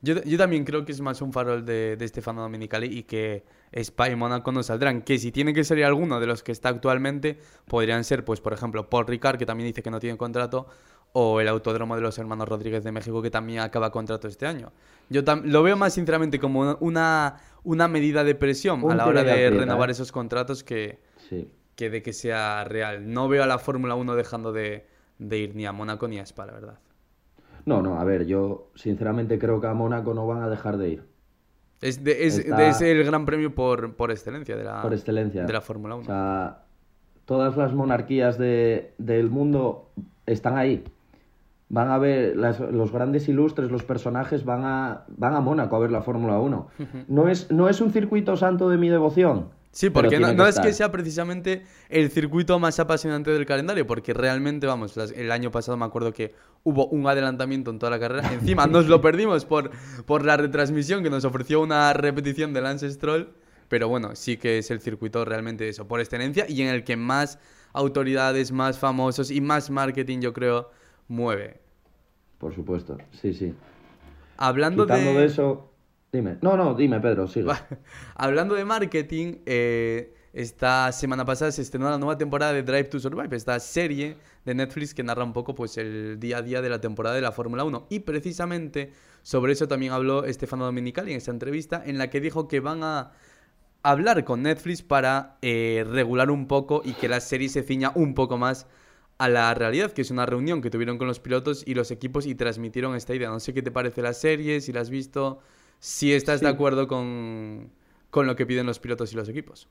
Yo, 0.03 0.23
yo, 0.23 0.37
también 0.37 0.65
creo 0.65 0.85
que 0.85 0.93
es 0.93 1.01
más 1.01 1.23
un 1.23 1.33
farol 1.33 1.65
de, 1.65 1.97
de 1.97 2.09
Stefano 2.09 2.43
Dominicali 2.43 2.87
y 2.87 3.05
que 3.05 3.45
Spa 3.73 4.11
y 4.11 4.17
Mónaco 4.17 4.53
no 4.53 4.63
saldrán. 4.63 5.03
Que 5.03 5.19
si 5.19 5.33
tiene 5.33 5.55
que 5.55 5.65
salir 5.65 5.85
alguno 5.85 6.21
de 6.21 6.27
los 6.27 6.43
que 6.43 6.53
está 6.53 6.69
actualmente, 6.69 7.39
podrían 7.67 8.05
ser, 8.05 8.25
pues, 8.25 8.41
por 8.41 8.53
ejemplo, 8.53 8.91
Paul 8.91 9.07
Ricard, 9.07 9.39
que 9.39 9.47
también 9.47 9.69
dice 9.69 9.83
que 9.83 9.91
no 9.91 9.99
tiene 9.99 10.17
contrato, 10.19 10.67
o 11.13 11.41
el 11.41 11.49
Autódromo 11.49 11.97
de 11.97 12.03
los 12.03 12.19
Hermanos 12.19 12.49
Rodríguez 12.49 12.85
de 12.85 12.93
México, 12.93 13.23
que 13.23 13.31
también 13.31 13.61
acaba 13.61 13.91
contrato 13.91 14.29
este 14.29 14.47
año. 14.47 14.73
Yo 15.09 15.23
lo 15.45 15.63
veo 15.63 15.77
más 15.77 15.95
sinceramente 15.95 16.39
como 16.39 16.77
una, 16.81 17.37
una 17.65 17.89
medida 17.89 18.23
de 18.23 18.35
presión 18.35 18.91
a 18.91 18.95
la 18.95 19.07
hora 19.07 19.23
de 19.23 19.51
renovar 19.51 19.89
¿eh? 19.89 19.93
esos 19.93 20.13
contratos 20.13 20.63
que, 20.63 20.99
que 21.75 21.91
de 21.91 22.03
que 22.03 22.13
sea 22.13 22.65
real. 22.65 23.11
No 23.11 23.29
veo 23.29 23.43
a 23.43 23.47
la 23.47 23.59
Fórmula 23.59 23.95
1 23.95 24.15
dejando 24.15 24.53
de, 24.53 24.85
ir 25.19 25.55
ni 25.55 25.67
a 25.67 25.73
Mónaco 25.73 26.09
ni 26.09 26.19
a 26.19 26.23
Spa, 26.23 26.47
la 26.47 26.53
verdad. 26.53 26.79
No, 27.65 27.83
no, 27.83 27.99
a 27.99 28.05
ver, 28.05 28.27
yo 28.27 28.71
sinceramente 28.75 29.39
creo 29.39 29.61
que 29.61 29.67
a 29.67 29.75
Mónaco 29.75 30.15
no 30.15 30.27
van 30.27 30.43
a 30.43 30.49
dejar 30.49 30.77
de 30.77 30.89
ir. 30.91 31.03
Es, 31.81 32.03
de, 32.03 32.27
es, 32.27 32.81
el 32.81 33.05
gran 33.05 33.27
premio 33.27 33.55
por, 33.55 33.95
por 33.97 34.11
excelencia 34.11 34.57
de 34.57 34.65
la, 34.65 34.83
por 34.83 34.95
excelencia. 34.95 35.45
De 35.45 35.53
la 35.53 35.61
Fórmula 35.61 35.97
1. 35.97 36.03
O 36.03 36.07
sea, 36.07 36.63
todas 37.27 37.57
las 37.57 37.75
monarquías 37.75 38.39
de, 38.39 38.95
del 38.99 39.31
mundo 39.31 39.91
están 40.27 40.57
ahí 40.57 40.85
van 41.69 41.91
a 41.91 41.99
ver 41.99 42.37
los 42.37 42.93
grandes 42.93 43.29
ilustres, 43.29 43.71
los 43.71 43.83
personajes 43.83 44.45
van 44.45 44.65
a, 44.65 45.05
van 45.09 45.35
a 45.35 45.41
Mónaco 45.41 45.77
a 45.77 45.79
ver 45.81 45.91
la 45.91 46.03
Fórmula 46.03 46.39
1. 46.39 46.69
No 47.09 47.29
es, 47.29 47.51
no 47.51 47.69
es 47.69 47.81
un 47.81 47.91
circuito 47.93 48.37
santo 48.37 48.69
de 48.69 48.79
mi 48.79 48.89
devoción. 48.89 49.49
Sí, 49.77 49.91
porque 49.91 50.19
no, 50.19 50.47
es 50.47 50.59
que 50.59 50.73
sea 50.73 50.91
precisamente 50.91 51.63
el 51.91 52.11
circuito 52.11 52.59
más 52.59 52.81
apasionante 52.81 53.31
del 53.31 53.45
calendario, 53.45 53.87
porque 53.87 54.15
realmente, 54.15 54.67
vamos, 54.67 54.97
el 54.97 55.31
año 55.31 55.51
pasado 55.51 55.77
me 55.77 55.85
acuerdo 55.85 56.15
que 56.15 56.35
hubo 56.65 56.87
un 56.87 57.07
adelantamiento 57.07 57.73
en 57.73 57.79
toda 57.79 57.91
la 57.91 58.01
carrera. 58.01 58.33
Encima 58.33 58.67
nos 58.67 58.87
lo 58.87 59.01
perdimos 59.03 59.45
por, 59.45 59.71
por 60.07 60.25
la 60.25 60.39
retransmisión 60.39 61.03
que 61.03 61.11
nos 61.11 61.27
ofreció 61.27 61.61
una 61.61 61.93
repetición 61.93 62.55
de 62.55 62.63
Lance 62.63 62.91
Stroll. 62.91 63.35
Pero 63.69 63.91
bueno, 63.91 64.17
sí 64.17 64.39
que 64.39 64.57
es 64.57 64.71
el 64.71 64.81
circuito 64.81 65.27
realmente 65.27 65.69
eso, 65.69 65.87
por 65.87 66.01
excelencia, 66.01 66.47
y 66.49 66.63
en 66.63 66.69
el 66.69 66.83
que 66.83 66.97
más 66.97 67.39
autoridades, 67.75 68.53
más 68.53 68.79
famosos 68.79 69.31
y 69.31 69.43
más 69.43 69.69
marketing, 69.69 70.21
yo 70.21 70.33
creo, 70.33 70.71
mueve. 71.07 71.61
Por 72.39 72.55
supuesto, 72.55 72.97
sí, 73.21 73.35
sí. 73.35 73.53
Hablando 74.39 74.87
de... 74.87 75.27
eso, 75.27 75.71
dime. 76.13 76.39
No, 76.43 76.57
no, 76.57 76.75
dime, 76.75 77.01
Pedro, 77.01 77.29
sigue. 77.29 77.53
Hablando 78.15 78.55
de 78.55 78.65
marketing, 78.65 79.37
eh, 79.47 80.15
esta 80.33 80.93
semana 80.93 81.25
pasada 81.25 81.51
se 81.53 81.63
estrenó 81.63 81.89
la 81.89 81.99
nueva 81.99 82.19
temporada 82.19 82.53
de 82.53 82.63
Drive 82.63 82.85
to 82.85 83.01
Survive, 83.01 83.35
esta 83.37 83.59
serie 83.61 84.17
de 84.45 84.55
Netflix 84.55 84.93
que 84.93 85.03
narra 85.03 85.25
un 85.25 85.33
poco 85.33 85.55
pues, 85.55 85.79
el 85.79 86.19
día 86.21 86.39
a 86.39 86.43
día 86.43 86.61
de 86.61 86.69
la 86.69 86.81
temporada 86.81 87.15
de 87.15 87.23
la 87.23 87.33
Fórmula 87.33 87.65
1. 87.65 87.87
Y 87.91 88.01
precisamente 88.01 88.93
sobre 89.23 89.55
eso 89.55 89.67
también 89.67 89.93
habló 89.93 90.25
Estefano 90.25 90.65
Dominicali 90.65 91.13
en 91.13 91.19
esta 91.19 91.31
entrevista, 91.31 91.83
en 91.85 91.99
la 91.99 92.11
que 92.11 92.21
dijo 92.21 92.49
que 92.49 92.61
van 92.61 92.85
a 92.85 93.13
hablar 93.83 94.25
con 94.25 94.43
Netflix 94.43 94.83
para 94.83 95.39
eh, 95.43 95.85
regular 95.89 96.31
un 96.31 96.47
poco 96.47 96.83
y 96.85 96.93
que 96.93 97.09
la 97.09 97.21
serie 97.21 97.49
se 97.49 97.63
ciña 97.63 97.93
un 97.95 98.15
poco 98.15 98.37
más 98.37 98.67
a 99.19 99.29
la 99.29 99.55
realidad, 99.55 99.93
que 99.93 100.03
es 100.03 100.11
una 100.11 100.27
reunión 100.27 100.61
que 100.61 100.71
tuvieron 100.71 100.99
con 100.99 101.07
los 101.07 101.21
pilotos 101.21 101.63
y 101.67 101.75
los 101.75 101.91
equipos 101.91 102.27
y 102.27 102.35
transmitieron 102.35 102.95
esta 102.95 103.15
idea. 103.15 103.31
No 103.31 103.41
sé 103.41 103.55
qué 103.55 103.63
te 103.63 103.71
parece 103.71 104.03
la 104.03 104.13
serie, 104.13 104.61
si 104.61 104.73
la 104.73 104.81
has 104.81 104.91
visto, 104.91 105.41
si 105.79 106.13
estás 106.13 106.41
de 106.41 106.49
acuerdo 106.49 106.89
con, 106.89 107.71
lo 108.13 108.37
que 108.37 108.47
piden 108.47 108.67
los 108.67 108.79
pilotos 108.79 109.13
y 109.13 109.17
los 109.17 109.29
equipos. 109.29 109.69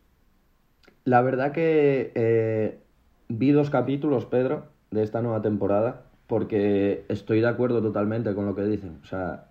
La 1.03 1.21
verdad 1.21 1.51
que 1.51 2.11
eh, 2.15 2.79
vi 3.27 3.51
dos 3.51 3.69
capítulos, 3.69 4.25
Pedro, 4.25 4.67
de 4.91 5.03
esta 5.03 5.21
nueva 5.21 5.41
temporada, 5.41 6.03
porque 6.27 7.05
estoy 7.09 7.41
de 7.41 7.47
acuerdo 7.47 7.81
totalmente 7.81 8.33
con 8.33 8.45
lo 8.45 8.55
que 8.55 8.63
dicen. 8.63 8.99
O 9.03 9.05
sea, 9.05 9.49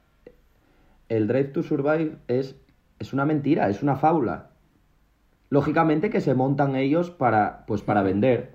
el 1.08 1.26
Drive 1.28 1.48
to 1.48 1.62
Survive 1.62 2.16
es, 2.28 2.56
es 2.98 3.12
una 3.12 3.24
mentira, 3.24 3.68
es 3.68 3.82
una 3.82 3.96
fábula. 3.96 4.50
Lógicamente 5.50 6.10
que 6.10 6.20
se 6.20 6.34
montan 6.34 6.74
ellos 6.74 7.10
para, 7.10 7.64
pues 7.66 7.82
para 7.82 8.02
vender, 8.02 8.54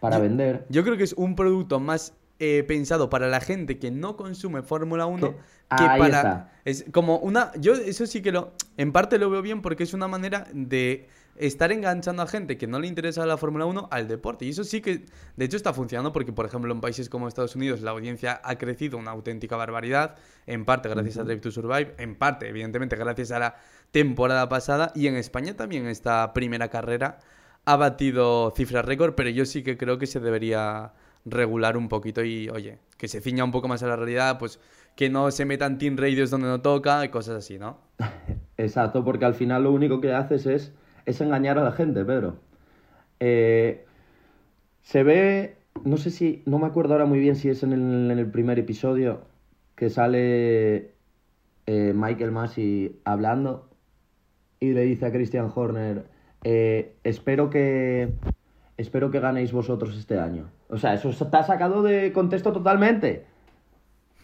para 0.00 0.18
vender. 0.18 0.66
Yo 0.68 0.82
creo 0.84 0.96
que 0.96 1.04
es 1.04 1.14
un 1.14 1.34
producto 1.34 1.80
más 1.80 2.14
eh, 2.38 2.64
pensado 2.66 3.10
para 3.10 3.28
la 3.28 3.40
gente 3.40 3.78
que 3.78 3.90
no 3.90 4.16
consume 4.16 4.62
Fórmula 4.62 5.06
1 5.06 5.30
que, 5.30 5.84
para. 5.84 6.52
Es 6.64 6.84
como 6.92 7.18
una. 7.18 7.52
Yo 7.58 7.74
eso 7.74 8.06
sí 8.06 8.22
que 8.22 8.32
lo. 8.32 8.52
En 8.76 8.92
parte 8.92 9.18
lo 9.18 9.30
veo 9.30 9.42
bien 9.42 9.62
porque 9.62 9.84
es 9.84 9.94
una 9.94 10.08
manera 10.08 10.46
de 10.52 11.08
estar 11.36 11.72
enganchando 11.72 12.22
a 12.22 12.26
gente 12.26 12.56
que 12.56 12.66
no 12.66 12.78
le 12.78 12.86
interesa 12.86 13.26
la 13.26 13.36
Fórmula 13.36 13.66
1 13.66 13.88
al 13.90 14.08
deporte. 14.08 14.44
Y 14.44 14.50
eso 14.50 14.64
sí 14.64 14.80
que, 14.80 15.04
de 15.36 15.44
hecho, 15.44 15.56
está 15.56 15.72
funcionando 15.72 16.12
porque, 16.12 16.32
por 16.32 16.46
ejemplo, 16.46 16.72
en 16.72 16.80
países 16.80 17.08
como 17.08 17.28
Estados 17.28 17.56
Unidos 17.56 17.80
la 17.80 17.90
audiencia 17.90 18.40
ha 18.44 18.56
crecido 18.56 18.98
una 18.98 19.10
auténtica 19.10 19.56
barbaridad, 19.56 20.16
en 20.46 20.64
parte 20.64 20.88
gracias 20.88 21.18
a 21.18 21.24
Drive 21.24 21.40
to 21.40 21.50
Survive, 21.50 21.94
en 21.98 22.16
parte, 22.16 22.48
evidentemente, 22.48 22.96
gracias 22.96 23.30
a 23.32 23.38
la 23.38 23.56
temporada 23.90 24.48
pasada, 24.48 24.92
y 24.94 25.06
en 25.06 25.16
España 25.16 25.54
también 25.56 25.86
esta 25.86 26.32
primera 26.32 26.68
carrera 26.68 27.18
ha 27.64 27.76
batido 27.76 28.52
cifras 28.56 28.84
récord, 28.84 29.14
pero 29.14 29.30
yo 29.30 29.46
sí 29.46 29.62
que 29.62 29.76
creo 29.76 29.98
que 29.98 30.06
se 30.06 30.20
debería 30.20 30.92
regular 31.24 31.76
un 31.76 31.88
poquito 31.88 32.22
y, 32.24 32.48
oye, 32.48 32.78
que 32.98 33.08
se 33.08 33.20
ciña 33.20 33.44
un 33.44 33.50
poco 33.50 33.68
más 33.68 33.82
a 33.82 33.86
la 33.86 33.96
realidad, 33.96 34.38
pues 34.38 34.60
que 34.96 35.10
no 35.10 35.30
se 35.30 35.44
metan 35.44 35.78
team 35.78 35.96
radios 35.96 36.30
donde 36.30 36.48
no 36.48 36.60
toca 36.60 37.04
y 37.04 37.08
cosas 37.08 37.36
así, 37.36 37.58
¿no? 37.58 37.78
Exacto, 38.56 39.04
porque 39.04 39.24
al 39.24 39.34
final 39.34 39.64
lo 39.64 39.72
único 39.72 40.00
que 40.00 40.12
haces 40.12 40.46
es, 40.46 40.72
es 41.06 41.20
engañar 41.20 41.58
a 41.58 41.64
la 41.64 41.72
gente, 41.72 42.04
Pedro. 42.04 42.36
Eh, 43.20 43.84
se 44.82 45.02
ve, 45.02 45.56
no 45.84 45.96
sé 45.96 46.10
si, 46.10 46.42
no 46.46 46.58
me 46.58 46.66
acuerdo 46.66 46.92
ahora 46.92 47.06
muy 47.06 47.18
bien 47.18 47.36
si 47.36 47.48
es 47.48 47.62
en 47.62 47.72
el, 47.72 48.10
en 48.10 48.18
el 48.18 48.30
primer 48.30 48.58
episodio 48.58 49.22
que 49.74 49.90
sale 49.90 50.92
eh, 51.66 51.92
Michael 51.94 52.30
Massey 52.30 53.00
hablando 53.04 53.68
y 54.60 54.72
le 54.72 54.82
dice 54.82 55.06
a 55.06 55.12
Christian 55.12 55.50
Horner, 55.54 56.04
eh, 56.44 56.94
espero 57.04 57.50
que 57.50 58.12
espero 58.76 59.10
que 59.10 59.20
ganéis 59.20 59.52
vosotros 59.52 59.96
este 59.96 60.18
año. 60.18 60.50
O 60.74 60.78
sea, 60.78 60.94
eso 60.94 61.10
está 61.10 61.44
sacado 61.44 61.82
de 61.84 62.12
contexto 62.12 62.52
totalmente. 62.52 63.24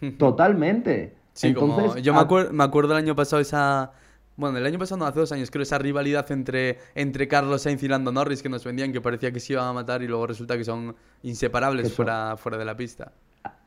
Totalmente. 0.17 1.15
Sí, 1.31 1.53
como 1.53 1.95
yo 1.95 2.13
me, 2.13 2.19
acuerdo, 2.19 2.51
me 2.51 2.63
acuerdo 2.65 2.91
el 2.91 2.97
año 2.97 3.15
pasado 3.15 3.41
esa... 3.41 3.93
Bueno, 4.35 4.57
el 4.57 4.65
año 4.65 4.77
pasado 4.77 4.97
no, 4.97 5.05
hace 5.05 5.19
dos 5.19 5.31
años, 5.31 5.49
creo, 5.49 5.63
esa 5.63 5.77
rivalidad 5.77 6.29
entre, 6.31 6.79
entre 6.95 7.27
Carlos 7.29 7.61
Sainz 7.61 7.83
y 7.83 7.87
Lando 7.87 8.11
Norris 8.11 8.41
que 8.41 8.49
nos 8.49 8.65
vendían, 8.65 8.91
que 8.91 8.99
parecía 8.99 9.31
que 9.31 9.39
se 9.39 9.53
iban 9.53 9.65
a 9.65 9.71
matar 9.71 10.01
y 10.01 10.07
luego 10.07 10.27
resulta 10.27 10.57
que 10.57 10.65
son 10.65 10.95
inseparables 11.23 11.93
fuera, 11.93 12.35
fuera 12.35 12.57
de 12.57 12.65
la 12.65 12.75
pista. 12.75 13.13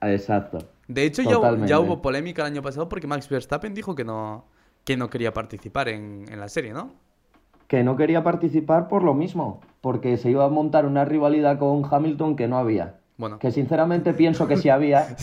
Exacto. 0.02 0.58
De 0.86 1.04
hecho, 1.04 1.22
ya, 1.22 1.66
ya, 1.66 1.78
hubo 1.78 2.02
polémica 2.02 2.42
el 2.42 2.52
año 2.52 2.62
pasado 2.62 2.88
porque 2.88 3.06
Max 3.06 3.28
Verstappen 3.28 3.72
dijo 3.72 3.94
que 3.94 4.04
no, 4.04 4.44
que 4.84 4.96
no 4.96 5.08
quería 5.08 5.32
participar 5.32 5.88
en, 5.88 6.26
en 6.28 6.40
la 6.40 6.48
serie, 6.48 6.72
¿no? 6.72 6.92
Que 7.74 7.82
no 7.82 7.96
quería 7.96 8.22
participar 8.22 8.86
por 8.86 9.02
lo 9.02 9.14
mismo, 9.14 9.60
porque 9.80 10.16
se 10.16 10.30
iba 10.30 10.44
a 10.44 10.48
montar 10.48 10.86
una 10.86 11.04
rivalidad 11.04 11.58
con 11.58 11.82
Hamilton 11.84 12.36
que 12.36 12.46
no 12.46 12.56
había. 12.56 13.00
Bueno. 13.16 13.40
Que 13.40 13.50
sinceramente 13.50 14.14
pienso 14.14 14.46
que 14.46 14.56
sí 14.56 14.68
había. 14.68 15.16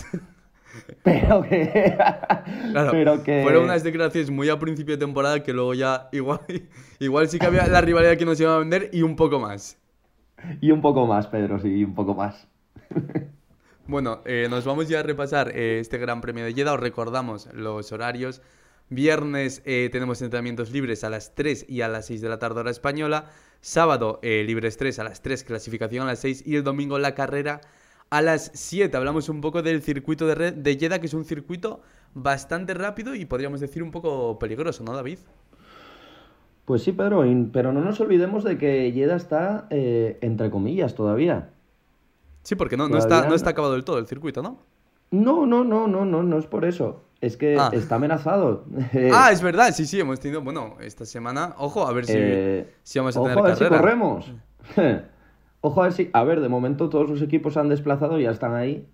pero 1.04 1.44
que. 1.44 1.96
pero 2.92 3.24
que. 3.24 3.44
Fueron 3.44 3.64
unas 3.64 3.86
declaraciones 3.86 4.30
muy 4.32 4.50
a 4.50 4.60
principio 4.60 4.98
de 4.98 5.00
temporada 5.00 5.42
que 5.42 5.54
luego 5.54 5.74
ya 5.76 6.10
igual, 6.12 6.42
igual 7.00 7.30
sí 7.30 7.40
que 7.40 7.46
había 7.46 7.66
la 7.68 7.80
rivalidad 7.80 8.18
que 8.18 8.26
nos 8.26 8.38
iba 8.42 8.54
a 8.54 8.60
vender 8.60 8.90
y 8.92 9.02
un 9.04 9.16
poco 9.16 9.40
más. 9.40 9.78
Y 10.60 10.72
un 10.72 10.82
poco 10.82 11.08
más, 11.08 11.28
Pedro, 11.28 11.58
sí, 11.58 11.86
un 11.86 11.96
poco 11.96 12.16
más. 12.16 12.50
bueno, 13.88 14.20
eh, 14.26 14.48
nos 14.50 14.66
vamos 14.66 14.90
ya 14.90 15.00
a 15.00 15.04
repasar 15.04 15.56
eh, 15.56 15.80
este 15.80 15.98
Gran 16.00 16.20
Premio 16.20 16.44
de 16.44 16.54
Jeddah. 16.54 16.74
Os 16.74 16.82
recordamos 16.82 17.48
los 17.54 17.94
horarios. 17.94 18.42
Viernes 18.90 19.62
eh, 19.66 19.90
tenemos 19.92 20.22
entrenamientos 20.22 20.72
libres 20.72 21.04
a 21.04 21.10
las 21.10 21.34
3 21.36 21.66
y 21.70 21.82
a 21.82 21.88
las 21.88 22.08
6 22.08 22.22
de 22.22 22.30
la 22.30 22.40
tarde 22.40 22.60
hora 22.60 22.72
española. 22.72 23.26
Sábado 23.62 24.20
eh, 24.22 24.44
libres 24.46 24.78
3 24.78 25.00
a 25.00 25.04
las 25.04 25.22
3, 25.22 25.44
clasificación 25.44 26.04
a 26.04 26.08
las 26.08 26.20
6 26.20 26.44
y 26.46 26.56
el 26.56 26.64
domingo 26.64 27.00
la 27.00 27.16
carrera 27.16 27.62
a 28.10 28.22
las 28.22 28.52
7. 28.54 28.96
Hablamos 28.96 29.30
un 29.30 29.42
poco 29.42 29.62
del 29.62 29.82
circuito 29.82 30.28
de, 30.28 30.36
red 30.36 30.54
de 30.54 30.78
Jeddah, 30.78 31.00
que 31.00 31.06
es 31.06 31.14
un 31.14 31.26
circuito 31.26 31.82
bastante 32.14 32.74
rápido 32.74 33.16
y 33.16 33.26
podríamos 33.26 33.60
decir 33.60 33.82
un 33.82 33.92
poco 33.92 34.38
peligroso, 34.38 34.84
¿no, 34.84 34.94
David? 34.94 35.20
Pues 36.66 36.84
sí, 36.84 36.92
Pedro, 36.92 37.24
pero 37.52 37.74
no 37.74 37.82
nos 37.82 38.00
olvidemos 38.00 38.44
de 38.44 38.58
que 38.58 38.92
Jeddah 38.94 39.16
está 39.16 39.68
eh, 39.70 40.18
entre 40.22 40.52
comillas 40.52 40.96
todavía. 40.96 41.50
Sí, 42.44 42.56
porque 42.56 42.78
no, 42.78 42.90
no, 42.90 42.98
está, 42.98 43.28
no 43.28 43.36
está 43.36 43.52
acabado 43.52 43.74
del 43.74 43.84
todo 43.84 44.00
el 44.00 44.08
circuito, 44.08 44.42
¿no? 44.42 44.60
No, 45.12 45.46
no, 45.46 45.64
no, 45.64 45.88
no, 45.88 46.06
no, 46.06 46.24
no 46.24 46.38
es 46.38 46.46
por 46.46 46.66
eso. 46.66 47.04
Es 47.22 47.38
que 47.38 47.56
ah. 47.58 47.70
está 47.72 47.96
amenazado. 47.96 48.66
ah, 49.14 49.32
es 49.32 49.44
verdad, 49.44 49.72
sí, 49.74 49.86
sí, 49.86 50.00
hemos 50.00 50.20
tenido, 50.20 50.42
bueno, 50.42 50.78
esta 50.82 51.06
semana, 51.06 51.54
ojo, 51.60 51.88
a 51.88 51.94
ver 51.94 52.08
si, 52.08 52.14
eh, 52.16 52.74
si 52.82 52.98
vamos 52.98 53.16
a 53.16 53.22
tener 53.22 53.38
ojo 53.38 53.46
a 53.46 53.50
ver 53.50 53.58
si 53.58 53.66
corremos. 53.66 54.34
ojo 55.62 55.82
a 55.82 55.84
ver 55.86 55.94
si, 55.94 56.10
a 56.14 56.24
ver, 56.24 56.42
de 56.42 56.50
momento 56.50 56.90
todos 56.90 57.08
los 57.08 57.22
equipos 57.22 57.54
se 57.54 57.60
han 57.60 57.70
desplazado 57.70 58.20
y 58.20 58.24
ya 58.24 58.32
están 58.32 58.56
ahí. 58.56 58.88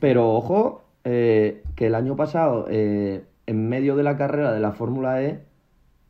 Pero 0.00 0.30
ojo, 0.30 0.82
eh, 1.04 1.62
que 1.76 1.86
el 1.86 1.94
año 1.94 2.16
pasado 2.16 2.66
eh, 2.68 3.24
en 3.46 3.68
medio 3.68 3.94
de 3.94 4.02
la 4.02 4.16
carrera 4.16 4.52
de 4.52 4.58
la 4.58 4.72
Fórmula 4.72 5.22
E, 5.22 5.44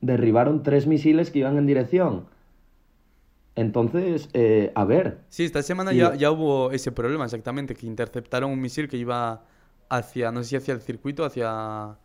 derribaron 0.01 0.63
tres 0.63 0.87
misiles 0.87 1.31
que 1.31 1.41
iban 1.41 1.59
en 1.59 1.67
dirección. 1.67 2.25
Entonces, 3.57 4.31
a 4.75 4.85
ver. 4.87 5.19
Sí, 5.29 5.45
esta 5.45 5.63
semana 5.63 5.93
ya, 5.93 6.15
ya, 6.15 6.31
hubo 6.31 6.71
ese 6.71 6.93
problema 6.93 7.27
exactamente, 7.27 7.75
que 7.75 7.87
interceptaron 7.87 8.51
un 8.51 8.61
misil 8.61 8.89
que 8.89 8.97
iba 8.97 9.43
hacia, 9.93 10.33
no 10.33 10.43
sé 10.43 10.51
si 10.51 10.57
hacia 10.57 10.75
el 10.75 10.81
circuito, 10.81 11.25
hacia 11.25 11.97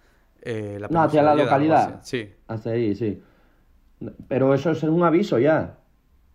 eh, 0.41 0.77
la 0.79 0.87
No, 0.89 1.01
hacia 1.01 1.23
la 1.23 1.35
localidad. 1.35 1.99
Sí. 2.01 2.29
Hacia 2.47 2.73
ahí, 2.73 2.95
sí. 2.95 3.21
Pero 4.27 4.53
eso 4.53 4.71
es 4.71 4.83
un 4.83 5.03
aviso 5.03 5.39
ya. 5.39 5.77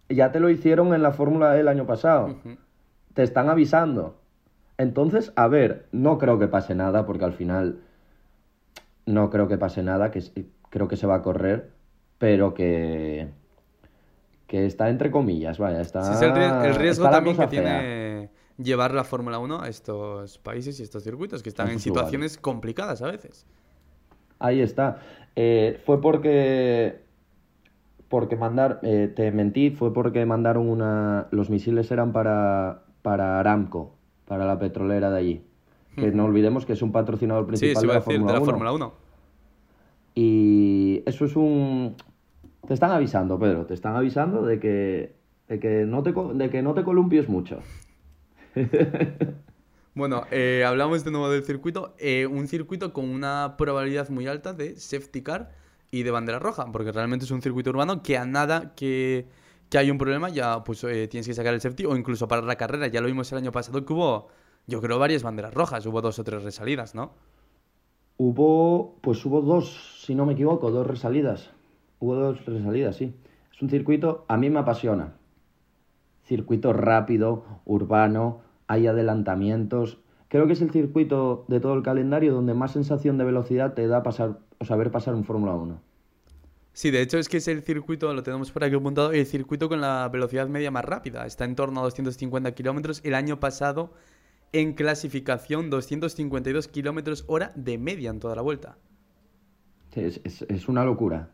Ya 0.09 0.33
te 0.33 0.41
lo 0.41 0.51
hicieron 0.51 0.95
en 0.95 1.03
la 1.03 1.13
Fórmula 1.13 1.57
E 1.57 1.61
el 1.61 1.69
año 1.69 1.87
pasado. 1.87 2.37
Te 3.15 3.23
están 3.23 3.49
avisando. 3.49 4.17
Entonces, 4.79 5.33
a 5.37 5.47
ver, 5.47 5.87
no 5.93 6.19
creo 6.19 6.39
que 6.39 6.49
pase 6.49 6.75
nada, 6.75 7.07
porque 7.07 7.25
al 7.25 7.35
final 7.35 7.81
no 9.07 9.31
creo 9.31 9.47
que 9.47 9.59
pase 9.59 9.83
nada, 9.83 10.11
que 10.11 10.23
creo 10.71 10.89
que 10.89 10.97
se 10.97 11.07
va 11.07 11.17
a 11.17 11.23
correr, 11.23 11.71
pero 12.19 12.55
que 12.55 13.29
que 14.53 14.67
está 14.67 14.91
entre 14.91 15.11
comillas, 15.11 15.57
vaya, 15.57 15.81
está... 15.81 16.03
Sí, 16.13 16.27
el, 16.27 16.75
riesgo 16.75 17.09
también 17.09 17.39
que 17.39 17.47
tiene 17.47 18.29
llevar 18.63 18.95
la 18.95 19.05
Fórmula 19.05 19.39
1 19.39 19.63
a 19.63 19.69
estos 19.69 20.39
países 20.39 20.79
y 20.81 20.83
estos 20.83 21.03
circuitos, 21.05 21.43
que 21.43 21.49
están 21.49 21.71
en 21.71 21.81
situaciones 21.81 22.37
complicadas 22.39 23.03
a 23.03 23.11
veces. 23.11 23.47
Ahí 24.39 24.61
está. 24.61 25.01
Eh, 25.37 25.81
fue 25.85 26.01
porque... 26.01 27.01
Porque 28.09 28.37
mandar... 28.37 28.81
Eh, 28.83 29.13
te 29.15 29.31
mentí, 29.33 29.71
fue 29.71 29.93
porque 29.93 30.25
mandaron 30.27 30.69
una... 30.69 31.29
Los 31.31 31.51
misiles 31.51 31.91
eran 31.91 32.13
para, 32.13 32.83
para 33.03 33.41
Aramco, 33.41 33.95
para 34.27 34.45
la 34.45 34.59
petrolera 34.59 35.11
de 35.11 35.19
allí. 35.19 35.45
Que 35.97 36.11
no 36.11 36.25
olvidemos 36.25 36.65
que 36.65 36.73
es 36.73 36.83
un 36.83 36.91
patrocinador 36.91 37.47
principal 37.47 37.83
de, 37.83 37.89
la 37.89 38.01
de 38.01 38.19
la 38.19 38.41
Fórmula 38.41 38.73
1. 38.73 38.93
Y 40.15 41.03
eso 41.07 41.25
es 41.25 41.37
un 41.37 41.97
te 42.67 42.75
están 42.75 42.93
avisando, 42.93 43.39
Pedro, 43.39 43.67
te 43.67 43.75
están 43.75 43.97
avisando 43.97 44.43
de 44.43 44.61
que, 44.61 45.17
de 45.49 45.59
que, 45.59 45.85
no, 45.85 46.03
te, 46.03 46.13
de 46.13 46.51
que 46.51 46.63
no 46.63 46.75
te 46.75 46.85
columpies 46.85 47.29
mucho. 47.29 47.61
bueno, 49.95 50.25
eh, 50.31 50.65
hablamos 50.67 51.05
de 51.05 51.11
nuevo 51.11 51.31
del 51.31 51.45
circuito. 51.45 51.95
Eh, 51.99 52.27
un 52.27 52.49
circuito 52.49 52.93
con 52.93 53.09
una 53.09 53.57
probabilidad 53.57 54.09
muy 54.11 54.27
alta 54.27 54.53
de 54.53 54.77
safety 54.77 55.23
car 55.23 55.53
y 55.91 56.03
de 56.03 56.11
bandera 56.11 56.39
roja, 56.39 56.67
porque 56.73 56.93
realmente 56.93 57.25
es 57.25 57.31
un 57.31 57.43
circuito 57.43 57.71
urbano 57.71 58.03
que 58.03 58.17
a 58.17 58.25
nada 58.25 58.75
que, 58.75 59.27
que 59.69 59.79
hay 59.79 59.91
un 59.91 59.99
problema 59.99 60.29
ya 60.29 60.65
pues 60.65 60.83
eh, 60.85 61.09
tienes 61.09 61.27
que 61.27 61.35
sacar 61.35 61.55
el 61.55 61.61
safety 61.61 61.85
o 61.85 61.97
incluso 61.97 62.29
parar 62.29 62.45
la 62.45 62.57
carrera. 62.57 62.89
Ya 62.89 63.01
lo 63.01 63.07
vimos 63.07 63.31
el 63.33 63.39
año 63.39 63.53
pasado 63.53 63.85
que 63.85 63.93
hubo, 63.93 64.29
yo 64.67 64.81
creo, 64.81 64.99
varias 64.99 65.23
banderas 65.23 65.55
rojas, 65.55 65.85
hubo 65.87 66.01
dos 66.01 66.19
o 66.19 66.25
tres 66.25 66.43
resalidas, 66.43 66.95
¿no? 66.95 67.13
Hubo, 68.17 68.99
pues 69.01 69.25
hubo 69.27 69.41
dos, 69.41 70.03
si 70.05 70.15
no 70.15 70.27
me 70.27 70.35
equivoco, 70.35 70.71
dos 70.71 70.87
resalidas. 70.87 71.51
Hubo 71.99 72.15
dos 72.15 72.45
resalidas, 72.47 72.97
sí. 72.97 73.15
Es 73.53 73.63
un 73.63 73.71
circuito, 73.71 74.25
a 74.29 74.37
mí 74.37 74.51
me 74.51 74.61
apasiona. 74.61 75.15
Circuito 76.33 76.73
rápido, 76.73 77.45
urbano, 77.67 78.41
hay 78.67 78.87
adelantamientos. 78.87 79.99
Creo 80.29 80.47
que 80.47 80.55
es 80.55 80.63
el 80.63 80.71
circuito 80.71 81.45
de 81.47 81.61
todo 81.61 81.75
el 81.75 81.83
calendario 81.83 82.33
donde 82.33 82.55
más 82.55 82.73
sensación 82.73 83.19
de 83.19 83.25
velocidad 83.25 83.75
te 83.75 83.87
da 83.87 84.03
pasar, 84.03 84.39
o 84.57 84.65
saber 84.65 84.91
pasar 84.91 85.15
un 85.15 85.25
Fórmula 85.25 85.55
1. 85.55 85.79
Sí, 86.73 86.91
de 86.91 87.03
hecho 87.03 87.19
es 87.19 87.29
que 87.29 87.37
es 87.37 87.49
el 87.49 87.61
circuito, 87.61 88.15
lo 88.15 88.23
tenemos 88.23 88.51
por 88.51 88.65
aquí 88.65 88.75
apuntado, 88.75 89.13
el 89.13 89.27
circuito 89.27 89.69
con 89.69 89.83
la 89.83 90.09
velocidad 90.11 90.49
media 90.49 90.71
más 90.71 90.87
rápida. 90.87 91.27
Está 91.27 91.45
en 91.45 91.55
torno 91.55 91.81
a 91.81 91.83
250 91.83 92.53
kilómetros. 92.53 93.03
El 93.05 93.15
año 93.15 93.39
pasado, 93.39 93.93
en 94.55 94.73
clasificación, 94.73 95.69
252 95.69 96.67
kilómetros 96.67 97.25
hora 97.27 97.53
de 97.57 97.77
media 97.77 98.09
en 98.09 98.21
toda 98.21 98.37
la 98.37 98.41
vuelta. 98.41 98.79
es, 99.95 100.23
es 100.25 100.67
una 100.67 100.83
locura 100.83 101.29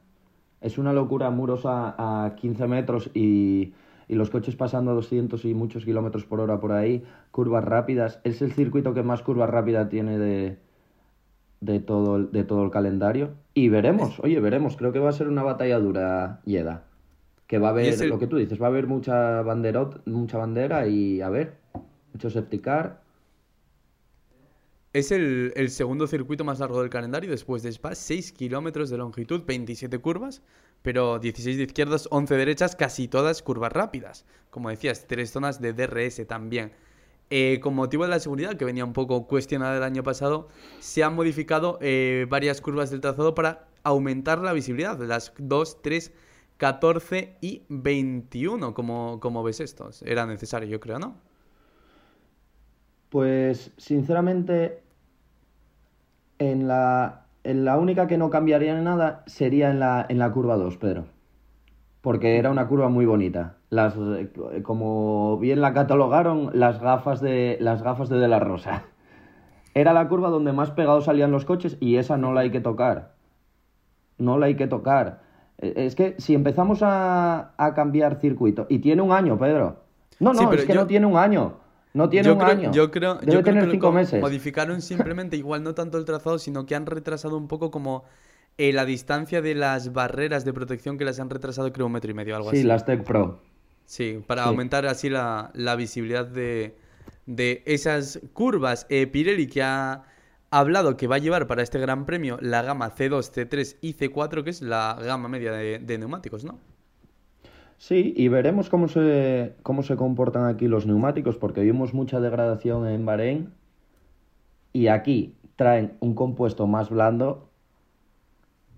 es 0.61 0.78
una 0.78 0.92
locura 0.92 1.30
muros 1.30 1.62
a, 1.64 2.34
15 2.36 2.66
metros 2.66 3.11
y, 3.14 3.72
los 4.14 4.30
coches 4.30 4.56
pasando 4.56 4.90
a 4.90 4.94
200 4.94 5.44
y 5.44 5.54
muchos 5.54 5.84
kilómetros 5.84 6.24
por 6.24 6.40
hora 6.40 6.61
por 6.61 6.72
ahí, 6.72 7.04
curvas 7.30 7.64
rápidas. 7.64 8.20
Es 8.24 8.42
el 8.42 8.52
circuito 8.52 8.94
que 8.94 9.02
más 9.02 9.22
curvas 9.22 9.50
rápidas 9.50 9.88
tiene 9.88 10.18
de, 10.18 10.56
de, 11.61 11.80
todo, 11.80 12.16
el, 12.16 12.32
de 12.32 12.44
todo 12.44 12.64
el 12.64 12.70
calendario. 12.70 13.30
Y 13.54 13.68
veremos, 13.68 14.18
oye, 14.20 14.40
veremos. 14.40 14.76
Creo 14.76 14.92
que 14.92 14.98
va 14.98 15.11
a 15.11 15.12
ser 15.12 15.28
una 15.28 15.42
batalla 15.42 15.78
dura, 15.78 16.40
Yeda. 16.44 16.84
Que 17.46 17.59
va 17.59 17.68
a 17.68 17.70
haber, 17.70 17.98
lo 18.06 18.18
que 18.18 18.26
tú 18.26 18.36
dices, 18.36 18.61
va 18.61 18.66
a 18.66 18.68
haber 18.68 18.86
mucha, 18.86 19.42
banderot, 19.42 20.06
mucha 20.06 20.36
bandera 20.36 20.86
y 20.86 21.22
a 21.22 21.30
ver, 21.30 21.54
mucho 22.12 22.28
septicar. 22.28 23.00
Es 24.95 25.12
el, 25.12 25.53
segundo 25.68 26.07
circuito 26.07 26.45
más 26.45 26.61
largo 26.61 26.80
del 26.80 26.89
calendario 26.89 27.30
después 27.30 27.62
de 27.62 27.68
Spa, 27.68 27.95
6 27.95 28.32
kilómetros 28.32 28.89
de 28.89 28.97
longitud, 28.97 29.43
27 29.45 29.99
curvas, 29.99 30.41
pero 30.80 31.18
16 31.18 31.59
de 31.59 31.64
izquierdas, 31.64 32.09
11 32.11 32.34
derechas, 32.36 32.74
casi 32.74 33.07
todas 33.07 33.43
curvas 33.43 33.70
rápidas. 33.70 34.24
Como 34.51 34.70
decías, 34.70 35.07
tres 35.07 35.30
zonas 35.30 35.61
de 35.61 35.74
DRS 35.74 36.26
también. 36.26 36.72
Eh, 37.28 37.61
con 37.62 37.74
motivo 37.74 38.05
de 38.05 38.11
la 38.11 38.18
seguridad, 38.18 38.57
que 38.57 38.64
venía 38.64 38.86
un 38.86 38.95
poco 38.95 39.26
cuestionada 39.26 39.76
el 39.76 39.82
año 39.82 40.03
pasado, 40.03 40.49
se 40.80 41.05
han 41.05 41.14
modificado 41.14 41.78
eh, 41.82 42.26
varias 42.30 42.62
curvas 42.62 42.91
del 42.91 43.03
trazado 43.03 43.34
para 43.34 43.68
aumentar 43.82 44.39
la 44.39 44.55
visibilidad 44.55 44.99
las 45.01 45.34
2, 45.36 45.82
3, 45.82 46.12
14 46.57 47.36
y 47.43 47.62
21. 47.68 48.72
como 48.72 49.20
como 49.20 49.43
ves 49.43 49.61
estos? 49.61 50.01
Era 50.01 50.24
necesario, 50.24 50.66
yo 50.66 50.80
creo, 50.80 50.99
¿no? 50.99 51.27
Pues 53.11 53.72
sinceramente, 53.76 54.82
en 56.38 56.68
la, 56.68 57.26
en 57.44 57.64
la 57.64 57.78
única 57.78 58.06
que 58.06 58.18
no 58.18 58.30
cambiaría 58.30 58.74
nada 58.80 59.22
sería 59.26 59.70
en 59.70 59.80
la, 59.80 60.04
en 60.09 60.18
la 60.18 60.30
curva 60.30 60.56
2, 60.56 60.76
Pedro. 60.76 61.04
Porque 62.00 62.38
era 62.38 62.50
una 62.50 62.68
curva 62.68 62.88
muy 62.88 63.06
bonita. 63.06 63.56
Las, 63.70 63.94
como 64.62 65.38
bien 65.38 65.61
la 65.61 65.74
catalogaron, 65.74 66.50
las 66.52 66.80
gafas 66.80 67.20
de, 67.20 67.59
las 67.61 67.82
gafas 67.82 68.09
de, 68.09 68.18
de 68.18 68.28
la 68.28 68.38
Rosa. 68.38 68.84
Era 69.74 69.92
la 69.92 70.09
curva 70.09 70.30
donde 70.30 70.52
más 70.52 70.70
pegados 70.70 71.04
salían 71.04 71.30
los 71.30 71.44
coches 71.44 71.76
y 71.80 71.96
esa 71.96 72.16
no 72.16 72.32
la 72.32 72.40
hay 72.42 72.50
que 72.50 72.61
tocar. 72.61 73.14
No 74.16 74.38
la 74.38 74.46
hay 74.46 74.56
que 74.56 74.66
tocar. 74.66 75.20
E, 75.59 75.86
es 75.86 75.94
que 75.94 76.14
si 76.18 76.34
empezamos 76.34 76.82
a, 76.82 77.52
a 77.56 77.74
cambiar 77.74 78.16
circuito, 78.16 78.66
y 78.68 78.78
tiene 78.78 79.02
un 79.02 79.12
año, 79.12 79.38
Pedro. 79.38 79.76
No, 80.20 80.32
no, 80.32 80.52
es 80.52 80.64
que 80.64 80.74
no 80.74 80.86
tiene 80.86 81.06
un 81.06 81.16
año. 81.16 81.54
No 81.99 82.09
tiene 82.09 82.30
un 82.30 82.40
año. 82.40 82.70
Yo 82.70 82.92
creo, 82.92 83.16
Debe 83.16 83.32
yo 83.32 83.42
tener 83.42 83.68
cinco 83.68 83.90
meses. 83.90 84.20
Modificaron 84.20 84.80
simplemente, 84.82 85.36
igual 85.36 85.64
no 85.64 85.74
tanto 85.74 85.99
el 85.99 86.05
trazado, 86.05 86.38
sino 86.38 86.64
que 86.64 86.76
han 86.76 86.86
retrasado 86.86 87.36
un 87.36 87.49
poco 87.49 87.72
como 87.72 88.05
eh, 88.57 88.72
la 88.72 88.84
distancia 88.84 89.42
de 89.42 89.57
las 89.57 89.92
barreras 89.92 90.44
de 90.44 90.53
protección 90.53 90.96
que 90.96 91.05
las 91.05 91.18
han 91.18 91.28
retrasado, 91.28 91.72
creo, 91.72 91.86
un 91.86 91.92
metro 91.92 92.09
y 92.09 92.14
medio, 92.14 92.36
algo 92.36 92.51
así. 92.51 92.59
Sí, 92.59 92.62
las 92.62 92.84
Tech 92.84 93.03
Pro. 93.03 93.42
Sí, 93.84 94.22
para 94.28 94.44
aumentar 94.44 94.86
así 94.86 95.11
la, 95.11 95.51
visibilidad 95.76 96.24
de, 96.24 96.76
de, 97.26 97.64
esas 97.66 98.20
curvas. 98.32 98.86
Eh, 98.90 99.09
Pirelli 99.09 99.49
que 99.49 99.64
ha 99.64 100.05
hablado 100.51 100.96
que 100.96 101.09
va 101.09 101.16
a 101.16 101.18
llevar 101.18 101.49
para 101.49 101.64
este 101.64 101.80
gran 101.80 102.07
premio 102.07 102.38
la 102.40 102.62
gama 102.62 102.94
C2, 102.94 103.32
C3 103.32 103.76
y 103.80 103.94
C4, 103.94 104.44
que 104.44 104.51
es 104.51 104.62
la 104.62 104.96
gama 105.03 105.28
media 105.28 105.51
de 105.51 105.99
neumáticos, 105.99 106.44
¿no? 106.44 106.61
Sí, 107.78 108.12
y 108.16 108.26
veremos 108.26 108.68
cómo 108.68 108.88
se, 108.88 109.54
cómo 109.62 109.84
se 109.84 109.96
comportan 109.96 110.46
aquí 110.46 110.66
los 110.66 110.84
neumáticos, 110.86 111.36
porque 111.36 111.62
vimos 111.62 111.94
mucha 111.94 112.20
degradación 112.20 112.88
en 112.88 113.06
Bahrein 113.06 113.54
y 114.72 114.88
aquí 114.88 115.36
traen 115.54 115.96
un 116.00 116.14
compuesto 116.14 116.66
más 116.66 116.90
blando 116.90 117.48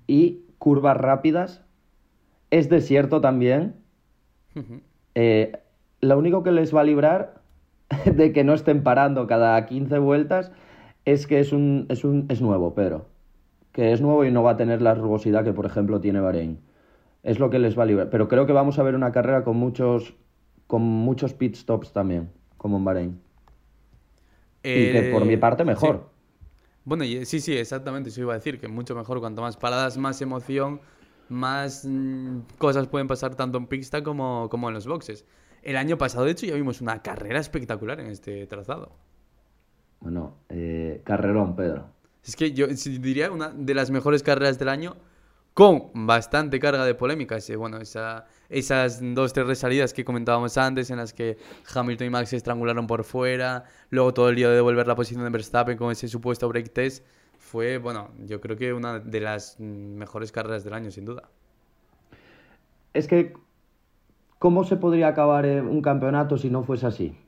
y 0.07 0.43
curvas 0.59 0.99
rápidas. 0.99 1.65
Es 2.51 2.69
desierto 2.69 3.23
también. 3.23 3.77
Eh, 5.15 5.59
lo 6.03 6.19
único 6.19 6.43
que 6.43 6.53
les 6.53 6.75
va 6.75 6.83
a 6.83 6.85
librar 6.85 7.41
de 8.05 8.33
que 8.35 8.45
no 8.45 8.53
estén 8.53 8.83
parando 8.83 9.27
cada 9.27 9.65
15 9.65 9.99
vueltas 9.99 10.53
es 11.07 11.27
que 11.27 11.41
es, 11.41 11.55
un, 11.55 11.87
es, 11.89 12.05
un, 12.05 12.27
es 12.29 12.43
nuevo, 12.43 12.75
Pedro. 12.75 13.07
Que 13.73 13.93
es 13.93 14.03
nuevo 14.03 14.27
y 14.27 14.31
no 14.31 14.43
va 14.43 14.53
a 14.53 14.57
tener 14.59 14.83
la 14.83 14.95
rugosidad 14.95 15.43
que, 15.43 15.55
por 15.55 15.65
ejemplo, 15.65 16.03
tiene 16.03 16.21
Bahrein 16.21 16.59
es 17.23 17.39
lo 17.39 17.51
que 17.51 17.59
les 17.59 17.79
va 17.79 17.85
a 17.85 17.87
librar. 17.87 18.11
Pero 18.11 18.29
creo 18.29 18.47
que 18.47 18.53
vamos 18.53 18.79
a 18.79 18.83
ver 18.83 18.95
una 18.95 19.13
carrera 19.13 19.45
con 19.45 19.57
muchos, 19.57 20.15
con 20.67 20.83
muchos 20.83 21.35
pit 21.35 21.55
stops 21.55 21.93
también, 21.93 22.31
como 22.57 22.79
en 22.79 22.85
Bahrein. 22.85 23.21
y 24.63 24.93
que 24.93 25.11
por 25.13 25.25
mi 25.25 25.35
eh, 25.35 25.39
parte 25.39 25.65
mejor. 25.65 26.11
Bueno, 26.85 27.05
sí, 27.25 27.41
sí, 27.41 27.57
exactamente, 27.57 28.09
eso 28.09 28.23
iba 28.23 28.33
a 28.33 28.37
decir, 28.37 28.59
que 28.59 28.69
mucho 28.69 28.95
mejor, 28.95 29.21
cuanto 29.21 29.43
más 29.43 29.57
paradas, 29.57 29.99
más 29.99 30.21
emoción, 30.23 30.81
más 31.29 31.85
mm, 31.85 32.41
cosas 32.59 32.89
pueden 32.89 33.07
pasar 33.07 33.35
tanto 33.35 33.59
en 33.59 33.67
pista 33.67 34.03
como, 34.03 34.49
como 34.51 34.69
en 34.69 34.75
los 34.75 34.87
boxes. 34.87 35.25
El 35.63 35.77
año 35.77 35.99
pasado, 35.99 36.25
de 36.25 36.33
hecho, 36.33 36.47
ya 36.47 36.55
vimos 36.55 36.81
una 36.81 37.03
carrera 37.03 37.39
espectacular 37.39 38.01
en 38.01 38.07
este 38.07 38.47
trazado. 38.47 38.97
Bueno, 40.01 40.39
eh, 40.49 41.03
carrerón, 41.05 41.55
Pedro. 41.55 41.91
Es 42.25 42.35
que 42.35 42.53
yo 42.53 42.67
diría 42.67 43.31
una 43.31 43.51
de 43.51 43.75
las 43.75 43.91
mejores 43.91 44.23
carreras 44.23 44.59
del 44.59 44.71
año 44.71 44.97
con 45.61 45.91
bastante 46.07 46.59
carga 46.59 46.87
de 46.87 46.95
polémica. 46.95 47.37
Ese, 47.37 47.55
bueno, 47.55 47.77
esa, 47.77 48.25
esas 48.49 48.99
dos, 49.03 49.35
tres 49.35 49.47
resalidas 49.47 49.93
que 49.93 50.07
comentábamos 50.07 50.57
antes, 50.57 50.89
en 50.89 50.97
las 50.97 51.13
que 51.13 51.37
Hamilton 51.75 52.07
y 52.07 52.11
Max 52.11 52.31
se 52.31 52.37
estrangularon 52.37 52.87
por 52.87 53.05
fuera, 53.05 53.65
luego 53.91 54.15
todo 54.15 54.31
el 54.31 54.37
día 54.37 54.49
de 54.49 54.55
devolver 54.55 54.87
la 54.87 54.95
posición 54.95 55.23
de 55.23 55.29
Verstappen 55.29 55.77
con 55.77 55.93
ese 55.93 56.09
supuesto 56.09 56.49
break 56.49 56.73
test. 56.73 57.05
fue, 57.39 57.77
bueno, 57.77 58.09
yo 58.25 58.41
creo 58.41 58.57
que 58.57 58.73
una 58.73 59.01
de 59.01 59.21
las 59.21 59.61
mejores 59.61 60.33
carreras 60.33 60.65
del 60.65 60.73
año, 60.73 60.91
sin 60.91 61.05
duda. 61.05 61.29
Es 62.95 63.07
que, 63.07 63.35
¿cómo 64.39 64.65
se 64.65 64.79
podría 64.79 65.09
acabar 65.09 65.45
un 65.45 65.83
campeonato 65.83 66.39
si 66.39 66.49
no 66.49 66.63
fuese 66.63 66.87
así? 66.87 67.19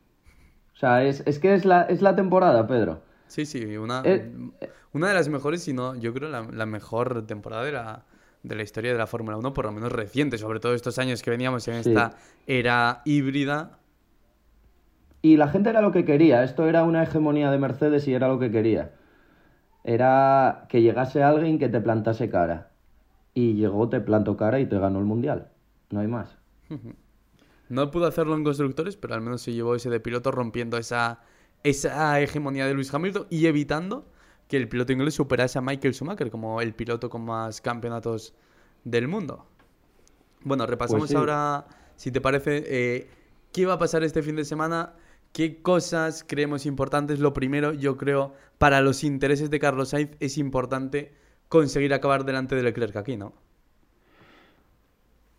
O 0.72 0.76
sea, 0.78 1.04
es, 1.04 1.22
que 1.38 1.52
es 1.52 1.66
la, 1.66 1.82
es 1.82 2.00
la 2.00 2.16
temporada, 2.16 2.66
Pedro. 2.66 3.02
Sí, 3.26 3.44
sí, 3.44 3.76
una, 3.76 4.00
eh, 4.06 4.32
una 4.94 5.08
de 5.08 5.14
las 5.14 5.28
mejores, 5.28 5.62
si 5.62 5.74
no, 5.74 5.96
yo 5.96 6.14
creo 6.14 6.30
la, 6.30 6.48
la 6.50 6.64
mejor 6.64 7.26
temporada 7.26 7.64
de 7.64 7.72
la, 7.72 8.06
de 8.42 8.56
la 8.56 8.62
historia 8.62 8.92
de 8.92 8.98
la 8.98 9.06
Fórmula 9.06 9.36
1, 9.36 9.54
por 9.54 9.64
lo 9.64 9.72
menos 9.72 9.92
reciente, 9.92 10.38
sobre 10.38 10.60
todo 10.60 10.74
estos 10.74 10.98
años 10.98 11.22
que 11.22 11.30
veníamos 11.30 11.66
en 11.68 11.74
esta 11.74 12.16
era 12.46 13.02
híbrida. 13.04 13.78
Y 15.22 15.36
la 15.36 15.48
gente 15.48 15.70
era 15.70 15.80
lo 15.80 15.92
que 15.92 16.04
quería, 16.04 16.42
esto 16.42 16.66
era 16.66 16.84
una 16.84 17.02
hegemonía 17.04 17.50
de 17.50 17.58
Mercedes 17.58 18.08
y 18.08 18.14
era 18.14 18.28
lo 18.28 18.38
que 18.38 18.50
quería. 18.50 18.92
Era 19.84 20.66
que 20.68 20.82
llegase 20.82 21.22
alguien 21.22 21.58
que 21.58 21.68
te 21.68 21.80
plantase 21.80 22.28
cara. 22.30 22.70
Y 23.34 23.54
llegó, 23.54 23.88
te 23.88 24.00
plantó 24.00 24.36
cara 24.36 24.60
y 24.60 24.66
te 24.66 24.78
ganó 24.78 24.98
el 24.98 25.04
mundial. 25.04 25.48
No 25.90 26.00
hay 26.00 26.08
más. 26.08 26.36
No 27.68 27.90
pudo 27.90 28.06
hacerlo 28.06 28.34
en 28.34 28.44
constructores, 28.44 28.96
pero 28.96 29.14
al 29.14 29.22
menos 29.22 29.42
se 29.42 29.52
llevó 29.52 29.74
ese 29.74 29.88
de 29.88 30.00
piloto 30.00 30.30
rompiendo 30.30 30.76
esa, 30.76 31.20
esa 31.62 32.20
hegemonía 32.20 32.66
de 32.66 32.74
Luis 32.74 32.92
Hamilton 32.92 33.26
y 33.30 33.46
evitando 33.46 34.11
que 34.52 34.58
el 34.58 34.68
piloto 34.68 34.92
inglés 34.92 35.14
superase 35.14 35.58
a 35.58 35.62
Michael 35.62 35.94
Schumacher 35.94 36.30
como 36.30 36.60
el 36.60 36.74
piloto 36.74 37.08
con 37.08 37.24
más 37.24 37.62
campeonatos 37.62 38.34
del 38.84 39.08
mundo. 39.08 39.46
Bueno, 40.44 40.66
repasamos 40.66 41.06
pues 41.06 41.14
ahora, 41.14 41.64
si 41.96 42.12
te 42.12 42.20
parece, 42.20 42.62
eh, 42.66 43.08
qué 43.50 43.64
va 43.64 43.72
a 43.72 43.78
pasar 43.78 44.02
este 44.02 44.20
fin 44.20 44.36
de 44.36 44.44
semana, 44.44 44.92
qué 45.32 45.62
cosas 45.62 46.22
creemos 46.28 46.66
importantes. 46.66 47.18
Lo 47.18 47.32
primero, 47.32 47.72
yo 47.72 47.96
creo, 47.96 48.34
para 48.58 48.82
los 48.82 49.04
intereses 49.04 49.48
de 49.48 49.58
Carlos 49.58 49.88
Sainz 49.88 50.18
es 50.20 50.36
importante 50.36 51.14
conseguir 51.48 51.94
acabar 51.94 52.26
delante 52.26 52.54
de 52.54 52.62
Leclerc 52.62 52.94
aquí, 52.96 53.16
¿no? 53.16 53.32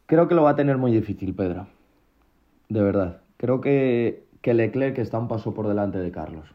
Creo 0.07 0.27
que 0.27 0.33
lo 0.33 0.41
va 0.41 0.49
a 0.49 0.55
tener 0.55 0.79
muy 0.79 0.91
difícil, 0.91 1.35
Pedro. 1.35 1.67
De 2.67 2.81
verdad. 2.81 3.21
Creo 3.37 3.61
que, 3.61 4.25
que 4.41 4.55
Leclerc 4.55 4.97
está 4.97 5.19
un 5.19 5.27
paso 5.27 5.53
por 5.53 5.67
delante 5.67 5.99
de 5.99 6.09
Carlos. 6.09 6.49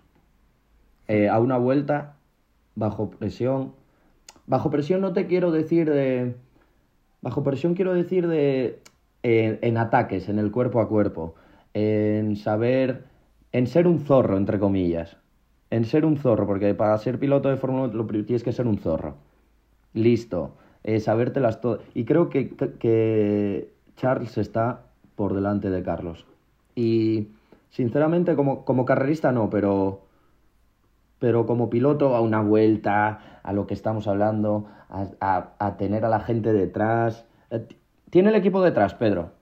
Eh, 1.07 1.29
a 1.29 1.39
una 1.39 1.57
vuelta 1.57 2.18
bajo 2.79 3.11
presión. 3.11 3.73
Bajo 4.47 4.71
presión 4.71 5.01
no 5.01 5.13
te 5.13 5.27
quiero 5.27 5.51
decir 5.51 5.91
de... 5.91 6.35
Bajo 7.21 7.43
presión 7.43 7.75
quiero 7.75 7.93
decir 7.93 8.29
de... 8.29 8.81
En, 9.23 9.77
ataques, 9.77 10.29
en 10.29 10.39
el 10.39 10.53
cuerpo 10.53 10.81
a 10.81 10.89
cuerpo, 10.89 11.35
en 11.75 12.37
saber... 12.37 13.05
En 13.51 13.67
ser 13.67 13.87
un 13.87 14.01
zorro, 14.01 14.37
entre 14.37 14.59
comillas. 14.59 15.17
En 15.71 15.85
ser 15.85 16.05
un 16.05 16.17
zorro, 16.17 16.47
porque 16.47 16.75
para 16.75 16.97
ser 16.99 17.19
piloto 17.19 17.49
de 17.49 17.57
Fórmula 17.57 17.93
1 17.93 18.25
tienes 18.25 18.45
que 18.45 18.53
ser 18.53 18.67
un 18.67 18.79
zorro. 18.79 19.17
Listo. 19.93 20.55
Eh, 20.85 21.01
sabértelas 21.01 21.61
todas. 21.61 21.81
Y 21.95 22.05
creo 22.05 22.29
que, 22.31 22.51
que 22.79 23.73
Charles 23.97 24.39
está 24.39 24.87
por 25.17 25.35
delante 25.35 25.71
de 25.71 25.83
Carlos. 25.83 26.25
Y 26.75 27.29
sinceramente, 27.71 28.37
como, 28.37 28.65
como 28.65 28.85
carrerista 28.85 29.33
no, 29.33 29.51
pero 29.51 30.08
pero 31.19 31.47
como 31.47 31.71
piloto 31.71 32.15
a 32.15 32.21
una 32.21 32.41
vuelta, 32.41 33.41
a 33.43 33.53
lo 33.53 33.67
que 33.67 33.75
estamos 33.75 34.07
hablando, 34.07 34.67
a, 34.91 35.77
tener 35.79 36.05
a 36.05 36.09
la 36.09 36.21
gente 36.21 36.53
detrás. 36.53 37.27
Eh, 37.51 37.67
tiene 38.11 38.31
el 38.31 38.37
equipo 38.37 38.63
detrás, 38.63 38.95
Pedro. 38.95 39.33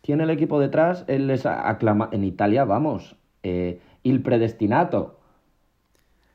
Tiene 0.00 0.24
el 0.24 0.30
equipo 0.30 0.58
detrás, 0.58 1.04
él 1.06 1.28
les 1.28 1.46
aclama. 1.46 2.08
En 2.12 2.24
Italia, 2.24 2.64
vamos, 2.64 3.16
eh, 3.42 3.80
il 4.02 4.22
predestinato. 4.22 5.18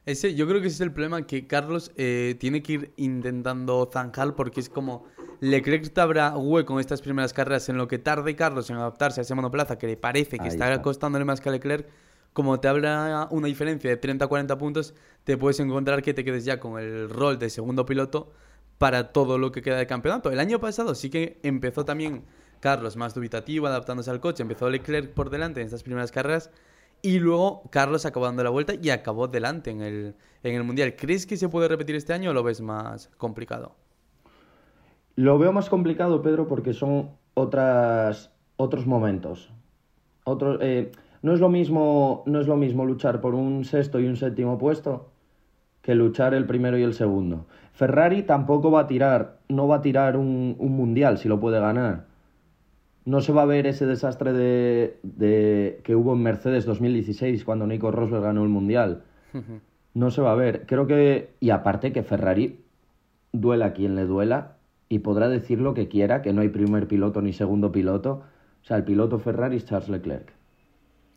Ese, 0.05 0.35
yo 0.35 0.47
creo 0.47 0.61
que 0.61 0.67
ese 0.67 0.75
es 0.75 0.81
el 0.81 0.93
problema 0.93 1.27
que 1.27 1.47
Carlos 1.47 1.91
eh, 1.97 2.35
tiene 2.39 2.63
que 2.63 2.73
ir 2.73 2.93
intentando 2.95 3.89
zanjar 3.91 4.35
porque 4.35 4.61
es 4.61 4.69
como 4.69 5.03
Leclerc 5.41 5.97
habrá 5.97 6.37
hueco 6.37 6.73
en 6.73 6.79
estas 6.79 7.01
primeras 7.01 7.33
carreras 7.33 7.67
en 7.67 7.77
lo 7.77 7.89
que 7.89 7.99
tarde 7.99 8.33
Carlos 8.37 8.69
en 8.69 8.77
adaptarse 8.77 9.19
a 9.19 9.23
ese 9.23 9.35
monoplaza 9.35 9.77
que 9.77 9.85
le 9.85 9.97
parece 9.97 10.39
que 10.39 10.47
está, 10.47 10.71
está 10.71 10.81
costándole 10.81 11.25
más 11.25 11.41
que 11.41 11.49
a 11.49 11.51
Leclerc 11.51 11.89
como 12.37 12.59
te 12.59 12.67
habla 12.67 13.27
una 13.31 13.47
diferencia 13.47 13.89
de 13.89 13.99
30-40 13.99 14.59
puntos, 14.59 14.93
te 15.23 15.37
puedes 15.37 15.59
encontrar 15.59 16.03
que 16.03 16.13
te 16.13 16.23
quedes 16.23 16.45
ya 16.45 16.59
con 16.59 16.79
el 16.79 17.09
rol 17.09 17.39
de 17.39 17.49
segundo 17.49 17.83
piloto 17.87 18.31
para 18.77 19.11
todo 19.11 19.39
lo 19.39 19.51
que 19.51 19.63
queda 19.63 19.77
de 19.77 19.87
campeonato. 19.87 20.29
El 20.29 20.39
año 20.39 20.59
pasado 20.59 20.93
sí 20.93 21.09
que 21.09 21.39
empezó 21.41 21.83
también 21.83 22.25
Carlos 22.59 22.95
más 22.95 23.15
dubitativo, 23.15 23.65
adaptándose 23.65 24.11
al 24.11 24.19
coche, 24.19 24.43
empezó 24.43 24.69
Leclerc 24.69 25.15
por 25.15 25.31
delante 25.31 25.61
en 25.61 25.65
estas 25.65 25.81
primeras 25.81 26.11
carreras 26.11 26.51
y 27.01 27.17
luego 27.17 27.63
Carlos 27.71 28.05
acabó 28.05 28.25
dando 28.25 28.43
la 28.43 28.51
vuelta 28.51 28.75
y 28.79 28.91
acabó 28.91 29.27
delante 29.27 29.71
en 29.71 29.81
el, 29.81 30.13
en 30.43 30.53
el 30.53 30.63
Mundial. 30.63 30.95
¿Crees 30.95 31.25
que 31.25 31.37
se 31.37 31.49
puede 31.49 31.67
repetir 31.67 31.95
este 31.95 32.13
año 32.13 32.29
o 32.29 32.33
lo 32.35 32.43
ves 32.43 32.61
más 32.61 33.09
complicado? 33.17 33.73
Lo 35.15 35.39
veo 35.39 35.51
más 35.51 35.69
complicado, 35.71 36.21
Pedro, 36.21 36.47
porque 36.47 36.73
son 36.73 37.09
otras, 37.33 38.29
otros 38.57 38.85
momentos. 38.85 39.51
Otros, 40.23 40.59
eh, 40.61 40.91
no 41.21 41.33
es 41.33 41.39
lo 41.39 41.49
mismo, 41.49 42.23
no 42.25 42.39
es 42.39 42.47
lo 42.47 42.57
mismo 42.57 42.85
luchar 42.85 43.21
por 43.21 43.35
un 43.35 43.65
sexto 43.65 43.99
y 43.99 44.07
un 44.07 44.15
séptimo 44.15 44.57
puesto 44.57 45.09
que 45.87 45.95
luchar 45.95 46.33
el 46.33 46.45
primero 46.45 46.77
y 46.77 46.83
el 46.83 46.93
segundo. 46.93 47.45
Ferrari 47.71 48.23
tampoco 48.23 48.71
va 48.71 48.81
a 48.81 48.87
tirar, 48.87 49.37
no 49.47 49.69
va 49.69 49.77
a 49.77 49.81
tirar 49.81 50.17
un, 50.17 50.57
mundial 50.59 51.17
si 51.17 51.29
lo 51.29 51.39
puede 51.39 51.61
ganar. 51.61 52.07
No 53.05 53.21
se 53.21 53.31
va 53.31 53.43
a 53.43 53.45
ver 53.45 53.67
ese 53.67 53.85
desastre 53.85 54.33
de, 54.33 54.99
de, 55.01 55.79
que 55.85 55.95
hubo 55.95 56.11
en 56.13 56.23
Mercedes 56.23 56.65
2016 56.65 57.45
cuando 57.45 57.65
Nico 57.65 57.89
Rosberg 57.89 58.23
ganó 58.23 58.43
el 58.43 58.49
mundial. 58.49 59.03
No 59.93 60.11
se 60.11 60.21
va 60.21 60.33
a 60.33 60.35
ver. 60.35 60.65
Creo 60.65 60.87
que 60.87 61.29
y 61.39 61.51
aparte 61.51 61.93
que 61.93 62.03
Ferrari 62.03 62.59
duela 63.31 63.67
a 63.67 63.73
quien 63.73 63.95
le 63.95 64.05
duela 64.05 64.57
y 64.89 64.99
podrá 64.99 65.29
decir 65.29 65.61
lo 65.61 65.73
que 65.73 65.87
quiera, 65.87 66.21
que 66.21 66.33
no 66.33 66.41
hay 66.41 66.49
primer 66.49 66.89
piloto 66.89 67.21
ni 67.21 67.31
segundo 67.31 67.71
piloto. 67.71 68.23
O 68.61 68.65
sea, 68.65 68.75
el 68.75 68.83
piloto 68.83 69.19
Ferrari 69.19 69.55
es 69.55 69.65
Charles 69.65 69.87
Leclerc. 69.87 70.36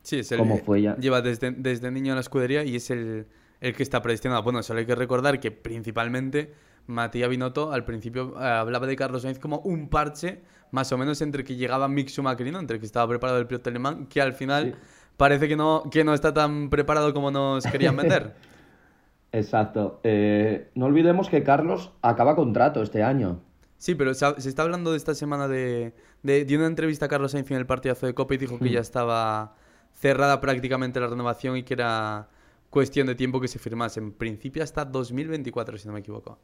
Sí, 0.03 0.21
es 0.21 0.33
el 0.33 0.45
fue 0.65 0.83
ya. 0.83 0.97
Lleva 0.97 1.21
desde, 1.21 1.51
desde 1.51 1.91
niño 1.91 2.13
en 2.13 2.17
la 2.17 2.21
escudería 2.21 2.65
y 2.65 2.77
es 2.77 2.91
el, 2.91 3.27
el 3.61 3.75
que 3.75 3.83
está 3.83 4.03
predestinado. 4.03 4.43
Bueno, 4.43 4.63
solo 4.63 4.81
hay 4.81 4.87
que 4.87 4.95
recordar 4.95 5.41
que 5.41 5.51
principalmente 5.51 6.53
Matías 6.87 7.29
Binotto 7.29 7.73
al 7.73 7.85
principio 7.85 8.35
eh, 8.41 8.45
hablaba 8.45 8.87
de 8.87 8.97
Carlos 8.97 9.23
Sainz 9.23 9.39
como 9.39 9.59
un 9.61 9.89
parche, 9.89 10.41
más 10.71 10.91
o 10.93 10.99
menos 10.99 11.21
entre 11.23 11.45
que 11.45 11.57
llegaba 11.57 11.89
Mick 11.89 12.09
Schumacher 12.09 12.51
no, 12.53 12.59
entre 12.59 12.79
que 12.79 12.87
estaba 12.87 13.09
preparado 13.09 13.39
el 13.39 13.47
piloto 13.47 13.71
alemán, 13.71 14.07
que 14.07 14.21
al 14.21 14.33
final 14.33 14.77
parece 15.17 15.49
que 15.49 15.57
no, 15.57 15.85
que 15.91 16.05
no 16.05 16.15
está 16.15 16.33
tan 16.33 16.71
preparado 16.71 17.13
como 17.13 17.31
nos 17.31 17.65
querían 17.67 17.97
vender. 17.97 18.35
Exacto. 19.33 20.01
Eh, 20.03 20.71
no 20.75 20.87
olvidemos 20.87 21.29
que 21.29 21.45
Carlos 21.45 21.93
acaba 22.03 22.35
contrato 22.35 22.83
este 22.83 23.03
año. 23.03 23.41
Sí, 23.79 23.95
pero 23.95 24.13
se, 24.13 24.27
está 24.37 24.63
hablando 24.63 24.91
de 24.91 24.97
esta 24.97 25.15
semana 25.15 25.47
de, 25.47 25.95
de, 26.23 26.45
de, 26.45 26.57
una 26.57 26.67
entrevista 26.67 27.07
a 27.07 27.09
Carlos 27.09 27.33
Sainz 27.33 27.51
en 27.51 27.57
el 27.57 27.67
partidazo 27.67 28.07
de 28.07 28.15
Copa 28.15 28.35
y 28.35 28.39
dijo 28.39 28.59
que 28.59 28.67
hmm. 28.67 28.73
ya 28.73 28.81
estaba 28.81 29.55
cerrada 29.95 30.41
prácticamente 30.41 31.01
la 31.01 31.09
renovación 31.09 31.57
y 31.57 31.63
que 31.63 31.75
era 31.75 32.29
cuestión 32.71 33.07
de 33.07 33.15
tiempo 33.15 33.41
que 33.41 33.49
se 33.49 33.59
firmase. 33.59 34.01
En 34.01 34.13
principio 34.13 34.63
hasta 34.63 34.85
2024, 34.85 35.79
si 35.79 35.87
no 35.87 35.95
me 35.95 36.01
equivoco. 36.01 36.39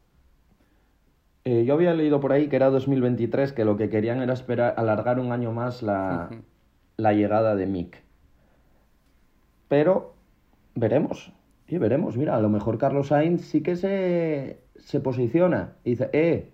Eh, 1.45 1.63
yo 1.65 1.73
había 1.73 1.93
leído 1.93 2.19
por 2.19 2.33
ahí 2.33 2.49
que 2.49 2.57
era 2.57 2.69
2023, 2.69 3.53
que 3.53 3.63
lo 3.63 3.77
que 3.77 3.89
querían 3.89 4.21
era 4.21 4.33
esperar, 4.33 4.73
alargar 4.77 5.19
un 5.19 5.31
año 5.31 5.53
más 5.53 5.81
la, 5.81 6.29
la 6.97 7.13
llegada 7.13 7.55
de 7.55 7.65
Mick. 7.67 8.03
Pero 9.69 10.15
veremos, 10.75 11.31
y 11.67 11.77
veremos. 11.77 12.17
Mira, 12.17 12.35
a 12.35 12.41
lo 12.41 12.49
mejor 12.49 12.77
Carlos 12.77 13.07
Sainz 13.07 13.41
sí 13.45 13.61
que 13.61 13.75
se, 13.75 14.59
se 14.75 14.99
posiciona 14.99 15.75
y 15.83 15.91
dice, 15.91 16.09
eh, 16.13 16.51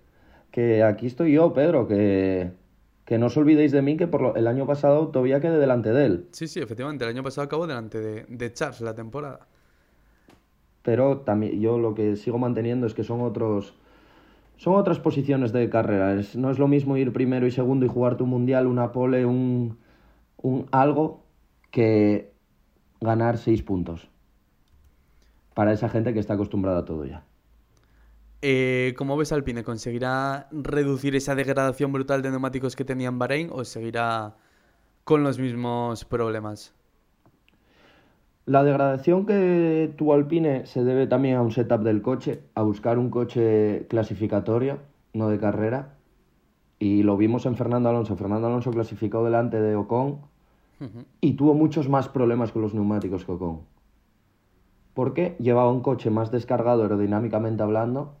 que 0.50 0.82
aquí 0.82 1.06
estoy 1.06 1.32
yo, 1.32 1.52
Pedro, 1.52 1.88
que, 1.88 2.52
que 3.04 3.18
no 3.18 3.26
os 3.26 3.36
olvidéis 3.36 3.72
de 3.72 3.82
mí, 3.82 3.96
que 3.96 4.06
por 4.06 4.36
el 4.36 4.46
año 4.46 4.66
pasado 4.66 5.08
todavía 5.08 5.40
quedé 5.40 5.58
delante 5.58 5.92
de 5.92 6.06
él. 6.06 6.28
Sí, 6.32 6.48
sí, 6.48 6.60
efectivamente, 6.60 7.04
el 7.04 7.10
año 7.10 7.22
pasado 7.22 7.44
acabó 7.44 7.66
delante 7.66 8.00
de, 8.00 8.24
de 8.28 8.52
Charles 8.52 8.80
la 8.80 8.94
temporada. 8.94 9.46
Pero 10.82 11.18
también 11.18 11.60
yo 11.60 11.78
lo 11.78 11.94
que 11.94 12.16
sigo 12.16 12.38
manteniendo 12.38 12.86
es 12.86 12.94
que 12.94 13.04
son 13.04 13.20
otros 13.20 13.74
son 14.56 14.76
otras 14.76 15.00
posiciones 15.00 15.52
de 15.52 15.68
carrera. 15.68 16.20
no 16.36 16.50
es 16.50 16.58
lo 16.58 16.68
mismo 16.68 16.96
ir 16.96 17.12
primero 17.12 17.46
y 17.46 17.50
segundo 17.50 17.86
y 17.86 17.88
jugar 17.88 18.16
tu 18.16 18.26
mundial, 18.26 18.66
una 18.66 18.92
pole, 18.92 19.26
un, 19.26 19.78
un 20.36 20.66
algo, 20.70 21.24
que 21.70 22.32
ganar 23.00 23.36
seis 23.38 23.62
puntos. 23.62 24.08
Para 25.54 25.72
esa 25.72 25.88
gente 25.88 26.14
que 26.14 26.20
está 26.20 26.34
acostumbrada 26.34 26.80
a 26.80 26.84
todo 26.84 27.04
ya. 27.04 27.24
Eh, 28.46 28.92
¿Cómo 28.98 29.16
ves 29.16 29.32
Alpine? 29.32 29.64
¿Conseguirá 29.64 30.48
reducir 30.52 31.16
esa 31.16 31.34
degradación 31.34 31.92
brutal 31.92 32.20
de 32.20 32.28
neumáticos 32.28 32.76
que 32.76 32.84
tenía 32.84 33.08
en 33.08 33.18
Bahrein 33.18 33.48
o 33.50 33.64
seguirá 33.64 34.34
con 35.04 35.22
los 35.22 35.38
mismos 35.38 36.04
problemas? 36.04 36.74
La 38.44 38.62
degradación 38.62 39.24
que 39.24 39.94
tuvo 39.96 40.12
Alpine 40.12 40.66
se 40.66 40.84
debe 40.84 41.06
también 41.06 41.36
a 41.36 41.40
un 41.40 41.52
setup 41.52 41.80
del 41.80 42.02
coche, 42.02 42.42
a 42.54 42.60
buscar 42.60 42.98
un 42.98 43.08
coche 43.08 43.86
clasificatorio, 43.88 44.76
no 45.14 45.30
de 45.30 45.38
carrera. 45.38 45.94
Y 46.78 47.02
lo 47.02 47.16
vimos 47.16 47.46
en 47.46 47.56
Fernando 47.56 47.88
Alonso. 47.88 48.14
Fernando 48.14 48.48
Alonso 48.48 48.72
clasificó 48.72 49.24
delante 49.24 49.58
de 49.58 49.74
Ocon 49.74 50.18
y 51.22 51.32
tuvo 51.32 51.54
muchos 51.54 51.88
más 51.88 52.10
problemas 52.10 52.52
con 52.52 52.60
los 52.60 52.74
neumáticos 52.74 53.24
que 53.24 53.32
Ocon. 53.32 53.62
porque 54.92 55.34
llevaba 55.38 55.72
un 55.72 55.80
coche 55.80 56.10
más 56.10 56.30
descargado 56.30 56.82
aerodinámicamente 56.82 57.62
hablando 57.62 58.18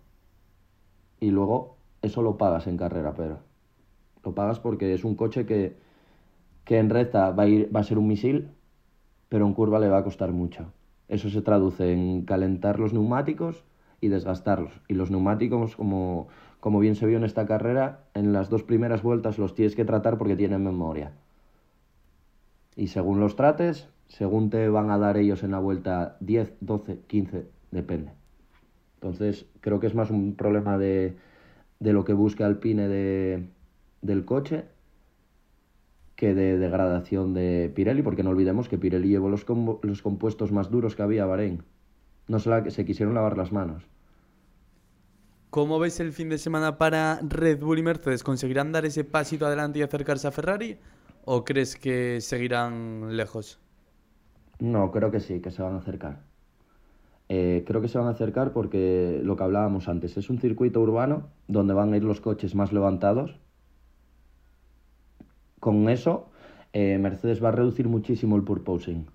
y 1.24 1.30
luego 1.30 1.78
eso 2.02 2.20
lo 2.20 2.36
pagas 2.36 2.66
en 2.66 2.76
carrera, 2.76 3.14
pero 3.16 3.38
lo 4.22 4.34
pagas 4.34 4.60
porque 4.60 4.92
es 4.92 5.04
un 5.04 5.14
coche 5.14 5.46
que, 5.46 5.74
que 6.64 6.78
en 6.78 6.90
recta 6.90 7.30
va 7.30 7.44
a, 7.44 7.48
ir, 7.48 7.74
va 7.74 7.80
a 7.80 7.84
ser 7.84 7.96
un 7.96 8.08
misil, 8.08 8.50
pero 9.30 9.46
en 9.46 9.54
curva 9.54 9.78
le 9.78 9.88
va 9.88 9.98
a 9.98 10.04
costar 10.04 10.32
mucho. 10.32 10.66
Eso 11.08 11.30
se 11.30 11.40
traduce 11.40 11.90
en 11.90 12.26
calentar 12.26 12.78
los 12.78 12.92
neumáticos 12.92 13.64
y 14.02 14.08
desgastarlos. 14.08 14.82
Y 14.86 14.94
los 14.94 15.10
neumáticos, 15.10 15.76
como, 15.76 16.28
como 16.60 16.78
bien 16.78 16.94
se 16.94 17.06
vio 17.06 17.16
en 17.16 17.24
esta 17.24 17.46
carrera, 17.46 18.04
en 18.12 18.34
las 18.34 18.50
dos 18.50 18.62
primeras 18.62 19.02
vueltas 19.02 19.38
los 19.38 19.54
tienes 19.54 19.74
que 19.74 19.86
tratar 19.86 20.18
porque 20.18 20.36
tienen 20.36 20.62
memoria. 20.62 21.12
Y 22.76 22.88
según 22.88 23.18
los 23.18 23.34
trates, 23.34 23.88
según 24.08 24.50
te 24.50 24.68
van 24.68 24.90
a 24.90 24.98
dar 24.98 25.16
ellos 25.16 25.42
en 25.42 25.52
la 25.52 25.58
vuelta 25.58 26.18
10, 26.20 26.52
12, 26.60 27.00
15, 27.06 27.46
depende. 27.70 28.23
Entonces, 29.04 29.44
creo 29.60 29.80
que 29.80 29.86
es 29.86 29.94
más 29.94 30.10
un 30.10 30.34
problema 30.34 30.78
de, 30.78 31.14
de 31.78 31.92
lo 31.92 32.06
que 32.06 32.14
busca 32.14 32.46
Alpine 32.46 32.88
de, 32.88 33.50
del 34.00 34.24
coche 34.24 34.64
que 36.16 36.32
de 36.32 36.56
degradación 36.56 37.34
de 37.34 37.70
Pirelli, 37.74 38.00
porque 38.00 38.22
no 38.22 38.30
olvidemos 38.30 38.70
que 38.70 38.78
Pirelli 38.78 39.10
llevó 39.10 39.28
los, 39.28 39.44
los 39.82 40.00
compuestos 40.00 40.52
más 40.52 40.70
duros 40.70 40.96
que 40.96 41.02
había 41.02 41.24
a 41.24 41.26
Bahrein. 41.26 41.62
No 42.28 42.38
se, 42.38 42.48
la, 42.48 42.70
se 42.70 42.86
quisieron 42.86 43.14
lavar 43.14 43.36
las 43.36 43.52
manos. 43.52 43.86
¿Cómo 45.50 45.78
ves 45.78 46.00
el 46.00 46.12
fin 46.12 46.30
de 46.30 46.38
semana 46.38 46.78
para 46.78 47.20
Red 47.28 47.60
Bull 47.60 47.80
y 47.80 47.82
Mercedes? 47.82 48.24
¿Conseguirán 48.24 48.72
dar 48.72 48.86
ese 48.86 49.04
pasito 49.04 49.44
adelante 49.44 49.80
y 49.80 49.82
acercarse 49.82 50.28
a 50.28 50.30
Ferrari? 50.30 50.78
¿O 51.26 51.44
crees 51.44 51.76
que 51.76 52.22
seguirán 52.22 53.18
lejos? 53.18 53.60
No, 54.60 54.90
creo 54.90 55.10
que 55.10 55.20
sí, 55.20 55.42
que 55.42 55.50
se 55.50 55.62
van 55.62 55.74
a 55.74 55.78
acercar. 55.78 56.33
Eh, 57.28 57.64
creo 57.66 57.80
que 57.80 57.88
se 57.88 57.98
van 57.98 58.08
a 58.08 58.10
acercar 58.10 58.52
porque 58.52 59.20
lo 59.24 59.36
que 59.36 59.44
hablábamos 59.44 59.88
antes, 59.88 60.16
es 60.16 60.28
un 60.30 60.38
circuito 60.38 60.80
urbano 60.80 61.28
donde 61.48 61.74
van 61.74 61.92
a 61.92 61.96
ir 61.96 62.04
los 62.04 62.20
coches 62.20 62.54
más 62.54 62.72
levantados. 62.72 63.38
Con 65.60 65.88
eso, 65.88 66.28
eh, 66.72 66.98
Mercedes 66.98 67.42
va 67.42 67.48
a 67.48 67.52
reducir 67.52 67.88
muchísimo 67.88 68.36
el 68.36 68.42
purposing. 68.42 69.06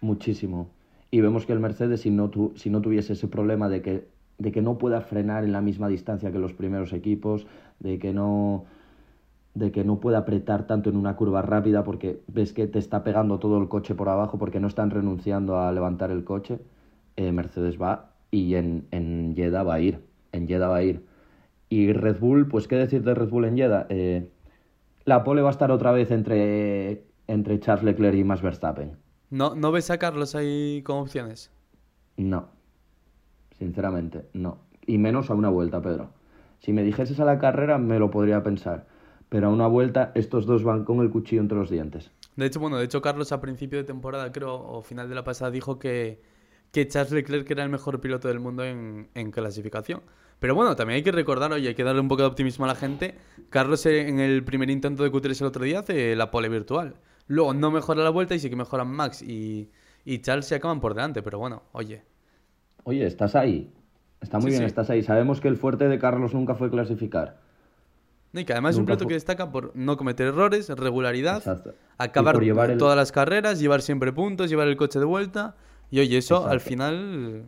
Muchísimo. 0.00 0.70
Y 1.10 1.20
vemos 1.20 1.46
que 1.46 1.52
el 1.52 1.60
Mercedes, 1.60 2.00
si 2.00 2.10
no, 2.10 2.30
tu, 2.30 2.52
si 2.56 2.70
no 2.70 2.80
tuviese 2.80 3.12
ese 3.12 3.28
problema 3.28 3.68
de 3.68 3.82
que 3.82 4.16
de 4.38 4.52
que 4.52 4.62
no 4.62 4.78
pueda 4.78 5.00
frenar 5.00 5.44
en 5.44 5.52
la 5.52 5.60
misma 5.60 5.88
distancia 5.88 6.32
que 6.32 6.38
los 6.38 6.52
primeros 6.52 6.92
equipos, 6.92 7.46
de 7.80 7.98
que 7.98 8.12
no 8.12 8.64
de 9.54 9.72
que 9.72 9.84
no 9.84 10.00
pueda 10.00 10.18
apretar 10.18 10.66
tanto 10.66 10.90
en 10.90 10.96
una 10.96 11.16
curva 11.16 11.40
rápida 11.40 11.82
porque 11.82 12.20
ves 12.26 12.52
que 12.52 12.66
te 12.66 12.78
está 12.78 13.02
pegando 13.02 13.38
todo 13.38 13.56
el 13.56 13.68
coche 13.68 13.94
por 13.94 14.10
abajo 14.10 14.36
porque 14.36 14.60
no 14.60 14.68
están 14.68 14.90
renunciando 14.90 15.58
a 15.58 15.72
levantar 15.72 16.10
el 16.10 16.24
coche, 16.24 16.58
eh, 17.16 17.32
Mercedes 17.32 17.80
va 17.80 18.12
y 18.30 18.54
en, 18.54 18.86
en 18.90 19.34
Jeddah 19.34 19.62
va 19.62 19.74
a 19.74 19.80
ir, 19.80 20.00
en 20.32 20.46
Jeddah 20.46 20.68
va 20.68 20.76
a 20.76 20.82
ir. 20.82 21.04
Y 21.68 21.92
Red 21.92 22.20
Bull, 22.20 22.48
pues 22.48 22.68
qué 22.68 22.76
decir 22.76 23.02
de 23.02 23.14
Red 23.14 23.28
Bull 23.28 23.44
en 23.44 23.56
Jeddah, 23.56 23.86
eh, 23.88 24.28
la 25.04 25.24
pole 25.24 25.42
va 25.42 25.48
a 25.48 25.52
estar 25.52 25.70
otra 25.70 25.92
vez 25.92 26.10
entre, 26.10 27.04
entre 27.26 27.60
Charles 27.60 27.84
Leclerc 27.84 28.16
y 28.16 28.24
Max 28.24 28.42
Verstappen. 28.42 28.96
¿No, 29.30 29.54
¿No 29.54 29.72
ves 29.72 29.90
a 29.90 29.98
Carlos 29.98 30.34
ahí 30.34 30.82
con 30.82 30.98
opciones? 30.98 31.50
No, 32.16 32.48
sinceramente, 33.58 34.26
no. 34.32 34.58
Y 34.86 34.98
menos 34.98 35.30
a 35.30 35.34
una 35.34 35.48
vuelta, 35.48 35.82
Pedro. 35.82 36.10
Si 36.58 36.72
me 36.72 36.82
dijeses 36.82 37.18
a 37.20 37.24
la 37.24 37.38
carrera, 37.38 37.78
me 37.78 37.98
lo 37.98 38.10
podría 38.10 38.42
pensar. 38.42 38.86
Pero 39.28 39.48
a 39.48 39.50
una 39.50 39.66
vuelta, 39.66 40.12
estos 40.14 40.46
dos 40.46 40.62
van 40.62 40.84
con 40.84 41.00
el 41.00 41.10
cuchillo 41.10 41.42
entre 41.42 41.58
los 41.58 41.70
dientes. 41.70 42.12
De 42.36 42.46
hecho, 42.46 42.60
bueno, 42.60 42.76
de 42.76 42.84
hecho, 42.84 43.02
Carlos 43.02 43.32
a 43.32 43.40
principio 43.40 43.78
de 43.78 43.84
temporada, 43.84 44.30
creo, 44.30 44.54
o 44.54 44.82
final 44.82 45.08
de 45.08 45.14
la 45.14 45.24
pasada, 45.24 45.50
dijo 45.50 45.78
que, 45.78 46.20
que 46.76 46.86
Charles 46.88 47.10
Leclerc 47.12 47.50
era 47.50 47.62
el 47.62 47.70
mejor 47.70 48.02
piloto 48.02 48.28
del 48.28 48.38
mundo 48.38 48.62
en, 48.62 49.08
en 49.14 49.30
clasificación. 49.30 50.02
Pero 50.38 50.54
bueno, 50.54 50.76
también 50.76 50.96
hay 50.96 51.02
que 51.02 51.10
recordar, 51.10 51.50
oye, 51.50 51.68
hay 51.68 51.74
que 51.74 51.84
darle 51.84 52.02
un 52.02 52.08
poco 52.08 52.20
de 52.20 52.28
optimismo 52.28 52.66
a 52.66 52.68
la 52.68 52.74
gente. 52.74 53.14
Carlos 53.48 53.86
eh, 53.86 54.06
en 54.08 54.20
el 54.20 54.44
primer 54.44 54.68
intento 54.68 55.02
de 55.02 55.10
Q3 55.10 55.40
el 55.40 55.46
otro 55.46 55.64
día 55.64 55.78
hace 55.78 56.14
la 56.14 56.30
pole 56.30 56.50
virtual. 56.50 56.96
Luego 57.28 57.54
no 57.54 57.70
mejora 57.70 58.04
la 58.04 58.10
vuelta 58.10 58.34
y 58.34 58.40
sí 58.40 58.50
que 58.50 58.56
mejoran 58.56 58.88
Max 58.88 59.22
y, 59.22 59.70
y 60.04 60.18
Charles 60.18 60.44
se 60.44 60.56
acaban 60.56 60.80
por 60.80 60.92
delante. 60.94 61.22
Pero 61.22 61.38
bueno, 61.38 61.62
oye, 61.72 62.02
Oye, 62.84 63.06
estás 63.06 63.34
ahí. 63.34 63.72
Está 64.20 64.36
muy 64.38 64.50
Sí, 64.50 64.58
bien, 64.58 64.62
sí. 64.62 64.66
estás 64.66 64.90
ahí. 64.90 65.02
Sabemos 65.02 65.40
que 65.40 65.48
el 65.48 65.56
fuerte 65.56 65.88
de 65.88 65.98
Carlos 65.98 66.34
nunca 66.34 66.54
fue 66.56 66.70
clasificar. 66.70 67.40
Y 68.34 68.44
que 68.44 68.52
además 68.52 68.74
es 68.74 68.78
un 68.80 68.84
piloto 68.84 69.06
que 69.06 69.14
destaca 69.14 69.50
por 69.50 69.74
no 69.74 69.96
cometer 69.96 70.26
errores, 70.26 70.68
regularidad, 70.68 71.38
Exacto. 71.38 71.74
acabar 71.96 72.36
el- 72.42 72.76
todas 72.76 72.96
las 72.96 73.12
carreras, 73.12 73.58
llevar 73.60 73.80
siempre 73.80 74.12
puntos, 74.12 74.50
llevar 74.50 74.68
el 74.68 74.76
coche 74.76 74.98
de 74.98 75.06
vuelta. 75.06 75.56
Y 75.90 76.00
oye, 76.00 76.18
eso 76.18 76.46
al 76.46 76.60
final. 76.60 77.44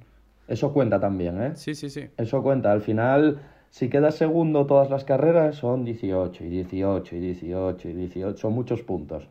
Eso 0.47 0.73
cuenta 0.73 0.99
también, 1.01 1.43
¿eh? 1.43 1.53
Sí, 1.55 1.75
sí, 1.75 1.91
sí. 1.91 2.07
Eso 2.17 2.43
cuenta. 2.43 2.73
Al 2.73 2.81
final, 2.81 3.41
si 3.71 3.89
quedas 3.89 4.17
segundo 4.17 4.67
todas 4.67 4.91
las 4.91 5.05
carreras, 5.05 5.57
son 5.57 5.85
18 5.85 6.45
y 6.45 6.49
18 6.49 7.17
y 7.17 7.21
18 7.21 7.89
y 7.89 7.93
18. 7.93 8.39
Son 8.39 8.53
muchos 8.55 8.83
puntos. 8.83 9.29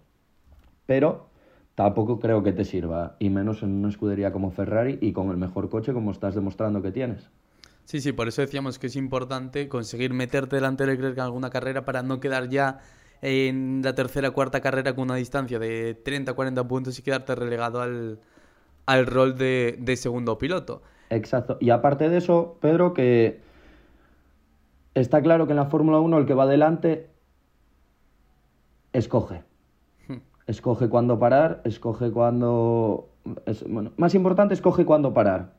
Pero 0.86 1.28
tampoco 1.76 2.20
creo 2.20 2.44
que 2.44 2.54
te 2.54 2.66
sirva. 2.66 3.16
Y 3.20 3.30
menos 3.30 3.64
en 3.64 3.72
una 3.72 3.90
escudería 3.90 4.32
como 4.32 4.52
Ferrari 4.52 5.00
y 5.02 5.14
con 5.14 5.30
el 5.30 5.38
mejor 5.38 5.70
coche 5.70 5.94
como 5.94 6.12
estás 6.12 6.36
demostrando 6.36 6.82
que 6.82 6.92
tienes. 6.92 7.30
Sí, 7.86 8.02
sí, 8.02 8.12
por 8.12 8.28
eso 8.28 8.42
decíamos 8.42 8.80
que 8.80 8.88
es 8.88 8.96
importante 8.98 9.70
conseguir 9.70 10.14
meterte 10.14 10.58
delante 10.58 10.86
de 10.86 10.92
Leclerc 10.92 11.18
en 11.18 11.24
alguna 11.24 11.50
carrera 11.50 11.86
para 11.86 12.04
no 12.04 12.20
quedar 12.20 12.50
ya 12.50 12.80
en 13.22 13.82
la 13.84 13.96
tercera 13.96 14.32
cuarta 14.32 14.60
carrera 14.60 14.94
con 14.94 15.06
una 15.06 15.16
distancia 15.16 15.58
de 15.58 15.96
30 15.96 16.34
40 16.34 16.68
puntos 16.68 17.00
y 17.00 17.02
quedarte 17.02 17.34
relegado 17.34 17.82
al, 17.82 18.20
al 18.88 19.06
rol 19.06 19.38
de, 19.38 19.78
de 19.80 19.96
segundo 19.96 20.38
piloto. 20.40 20.82
Exacto. 21.12 21.58
Y 21.62 21.70
aparte 21.70 22.10
de 22.10 22.18
eso, 22.18 22.58
Pedro, 22.60 22.94
que 22.94 23.40
está 24.96 25.22
claro 25.22 25.46
que 25.46 25.52
en 25.54 25.58
la 25.58 25.66
Fórmula 25.68 26.00
1 26.00 26.18
el 26.18 26.26
que 26.26 26.34
va 26.34 26.44
adelante 26.44 27.10
escoge. 28.94 29.44
Hmm. 30.08 30.18
Escoge 30.48 30.90
cuándo 30.90 31.20
parar, 31.20 31.62
escoge 31.66 32.12
cuándo... 32.12 33.10
es- 33.46 33.64
bueno, 33.68 33.92
más 33.98 34.16
importante, 34.16 34.54
escoge 34.54 34.86
cuándo 34.86 35.14
parar. 35.14 35.54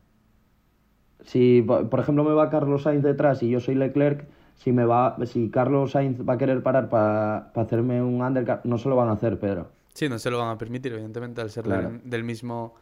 Si, 1.24 1.62
po- 1.62 1.88
por 1.88 2.00
ejemplo, 2.00 2.24
me 2.24 2.32
va 2.32 2.50
Carlos 2.50 2.82
Sainz 2.82 3.02
detrás 3.02 3.42
y 3.42 3.50
yo 3.50 3.60
soy 3.60 3.74
Leclerc, 3.74 4.26
si, 4.54 4.72
me 4.72 4.84
va, 4.84 5.16
si 5.26 5.50
Carlos 5.50 5.92
Sainz 5.92 6.20
va 6.28 6.34
a 6.34 6.38
querer 6.38 6.62
parar 6.62 6.88
para 6.88 7.50
hacerme 7.54 8.02
un 8.02 8.20
undercut, 8.22 8.64
no 8.64 8.78
se 8.78 8.88
lo 8.88 8.96
van 8.96 9.08
a 9.08 9.12
hacer, 9.12 9.38
Pedro. 9.38 9.68
Sí, 9.94 10.08
no 10.08 10.18
se 10.18 10.30
lo 10.30 10.38
van 10.38 10.48
a 10.48 10.58
permitir, 10.58 10.92
evidentemente, 10.92 11.40
al 11.40 11.50
ser 11.50 11.64
Claro. 11.64 11.90
del, 11.90 12.08
del 12.10 12.24
mismo 12.24 12.74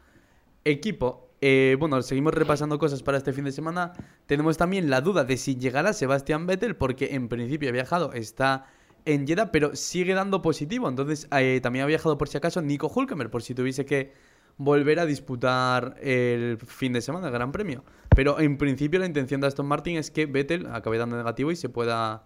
equipo. 0.66 1.30
Eh, 1.40 1.76
bueno, 1.78 2.02
seguimos 2.02 2.34
repasando 2.34 2.78
cosas 2.78 3.02
para 3.02 3.18
este 3.18 3.32
fin 3.32 3.44
de 3.44 3.52
semana. 3.52 3.92
Tenemos 4.26 4.56
también 4.56 4.90
la 4.90 5.00
duda 5.00 5.24
de 5.24 5.36
si 5.36 5.56
llegará 5.56 5.92
Sebastián 5.92 6.46
Vettel, 6.46 6.76
porque 6.76 7.14
en 7.14 7.28
principio 7.28 7.68
ha 7.68 7.72
viajado, 7.72 8.12
está 8.12 8.66
en 9.04 9.26
Jeddah, 9.26 9.52
pero 9.52 9.76
sigue 9.76 10.14
dando 10.14 10.42
positivo. 10.42 10.88
Entonces, 10.88 11.28
eh, 11.30 11.60
también 11.62 11.84
ha 11.84 11.86
viajado 11.86 12.18
por 12.18 12.28
si 12.28 12.36
acaso 12.36 12.60
Nico 12.62 12.90
Hulkenberg, 12.92 13.30
por 13.30 13.42
si 13.42 13.54
tuviese 13.54 13.86
que 13.86 14.12
volver 14.58 14.98
a 14.98 15.06
disputar 15.06 15.96
el 16.00 16.58
fin 16.58 16.92
de 16.92 17.00
semana, 17.00 17.28
el 17.28 17.32
Gran 17.32 17.52
Premio. 17.52 17.84
Pero 18.14 18.40
en 18.40 18.56
principio 18.56 18.98
la 18.98 19.06
intención 19.06 19.40
de 19.40 19.46
Aston 19.46 19.66
Martin 19.66 19.98
es 19.98 20.10
que 20.10 20.26
Vettel 20.26 20.66
acabe 20.72 20.98
dando 20.98 21.16
negativo 21.16 21.50
y 21.50 21.56
se 21.56 21.68
pueda 21.68 22.24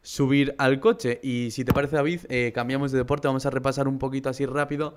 subir 0.00 0.54
al 0.58 0.78
coche. 0.78 1.18
Y 1.22 1.50
si 1.50 1.64
te 1.64 1.72
parece, 1.72 1.96
David, 1.96 2.20
eh, 2.28 2.52
cambiamos 2.54 2.92
de 2.92 2.98
deporte. 2.98 3.26
Vamos 3.26 3.44
a 3.44 3.50
repasar 3.50 3.88
un 3.88 3.98
poquito 3.98 4.30
así 4.30 4.46
rápido 4.46 4.94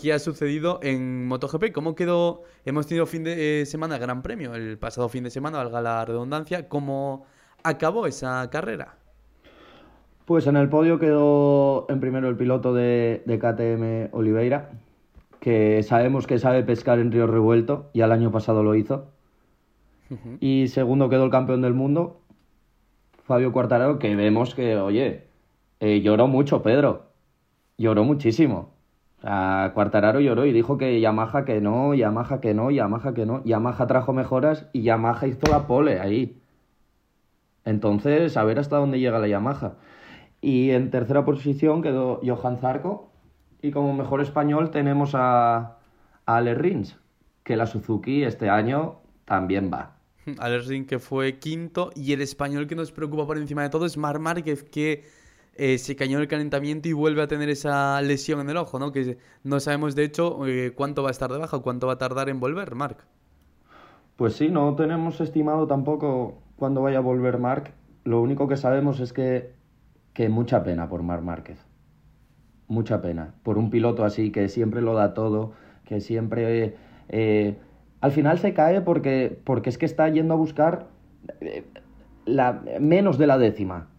qué 0.00 0.12
ha 0.12 0.18
sucedido 0.18 0.80
en 0.82 1.26
MotoGP. 1.26 1.72
¿Cómo 1.72 1.94
quedó? 1.94 2.42
Hemos 2.64 2.86
tenido 2.86 3.06
fin 3.06 3.24
de 3.24 3.62
eh, 3.62 3.66
semana 3.66 3.98
Gran 3.98 4.22
Premio, 4.22 4.54
el 4.54 4.78
pasado 4.78 5.08
fin 5.08 5.24
de 5.24 5.30
semana, 5.30 5.58
valga 5.58 5.80
la 5.80 6.04
redundancia. 6.04 6.68
¿Cómo 6.68 7.26
acabó 7.62 8.06
esa 8.06 8.48
carrera? 8.50 8.96
Pues 10.24 10.46
en 10.46 10.56
el 10.56 10.68
podio 10.68 10.98
quedó 10.98 11.86
en 11.88 12.00
primero 12.00 12.28
el 12.28 12.36
piloto 12.36 12.72
de, 12.72 13.22
de 13.26 13.38
KTM 13.38 14.16
Oliveira, 14.16 14.70
que 15.40 15.82
sabemos 15.82 16.26
que 16.26 16.38
sabe 16.38 16.62
pescar 16.62 16.98
en 17.00 17.10
río 17.10 17.26
revuelto, 17.26 17.90
ya 17.92 18.04
el 18.04 18.12
año 18.12 18.30
pasado 18.30 18.62
lo 18.62 18.74
hizo. 18.74 19.08
Y 20.40 20.68
segundo 20.68 21.08
quedó 21.08 21.24
el 21.24 21.30
campeón 21.30 21.62
del 21.62 21.72
mundo, 21.72 22.20
Fabio 23.24 23.50
Quartararo, 23.50 23.98
que 23.98 24.14
vemos 24.14 24.54
que, 24.54 24.76
oye, 24.76 25.24
eh, 25.80 26.02
lloró 26.02 26.28
mucho 26.28 26.62
Pedro, 26.62 27.06
lloró 27.78 28.04
muchísimo. 28.04 28.71
O 29.22 29.24
sea, 29.24 29.70
Quartararo 29.72 30.18
lloró 30.18 30.46
y 30.46 30.52
dijo 30.52 30.78
que 30.78 31.00
Yamaha 31.00 31.44
que 31.44 31.60
no, 31.60 31.94
Yamaha 31.94 32.40
que 32.40 32.54
no, 32.54 32.72
Yamaha 32.72 33.14
que 33.14 33.24
no. 33.24 33.44
Yamaha 33.44 33.86
trajo 33.86 34.12
mejoras 34.12 34.66
y 34.72 34.82
Yamaha 34.82 35.28
hizo 35.28 35.46
la 35.48 35.68
pole 35.68 36.00
ahí. 36.00 36.40
Entonces, 37.64 38.36
a 38.36 38.42
ver 38.42 38.58
hasta 38.58 38.78
dónde 38.78 38.98
llega 38.98 39.20
la 39.20 39.28
Yamaha. 39.28 39.74
Y 40.40 40.70
en 40.70 40.90
tercera 40.90 41.24
posición 41.24 41.82
quedó 41.82 42.20
Johan 42.26 42.58
Zarco. 42.58 43.12
Y 43.62 43.70
como 43.70 43.94
mejor 43.94 44.20
español 44.20 44.72
tenemos 44.72 45.14
a, 45.14 45.56
a 45.56 45.76
Ale 46.26 46.56
Rins, 46.56 46.98
que 47.44 47.56
la 47.56 47.66
Suzuki 47.66 48.24
este 48.24 48.50
año 48.50 48.96
también 49.24 49.70
va. 49.72 50.02
Alex 50.38 50.66
Ring, 50.66 50.86
que 50.86 50.98
fue 50.98 51.38
quinto. 51.38 51.90
Y 51.94 52.12
el 52.12 52.20
español 52.20 52.66
que 52.66 52.74
nos 52.74 52.90
preocupa 52.90 53.24
por 53.24 53.38
encima 53.38 53.62
de 53.62 53.70
todo 53.70 53.86
es 53.86 53.96
Mar 53.96 54.18
Márquez, 54.18 54.64
que 54.64 55.04
eh, 55.54 55.78
se 55.78 55.96
cayó 55.96 56.16
en 56.16 56.22
el 56.22 56.28
calentamiento 56.28 56.88
y 56.88 56.92
vuelve 56.92 57.22
a 57.22 57.26
tener 57.26 57.50
esa 57.50 58.00
lesión 58.00 58.40
en 58.40 58.50
el 58.50 58.56
ojo, 58.56 58.78
¿no? 58.78 58.90
Que 58.90 59.18
no 59.44 59.60
sabemos 59.60 59.94
de 59.94 60.04
hecho 60.04 60.46
eh, 60.46 60.72
cuánto 60.74 61.02
va 61.02 61.08
a 61.08 61.12
estar 61.12 61.30
de 61.30 61.38
baja, 61.38 61.58
cuánto 61.58 61.86
va 61.88 61.94
a 61.94 61.98
tardar 61.98 62.28
en 62.28 62.40
volver, 62.40 62.74
Marc. 62.74 63.04
Pues 64.16 64.34
sí, 64.34 64.48
no 64.48 64.74
tenemos 64.76 65.20
estimado 65.20 65.66
tampoco 65.66 66.38
cuándo 66.56 66.82
vaya 66.82 66.98
a 66.98 67.02
volver 67.02 67.38
Marc. 67.38 67.72
Lo 68.04 68.22
único 68.22 68.48
que 68.48 68.56
sabemos 68.56 69.00
es 69.00 69.12
que, 69.12 69.52
que 70.14 70.28
mucha 70.28 70.64
pena 70.64 70.88
por 70.88 71.02
Marc 71.02 71.22
Márquez. 71.22 71.58
Mucha 72.68 73.02
pena. 73.02 73.34
Por 73.42 73.58
un 73.58 73.68
piloto 73.70 74.04
así 74.04 74.30
que 74.32 74.48
siempre 74.48 74.80
lo 74.80 74.94
da 74.94 75.14
todo, 75.14 75.52
que 75.84 76.00
siempre... 76.00 76.76
Eh, 77.08 77.58
al 78.00 78.10
final 78.10 78.38
se 78.38 78.54
cae 78.54 78.80
porque, 78.80 79.38
porque 79.44 79.70
es 79.70 79.78
que 79.78 79.86
está 79.86 80.08
yendo 80.08 80.34
a 80.34 80.36
buscar 80.36 80.88
la, 82.24 82.62
menos 82.80 83.18
de 83.18 83.26
la 83.26 83.38
décima 83.38 83.91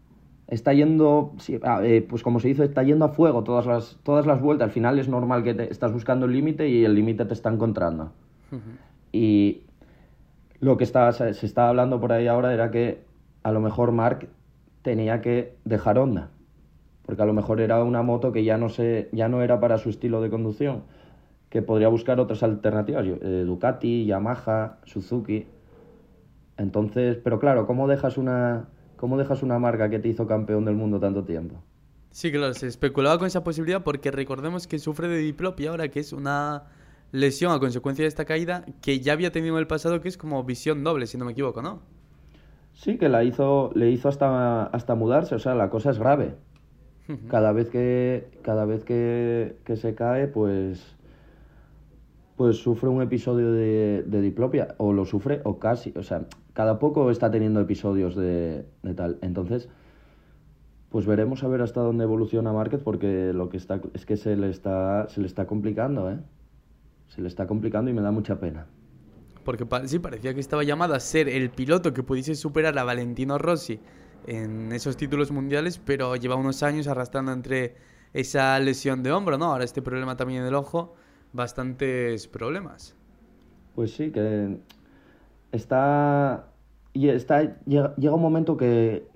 está 0.48 0.74
yendo, 0.74 1.34
ah, 1.64 1.82
eh, 1.84 2.06
pues 2.08 2.24
como 2.24 2.40
se 2.40 2.50
dice, 2.50 2.66
está 2.66 2.84
yendo 2.84 3.06
a 3.06 3.10
fuego 3.10 3.44
todas 3.44 3.66
las, 3.66 3.98
todas 4.04 4.26
las 4.26 4.42
vueltas. 4.42 4.68
Al 4.68 4.72
final 4.72 5.00
es 5.00 5.08
normal 5.08 5.44
que 5.44 5.54
te, 5.54 5.72
estás 5.72 5.92
buscando 5.92 6.26
el 6.26 6.34
límite 6.34 6.68
y 6.68 6.86
el 6.86 6.96
límite 6.96 7.26
te 7.26 7.34
está 7.34 7.50
encontrando. 7.50 8.12
Y 9.12 9.64
lo 10.60 10.78
que 10.78 10.84
está, 10.84 11.12
se, 11.12 11.34
se 11.34 11.46
estaba 11.46 11.70
hablando 11.70 12.00
por 12.00 12.12
ahí 12.12 12.28
ahora 12.28 12.54
era 12.54 12.70
que 12.72 13.02
a 13.42 13.52
lo 13.52 13.60
mejor 13.60 13.92
Mark 13.92 14.28
tenía 14.82 15.22
que 15.22 15.56
dejar 15.66 15.98
Honda. 15.98 16.30
Porque 17.06 17.22
a 17.22 17.26
lo 17.26 17.34
mejor 17.34 17.60
era 17.60 17.84
una 17.84 18.02
moto 18.02 18.32
que 18.32 18.44
ya 18.44 18.58
no, 18.58 18.70
se, 18.70 19.10
ya 19.12 19.28
no 19.28 19.42
era 19.42 19.60
para 19.60 19.78
su 19.78 19.90
estilo 19.90 20.22
de 20.22 20.30
conducción. 20.30 20.84
Que 21.50 21.62
podría 21.62 21.88
buscar 21.88 22.20
otras 22.20 22.44
alternativas. 22.44 23.06
Eh, 23.06 23.44
Ducati, 23.46 24.06
Yamaha, 24.06 24.78
Suzuki. 24.86 25.48
Entonces, 26.58 27.18
pero 27.18 27.40
claro, 27.40 27.66
¿cómo 27.68 27.88
dejas 27.88 28.18
una, 28.18 28.68
¿Cómo 28.98 29.18
dejas 29.18 29.44
una 29.44 29.60
marca 29.60 29.90
que 29.90 30.00
te 30.00 30.08
hizo 30.08 30.28
campeón 30.28 30.66
del 30.66 30.76
mundo 30.76 31.00
tanto 31.00 31.24
tiempo? 31.24 31.62
Sí, 32.12 32.32
claro, 32.32 32.54
se 32.54 32.68
especulaba 32.68 33.18
con 33.18 33.28
esa 33.28 33.44
posibilidad 33.44 33.84
porque 33.84 34.12
recordemos 34.12 34.68
que 34.68 34.78
sufre 34.78 35.08
de 35.08 35.18
diplopia 35.18 35.72
ahora, 35.72 35.90
que 35.90 36.00
es 36.00 36.14
una 36.14 36.66
lesión 37.12 37.52
a 37.52 37.60
consecuencia 37.60 38.04
de 38.04 38.10
esta 38.10 38.26
caída 38.26 38.66
que 38.82 39.00
ya 39.00 39.14
había 39.14 39.32
tenido 39.32 39.56
en 39.56 39.60
el 39.60 39.68
pasado, 39.68 40.02
que 40.02 40.10
es 40.10 40.18
como 40.18 40.44
visión 40.44 40.84
doble, 40.84 41.08
si 41.08 41.18
no 41.18 41.26
me 41.26 41.32
equivoco, 41.32 41.62
¿no? 41.62 41.82
Sí, 42.74 42.98
que 42.98 43.08
la 43.10 43.24
hizo, 43.24 43.72
le 43.76 43.90
hizo 43.92 44.10
hasta, 44.10 44.66
hasta 44.66 44.96
mudarse, 44.96 45.36
o 45.36 45.40
sea, 45.40 45.56
la 45.56 45.70
cosa 45.70 45.92
es 45.92 46.00
grave. 46.00 46.36
Cada 47.28 47.52
vez 47.52 47.70
que, 47.70 48.30
cada 48.44 48.66
vez 48.66 48.84
que, 48.86 49.58
que 49.66 49.76
se 49.76 49.94
cae, 49.94 50.28
pues, 50.28 50.96
pues 52.38 52.58
sufre 52.58 52.90
un 52.90 53.02
episodio 53.02 53.52
de, 53.52 54.04
de, 54.04 54.22
diplopia, 54.22 54.76
o 54.78 54.94
lo 54.94 55.06
sufre 55.06 55.42
o 55.44 55.60
casi, 55.60 55.94
o 55.98 56.04
sea, 56.04 56.26
cada 56.54 56.80
poco 56.80 57.10
está 57.12 57.32
teniendo 57.32 57.60
episodios 57.60 58.16
de, 58.16 58.66
tal. 58.96 59.18
Entonces, 59.22 59.70
pues 60.90 61.06
veremos 61.06 61.44
a 61.44 61.48
ver 61.48 61.62
hasta 61.62 61.82
dónde 61.82 62.04
evoluciona 62.04 62.54
Márquez 62.54 62.82
porque 62.84 63.34
lo 63.34 63.50
que 63.50 63.58
está 63.58 63.82
es 63.94 64.06
que 64.06 64.18
se 64.18 64.36
le 64.36 64.50
está 64.50 65.10
se 65.10 65.22
le 65.22 65.28
está 65.28 65.48
complicando, 65.48 66.12
¿eh? 66.12 66.20
Se 67.08 67.22
le 67.22 67.28
está 67.28 67.48
complicando 67.48 67.92
y 67.92 67.94
me 67.94 68.02
da 68.02 68.12
mucha 68.12 68.40
pena. 68.40 68.68
Porque 69.44 69.66
sí 69.88 70.00
parecía 70.00 70.34
que 70.34 70.40
estaba 70.40 70.64
llamado 70.64 70.94
a 70.94 71.00
ser 71.00 71.28
el 71.28 71.50
piloto 71.50 71.94
que 71.94 72.02
pudiese 72.02 72.36
superar 72.36 72.78
a 72.78 72.84
Valentino 72.84 73.38
Rossi 73.38 73.80
en 74.26 74.72
esos 74.72 74.96
títulos 74.96 75.32
mundiales, 75.32 75.80
pero 75.84 76.16
lleva 76.16 76.36
unos 76.36 76.64
años 76.64 76.88
arrastrando 76.88 77.34
entre 77.34 77.76
esa 78.14 78.58
lesión 78.60 79.04
de 79.04 79.12
hombro, 79.12 79.38
¿no? 79.38 79.46
Ahora 79.46 79.66
este 79.66 79.82
problema 79.82 80.16
también 80.16 80.42
en 80.42 80.48
el 80.48 80.56
ojo, 80.56 80.96
bastantes 81.34 82.28
problemas. 82.28 82.96
Pues 83.76 83.92
sí, 83.92 84.12
que 84.12 84.60
está. 85.54 86.48
Y 86.92 87.08
está. 87.08 87.58
Llega, 87.66 87.94
un 87.98 88.22
momento 88.22 88.58
que, 88.58 89.08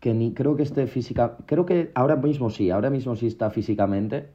que 0.00 0.12
ni 0.14 0.34
creo 0.34 0.56
que 0.56 0.64
esté 0.64 0.86
física. 0.88 1.36
Creo 1.46 1.64
que 1.64 1.92
ahora 1.94 2.16
mismo 2.16 2.50
sí, 2.50 2.70
ahora 2.70 2.90
mismo 2.90 3.14
sí 3.14 3.28
está 3.28 3.50
físicamente. 3.50 4.30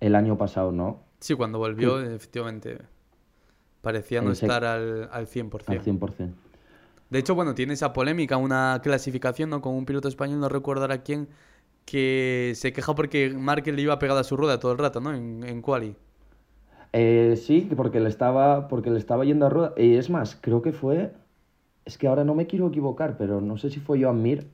El 0.00 0.14
año 0.14 0.38
pasado 0.38 0.72
no. 0.72 1.02
Sí, 1.20 1.34
cuando 1.34 1.58
volvió, 1.58 2.00
efectivamente. 2.00 2.78
Parecía 3.82 4.22
no 4.22 4.32
estar 4.32 4.64
al, 4.64 5.08
al 5.12 5.26
100%. 5.26 5.68
Al 5.68 5.82
100%. 5.82 6.32
De 7.10 7.18
hecho, 7.18 7.34
bueno, 7.34 7.54
tiene 7.54 7.74
esa 7.74 7.92
polémica, 7.92 8.36
una 8.36 8.80
clasificación 8.82 9.50
¿no? 9.50 9.60
con 9.60 9.74
un 9.74 9.86
piloto 9.86 10.08
español, 10.08 10.40
no 10.40 10.48
recuerdo 10.48 10.82
ahora 10.82 11.02
quién, 11.02 11.28
que 11.86 12.52
se 12.54 12.72
queja 12.72 12.94
porque 12.94 13.30
Márquez 13.30 13.74
le 13.74 13.82
iba 13.82 13.98
pegada 13.98 14.20
a 14.20 14.24
su 14.24 14.36
rueda 14.36 14.60
todo 14.60 14.72
el 14.72 14.78
rato, 14.78 15.00
¿no? 15.00 15.14
En, 15.14 15.42
en 15.42 15.62
quali. 15.62 15.96
Eh, 16.92 17.34
sí, 17.36 17.68
porque 17.76 18.00
le 18.00 18.08
estaba, 18.08 18.68
porque 18.68 18.90
le 18.90 18.98
estaba 18.98 19.24
yendo 19.24 19.46
a 19.46 19.50
rueda. 19.50 19.74
Y 19.76 19.94
es 19.96 20.10
más, 20.10 20.36
creo 20.40 20.62
que 20.62 20.72
fue. 20.72 21.12
Es 21.84 21.98
que 21.98 22.06
ahora 22.08 22.24
no 22.24 22.34
me 22.34 22.46
quiero 22.46 22.68
equivocar, 22.68 23.16
pero 23.16 23.40
no 23.40 23.56
sé 23.56 23.70
si 23.70 23.80
fue 23.80 24.02
Joan 24.02 24.22
Mir. 24.22 24.46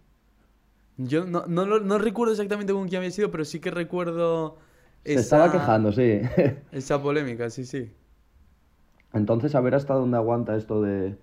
Yo 0.96 1.24
no, 1.24 1.46
no, 1.46 1.66
no 1.66 1.98
recuerdo 1.98 2.32
exactamente 2.32 2.72
con 2.72 2.88
quién 2.88 2.98
había 2.98 3.10
sido, 3.10 3.30
pero 3.30 3.44
sí 3.44 3.60
que 3.60 3.70
recuerdo. 3.70 4.56
Se 5.04 5.14
estaba 5.14 5.50
quejando, 5.50 5.92
sí. 5.92 6.20
esa 6.72 7.02
polémica, 7.02 7.50
sí, 7.50 7.64
sí. 7.64 7.90
Entonces, 9.12 9.54
a 9.54 9.60
ver 9.60 9.74
hasta 9.74 9.94
dónde 9.94 10.16
aguanta 10.16 10.56
esto 10.56 10.82
de, 10.82 11.16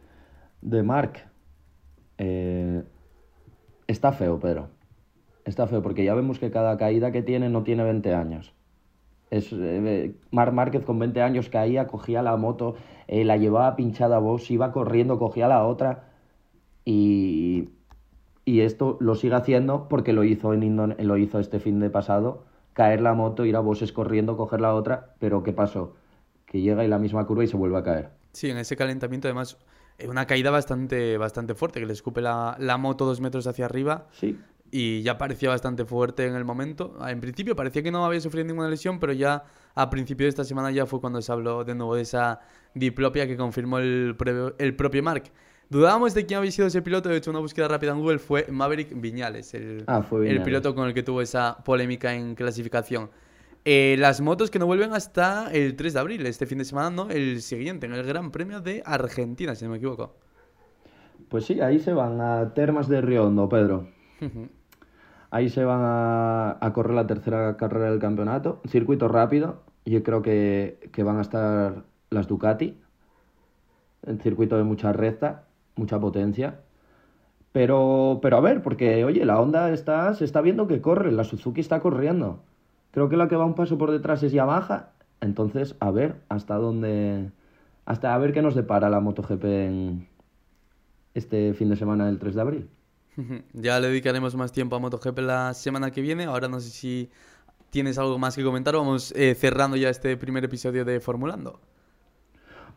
de 0.62 0.84
Mark. 0.84 1.26
Eh, 2.18 2.84
está 3.88 4.12
feo, 4.12 4.39
Pedro. 4.39 4.70
Está 5.45 5.68
feo, 5.68 5.82
porque 5.82 6.03
ya 6.03 6.14
vemos 6.14 6.39
que 6.39 6.51
cada 6.51 6.78
caída 6.78 7.12
que 7.12 7.24
tiene 7.24 7.49
no 7.49 7.64
tiene 7.64 7.84
20 7.84 8.14
años. 8.14 8.53
Es, 9.32 9.48
eh, 9.54 10.14
Marc 10.32 10.52
Márquez 10.52 10.84
con 10.84 11.00
20 11.00 11.22
años 11.22 11.48
caía, 11.48 11.88
cogía 11.88 12.22
la 12.22 12.36
moto, 12.36 12.76
eh, 13.08 13.24
la 13.24 13.38
llevaba 13.38 13.78
pinchada 13.78 14.18
a 14.18 14.20
vos, 14.20 14.52
iba 14.52 14.74
corriendo, 14.74 15.18
cogía 15.18 15.48
la 15.48 15.66
otra 15.66 16.10
y, 16.84 17.70
y 18.44 18.60
esto 18.60 18.98
lo 19.00 19.16
sigue 19.16 19.36
haciendo 19.36 19.88
porque 19.88 20.12
lo 20.12 20.26
hizo, 20.26 20.54
en 20.54 21.08
lo 21.08 21.18
hizo 21.18 21.40
este 21.40 21.62
fin 21.62 21.80
de 21.80 21.90
pasado, 21.90 22.44
caer 22.74 23.00
la 23.02 23.14
moto, 23.14 23.46
ir 23.46 23.56
a 23.56 23.62
bosses 23.62 23.94
corriendo, 23.94 24.36
coger 24.36 24.60
la 24.60 24.76
otra, 24.76 25.16
pero 25.20 25.44
¿qué 25.44 25.54
pasó? 25.54 25.96
Que 26.46 26.60
llega 26.60 26.84
y 26.84 26.90
la 26.90 27.00
misma 27.00 27.26
curva 27.26 27.46
y 27.46 27.48
se 27.48 27.56
vuelve 27.56 27.78
a 27.78 27.84
caer. 27.84 28.10
Sí, 28.34 28.50
en 28.50 28.58
ese 28.58 28.76
calentamiento 28.76 29.30
además 29.30 29.58
eh, 29.98 30.10
una 30.10 30.28
caída 30.28 30.52
bastante, 30.52 31.18
bastante 31.18 31.56
fuerte, 31.56 31.80
que 31.80 31.86
le 31.86 31.94
escupe 31.94 32.20
la, 32.20 32.58
la 32.60 32.78
moto 32.78 33.06
dos 33.06 33.22
metros 33.22 33.48
hacia 33.48 33.64
arriba. 33.64 34.08
Sí 34.12 34.38
y 34.72 35.02
ya 35.02 35.18
parecía 35.18 35.50
bastante 35.50 35.86
fuerte 35.86 36.26
en 36.26 36.36
el 36.36 36.46
momento. 36.46 36.98
En 37.08 37.20
principio 37.20 37.56
parecía 37.56 37.84
que 37.84 37.92
no 37.92 38.06
había 38.06 38.22
sufrido 38.22 38.48
ninguna 38.48 38.70
lesión, 38.70 39.00
pero 39.00 39.14
ya 39.14 39.44
a 39.76 39.90
principio 39.90 40.26
de 40.26 40.30
esta 40.30 40.44
semana 40.44 40.72
ya 40.72 40.86
fue 40.86 41.02
cuando 41.02 41.22
se 41.22 41.32
habló 41.32 41.64
de 41.64 41.76
nuevo 41.76 41.96
de 41.96 42.04
esa 42.04 42.40
diplopia 42.74 43.28
que 43.28 43.38
confirmó 43.38 43.80
el, 43.80 44.16
el 44.58 44.76
propio 44.76 45.04
Mark. 45.04 45.24
Dudábamos 45.70 46.14
de 46.14 46.26
quién 46.26 46.40
había 46.40 46.52
sido 46.52 46.68
ese 46.68 46.82
piloto, 46.82 47.08
de 47.08 47.18
hecho 47.18 47.32
una 47.32 47.40
búsqueda 47.40 47.70
rápida 47.70 47.92
en 47.92 48.00
Google 48.00 48.20
fue 48.20 48.46
Maverick 48.50 49.00
Viñales, 49.00 49.54
el, 49.54 49.86
ah, 49.88 50.06
el 50.12 50.44
piloto 50.44 50.76
con 50.76 50.88
el 50.88 50.94
que 50.94 51.02
tuvo 51.02 51.22
esa 51.22 51.58
polémica 51.64 52.14
en 52.14 52.36
clasificación. 52.36 53.10
Eh, 53.64 53.96
las 54.00 54.20
motos 54.20 54.50
que 54.50 54.60
no 54.60 54.66
vuelven 54.66 54.94
hasta 54.94 55.50
el 55.52 55.76
3 55.76 55.94
de 55.94 56.00
abril, 56.00 56.26
este 56.26 56.46
fin 56.46 56.58
de 56.58 56.66
semana, 56.66 56.90
¿no? 56.90 57.10
El 57.10 57.42
siguiente, 57.42 57.86
en 57.86 57.94
el 57.94 58.04
Gran 58.04 58.32
Premio 58.32 58.60
de 58.60 58.82
Argentina, 58.86 59.56
si 59.56 59.64
no 59.64 59.72
me 59.72 59.78
equivoco. 59.78 60.16
Pues 61.30 61.46
sí, 61.46 61.62
ahí 61.62 61.80
se 61.80 61.94
van 61.94 62.20
a 62.20 62.54
Termas 62.54 62.90
de 62.90 63.00
Riondo, 63.00 63.48
Pedro. 63.48 63.88
Ahí 65.32 65.50
se 65.50 65.64
van 65.64 65.80
a, 65.82 66.72
correr 66.74 66.94
la 66.94 67.08
tercera 67.08 67.56
carrera 67.56 67.90
del 67.90 68.00
campeonato. 68.00 68.62
Circuito 68.68 69.08
rápido. 69.08 69.62
Yo 69.86 70.04
creo 70.04 70.22
que, 70.22 70.78
van 71.04 71.18
a 71.18 71.22
estar 71.22 71.84
las 72.10 72.28
Ducati. 72.28 72.78
El 74.06 74.22
circuito 74.22 74.58
de 74.58 74.64
mucha 74.64 74.92
recta, 74.92 75.46
mucha 75.78 76.00
potencia. 76.00 76.60
Pero, 77.54 78.20
pero 78.22 78.38
a 78.38 78.42
ver, 78.42 78.62
porque 78.62 79.06
oye, 79.06 79.26
la 79.26 79.40
Honda 79.40 79.72
está, 79.72 80.14
se 80.16 80.26
está 80.26 80.42
viendo 80.42 80.68
que 80.68 80.82
corre, 80.82 81.12
la 81.12 81.24
Suzuki 81.24 81.62
está 81.62 81.80
corriendo. 81.80 82.42
Creo 82.92 83.10
que 83.10 83.18
la 83.18 83.28
que 83.30 83.36
va 83.38 83.46
un 83.46 83.56
paso 83.56 83.78
por 83.78 83.92
detrás 83.92 84.24
es 84.24 84.34
Yamaha. 84.34 84.90
Entonces, 85.22 85.76
a 85.80 85.92
ver 85.92 86.16
hasta 86.30 86.56
dónde. 86.56 87.32
Hasta 87.86 88.14
a 88.14 88.18
ver 88.18 88.34
qué 88.34 88.42
nos 88.42 88.56
depara 88.56 88.90
la 88.90 89.00
MotoGP 89.00 89.44
en 89.46 90.08
este 91.14 91.54
fin 91.54 91.70
de 91.70 91.78
semana 91.78 92.06
del 92.08 92.20
3 92.20 92.36
de 92.36 92.42
abril. 92.42 92.70
Ya 93.53 93.80
le 93.80 93.89
dedicaremos 93.89 94.36
más 94.36 94.51
tiempo 94.51 94.76
a 94.76 94.80
MotoGP 94.80 95.20
la 95.20 95.53
semana 95.53 95.91
que 95.91 96.01
viene. 96.01 96.26
Ahora 96.26 96.47
no 96.47 96.59
sé 96.59 96.70
si 96.70 97.09
tienes 97.70 97.97
algo 97.97 98.18
más 98.18 98.36
que 98.36 98.43
comentar. 98.43 98.76
Vamos 98.76 99.14
eh, 99.16 99.36
cerrando 99.36 99.78
ya 99.78 99.89
este 99.89 100.18
primer 100.18 100.43
episodio 100.43 100.86
de 100.86 100.99
Formulando. 100.99 101.59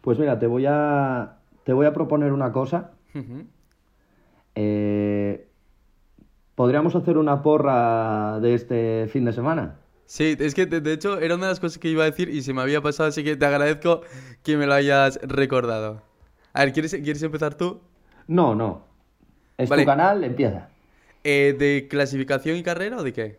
Pues 0.01 0.19
mira, 0.19 0.39
te 0.39 0.47
voy 0.47 0.67
a, 0.67 1.39
te 1.65 1.73
voy 1.73 1.87
a 1.87 1.93
proponer 1.93 2.33
una 2.33 2.53
cosa. 2.53 2.93
Eh, 4.55 5.49
¿Podríamos 6.55 6.95
hacer 6.95 7.17
una 7.19 7.43
porra 7.43 8.39
de 8.41 8.55
este 8.55 9.09
fin 9.09 9.25
de 9.25 9.33
semana? 9.33 9.77
Sí, 10.07 10.37
es 10.39 10.55
que 10.55 10.67
de, 10.67 10.93
hecho 10.93 11.19
era 11.19 11.35
una 11.35 11.47
de 11.47 11.53
las 11.53 11.61
cosas 11.61 11.79
que 11.79 11.89
iba 11.89 12.03
a 12.03 12.07
decir 12.07 12.29
y 12.29 12.43
se 12.43 12.53
me 12.53 12.61
había 12.61 12.83
pasado, 12.83 13.09
así 13.09 13.25
que 13.25 13.37
te 13.37 13.47
agradezco 13.47 14.03
que 14.43 14.57
me 14.57 14.67
lo 14.67 14.75
hayas 14.75 15.19
recordado. 15.23 16.03
A 16.53 16.61
ver, 16.61 16.73
¿quieres, 16.73 16.95
¿quieres 16.95 17.23
empezar 17.23 17.55
tú? 17.55 17.81
No, 18.29 18.55
no. 18.55 18.94
Es 19.59 19.71
tu 19.71 19.85
canal, 19.85 20.25
empieza. 20.25 20.69
Eh, 21.23 21.55
¿De 21.59 21.87
clasificación 21.89 22.57
y 22.57 22.63
carrera 22.63 22.99
o 22.99 23.03
de 23.03 23.13
qué? 23.13 23.39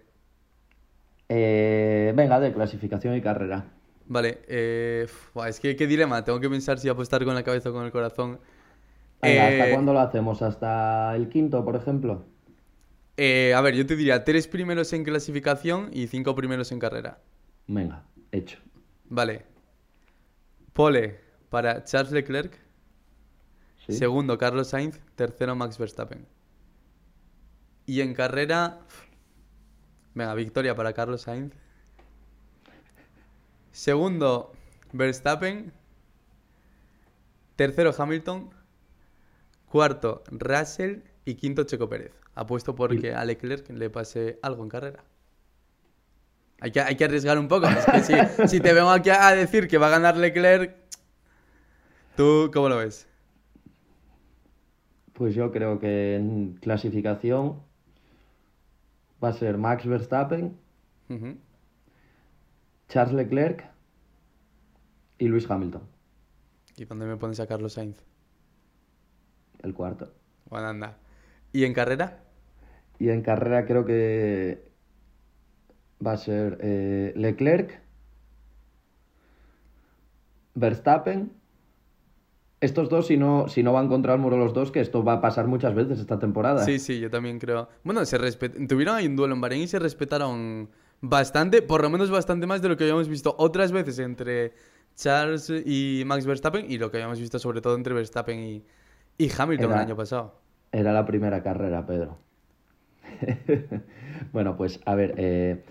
Eh, 1.29 2.13
venga, 2.15 2.39
de 2.39 2.53
clasificación 2.53 3.15
y 3.15 3.21
carrera. 3.21 3.65
Vale, 4.07 4.39
eh, 4.47 5.07
es 5.47 5.59
que 5.59 5.75
qué 5.75 5.87
dilema, 5.87 6.23
tengo 6.23 6.39
que 6.39 6.49
pensar 6.49 6.79
si 6.79 6.89
apostar 6.89 7.25
con 7.25 7.33
la 7.33 7.43
cabeza 7.43 7.69
o 7.69 7.73
con 7.73 7.85
el 7.85 7.91
corazón. 7.91 8.39
¿Hasta 9.21 9.71
cuándo 9.71 9.93
lo 9.93 9.99
hacemos? 9.99 10.41
¿Hasta 10.41 11.15
el 11.15 11.29
quinto, 11.29 11.65
por 11.65 11.75
ejemplo? 11.75 12.25
Eh, 13.17 13.53
a 13.55 13.61
ver, 13.61 13.75
yo 13.75 13.85
te 13.85 13.95
diría 13.95 14.23
tres 14.23 14.47
primeros 14.47 14.91
en 14.93 15.03
clasificación 15.03 15.89
y 15.93 16.07
cinco 16.07 16.35
primeros 16.35 16.71
en 16.71 16.79
carrera. 16.79 17.19
Venga, 17.67 18.03
hecho. 18.31 18.59
Vale. 19.05 19.43
Pole 20.73 21.19
para 21.49 21.83
Charles 21.83 22.11
Leclerc. 22.11 22.64
¿Sí? 23.87 23.93
Segundo, 23.93 24.37
Carlos 24.37 24.69
Sainz. 24.69 24.99
Tercero, 25.15 25.55
Max 25.55 25.77
Verstappen. 25.77 26.25
Y 27.85 28.01
en 28.01 28.13
carrera. 28.13 28.79
Venga, 30.13 30.33
victoria 30.33 30.75
para 30.75 30.93
Carlos 30.93 31.21
Sainz. 31.21 31.53
Segundo, 33.71 34.53
Verstappen. 34.91 35.71
Tercero, 37.55 37.93
Hamilton. 37.97 38.49
Cuarto, 39.69 40.23
Russell. 40.31 41.01
Y 41.25 41.35
quinto, 41.35 41.63
Checo 41.63 41.89
Pérez. 41.89 42.13
Apuesto 42.33 42.75
porque 42.75 43.13
a 43.13 43.23
Leclerc 43.23 43.69
le 43.69 43.89
pase 43.89 44.39
algo 44.41 44.63
en 44.63 44.69
carrera. 44.69 45.03
Hay 46.59 46.71
que, 46.71 46.81
hay 46.81 46.95
que 46.95 47.05
arriesgar 47.05 47.37
un 47.37 47.47
poco. 47.47 47.67
Es 47.67 47.85
que 47.85 48.01
si, 48.01 48.47
si 48.47 48.59
te 48.59 48.73
vengo 48.73 48.89
aquí 48.89 49.09
a 49.09 49.31
decir 49.31 49.67
que 49.67 49.77
va 49.77 49.87
a 49.87 49.91
ganar 49.91 50.17
Leclerc, 50.17 50.75
¿tú 52.15 52.49
cómo 52.53 52.69
lo 52.69 52.77
ves? 52.77 53.07
Pues 55.15 55.33
yo 55.33 55.51
creo 55.51 55.79
que 55.79 56.17
en 56.17 56.57
clasificación 56.61 57.61
va 59.23 59.29
a 59.29 59.33
ser 59.33 59.57
Max 59.57 59.85
Verstappen. 59.87 60.57
Charles 62.89 63.13
Leclerc 63.15 63.63
y 65.17 65.27
Luis 65.27 65.49
Hamilton, 65.49 65.81
¿Y 66.77 66.85
dónde 66.85 67.05
me 67.05 67.15
pones 67.15 67.39
a 67.39 67.47
Carlos 67.47 67.73
Sainz? 67.73 67.97
el 69.63 69.73
cuarto. 69.73 70.11
Bueno, 70.49 70.67
anda. 70.67 70.97
¿Y 71.53 71.63
en 71.63 71.73
carrera? 71.73 72.19
Y 72.99 73.09
en 73.09 73.21
carrera 73.23 73.65
creo 73.65 73.85
que 73.85 74.69
va 76.05 76.11
a 76.11 76.17
ser 76.17 76.59
eh, 76.61 77.13
Leclerc, 77.15 77.81
Verstappen. 80.53 81.31
Estos 82.61 82.89
dos, 82.89 83.07
si 83.07 83.17
no, 83.17 83.47
si 83.49 83.63
no 83.63 83.73
van 83.73 83.89
contra 83.89 84.13
el 84.13 84.19
muro 84.19 84.37
los 84.37 84.53
dos, 84.53 84.71
que 84.71 84.79
esto 84.79 85.03
va 85.03 85.13
a 85.13 85.21
pasar 85.21 85.45
muchas 85.47 85.75
veces 85.75 85.99
esta 85.99 86.17
temporada. 86.19 86.63
Sí, 86.63 86.79
sí, 86.79 86.99
yo 86.99 87.09
también 87.09 87.37
creo. 87.37 87.67
Bueno, 87.83 88.05
se 88.05 88.17
respet... 88.17 88.55
tuvieron 88.67 88.95
ahí 88.95 89.07
un 89.07 89.15
duelo 89.15 89.35
en 89.35 89.41
Bahrein 89.41 89.63
y 89.63 89.67
se 89.67 89.77
respetaron 89.77 90.69
bastante, 91.01 91.61
por 91.61 91.81
lo 91.83 91.89
menos 91.89 92.09
bastante 92.09 92.47
más 92.47 92.61
de 92.61 92.69
lo 92.69 92.77
que 92.77 92.85
habíamos 92.85 93.09
visto 93.09 93.35
otras 93.37 93.71
veces 93.71 93.99
entre 93.99 94.53
Charles 94.95 95.49
y 95.65 96.03
Max 96.05 96.25
Verstappen 96.25 96.65
y 96.71 96.77
lo 96.77 96.89
que 96.89 96.97
habíamos 96.97 97.19
visto 97.19 97.37
sobre 97.39 97.61
todo 97.61 97.75
entre 97.75 97.93
Verstappen 97.93 98.39
y, 98.39 98.63
y 99.17 99.29
Hamilton 99.37 99.65
Era- 99.71 99.75
el 99.81 99.87
año 99.87 99.95
pasado. 99.95 100.39
Era 100.71 100.91
la 100.93 101.05
primera 101.05 101.43
carrera, 101.43 101.85
Pedro. 101.85 102.17
bueno, 104.33 104.57
pues 104.57 104.79
a 104.85 104.95
ver, 104.95 105.13
eh, 105.17 105.63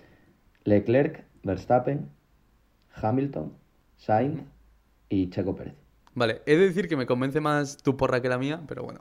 Leclerc, 0.64 1.24
Verstappen, 1.43 2.09
Hamilton, 2.95 3.53
Sainz 3.97 4.43
y 5.09 5.30
Checo 5.30 5.55
Pérez. 5.57 5.74
Vale, 6.14 6.42
he 6.46 6.56
de 6.56 6.66
decir 6.68 6.88
que 6.88 6.96
me 6.96 7.06
convence 7.06 7.40
más 7.40 7.76
tu 7.78 7.96
porra 7.96 8.20
que 8.22 8.28
la 8.28 8.38
mía, 8.38 8.60
pero 8.68 8.82
bueno, 8.84 9.00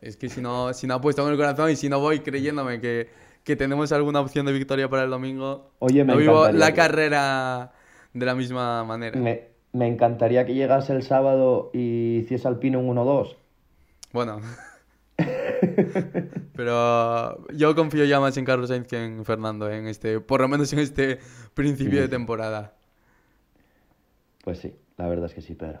es 0.00 0.16
que 0.16 0.28
si 0.28 0.40
no, 0.40 0.72
si 0.74 0.86
no 0.86 0.94
apuesto 0.94 1.22
con 1.22 1.32
el 1.32 1.36
corazón 1.38 1.70
y 1.70 1.76
si 1.76 1.88
no 1.88 1.98
voy 2.00 2.20
creyéndome 2.20 2.80
que, 2.80 3.08
que 3.44 3.56
tenemos 3.56 3.90
alguna 3.92 4.20
opción 4.20 4.46
de 4.46 4.52
victoria 4.52 4.88
para 4.88 5.02
el 5.04 5.10
domingo, 5.10 5.72
Oye, 5.80 6.04
me 6.04 6.12
no 6.12 6.18
vivo 6.18 6.48
la 6.50 6.70
que- 6.70 6.76
carrera 6.76 7.72
de 8.12 8.26
la 8.26 8.34
misma 8.34 8.84
manera. 8.84 9.18
Me, 9.18 9.48
me 9.72 9.88
encantaría 9.88 10.46
que 10.46 10.54
llegase 10.54 10.92
el 10.92 11.02
sábado 11.02 11.70
y 11.72 12.18
hiciese 12.18 12.46
Alpine 12.46 12.76
un 12.76 12.94
1-2. 12.96 13.36
Bueno. 14.12 14.40
Pero 16.54 17.46
yo 17.52 17.74
confío 17.74 18.04
ya 18.04 18.20
más 18.20 18.36
en 18.36 18.44
Carlos 18.44 18.68
Sainz 18.68 18.86
que 18.86 19.02
en 19.04 19.24
Fernando, 19.24 19.70
en 19.70 19.86
este, 19.88 20.20
por 20.20 20.40
lo 20.40 20.48
menos 20.48 20.72
en 20.72 20.78
este 20.80 21.18
principio 21.54 22.00
de 22.00 22.08
temporada. 22.08 22.74
Pues 24.44 24.58
sí, 24.58 24.74
la 24.96 25.08
verdad 25.08 25.26
es 25.26 25.34
que 25.34 25.40
sí, 25.42 25.54
Pedro. 25.54 25.80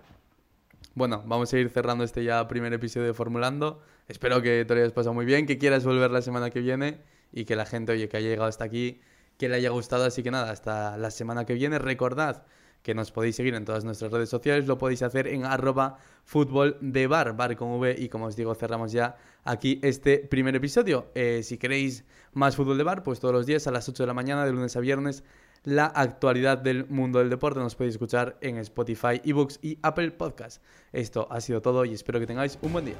Bueno, 0.94 1.22
vamos 1.24 1.50
a 1.54 1.58
ir 1.58 1.70
cerrando 1.70 2.04
este 2.04 2.22
ya 2.22 2.46
primer 2.48 2.70
episodio 2.74 3.06
de 3.06 3.14
Formulando. 3.14 3.80
Espero 4.08 4.42
que 4.42 4.66
te 4.66 4.74
lo 4.74 4.80
hayas 4.80 4.92
pasado 4.92 5.14
muy 5.14 5.24
bien, 5.24 5.46
que 5.46 5.56
quieras 5.56 5.86
volver 5.86 6.10
la 6.10 6.20
semana 6.20 6.50
que 6.50 6.60
viene 6.60 7.00
y 7.32 7.46
que 7.46 7.56
la 7.56 7.64
gente, 7.64 7.92
oye, 7.92 8.10
que 8.10 8.18
haya 8.18 8.28
llegado 8.28 8.46
hasta 8.46 8.64
aquí, 8.64 9.00
que 9.38 9.48
le 9.48 9.56
haya 9.56 9.70
gustado. 9.70 10.04
Así 10.04 10.22
que 10.22 10.30
nada, 10.30 10.50
hasta 10.50 10.98
la 10.98 11.10
semana 11.10 11.46
que 11.46 11.54
viene. 11.54 11.78
Recordad 11.78 12.44
que 12.82 12.94
nos 12.94 13.10
podéis 13.10 13.36
seguir 13.36 13.54
en 13.54 13.64
todas 13.64 13.84
nuestras 13.84 14.12
redes 14.12 14.28
sociales, 14.28 14.66
lo 14.66 14.76
podéis 14.76 15.02
hacer 15.02 15.28
en 15.28 15.46
arroba 15.46 15.96
fútbol 16.24 16.76
de 16.82 17.06
bar, 17.06 17.34
bar 17.38 17.56
con 17.56 17.70
V. 17.70 17.96
Y 17.98 18.10
como 18.10 18.26
os 18.26 18.36
digo, 18.36 18.54
cerramos 18.54 18.92
ya 18.92 19.16
aquí 19.44 19.80
este 19.82 20.18
primer 20.18 20.54
episodio. 20.56 21.06
Eh, 21.14 21.42
si 21.42 21.56
queréis 21.56 22.04
más 22.34 22.54
fútbol 22.54 22.76
de 22.76 22.84
bar, 22.84 23.02
pues 23.02 23.18
todos 23.18 23.32
los 23.32 23.46
días 23.46 23.66
a 23.66 23.70
las 23.70 23.88
8 23.88 24.02
de 24.02 24.08
la 24.08 24.14
mañana, 24.14 24.44
de 24.44 24.52
lunes 24.52 24.76
a 24.76 24.80
viernes, 24.80 25.24
la 25.64 25.86
actualidad 25.86 26.58
del 26.58 26.86
mundo 26.88 27.18
del 27.18 27.30
deporte 27.30 27.60
nos 27.60 27.74
podéis 27.74 27.94
escuchar 27.94 28.36
en 28.40 28.58
Spotify, 28.58 29.20
eBooks 29.24 29.58
y 29.62 29.78
Apple 29.82 30.10
Podcast. 30.12 30.62
Esto 30.92 31.28
ha 31.30 31.40
sido 31.40 31.62
todo 31.62 31.84
y 31.84 31.92
espero 31.92 32.20
que 32.20 32.26
tengáis 32.26 32.58
un 32.62 32.72
buen 32.72 32.84
día. 32.84 32.96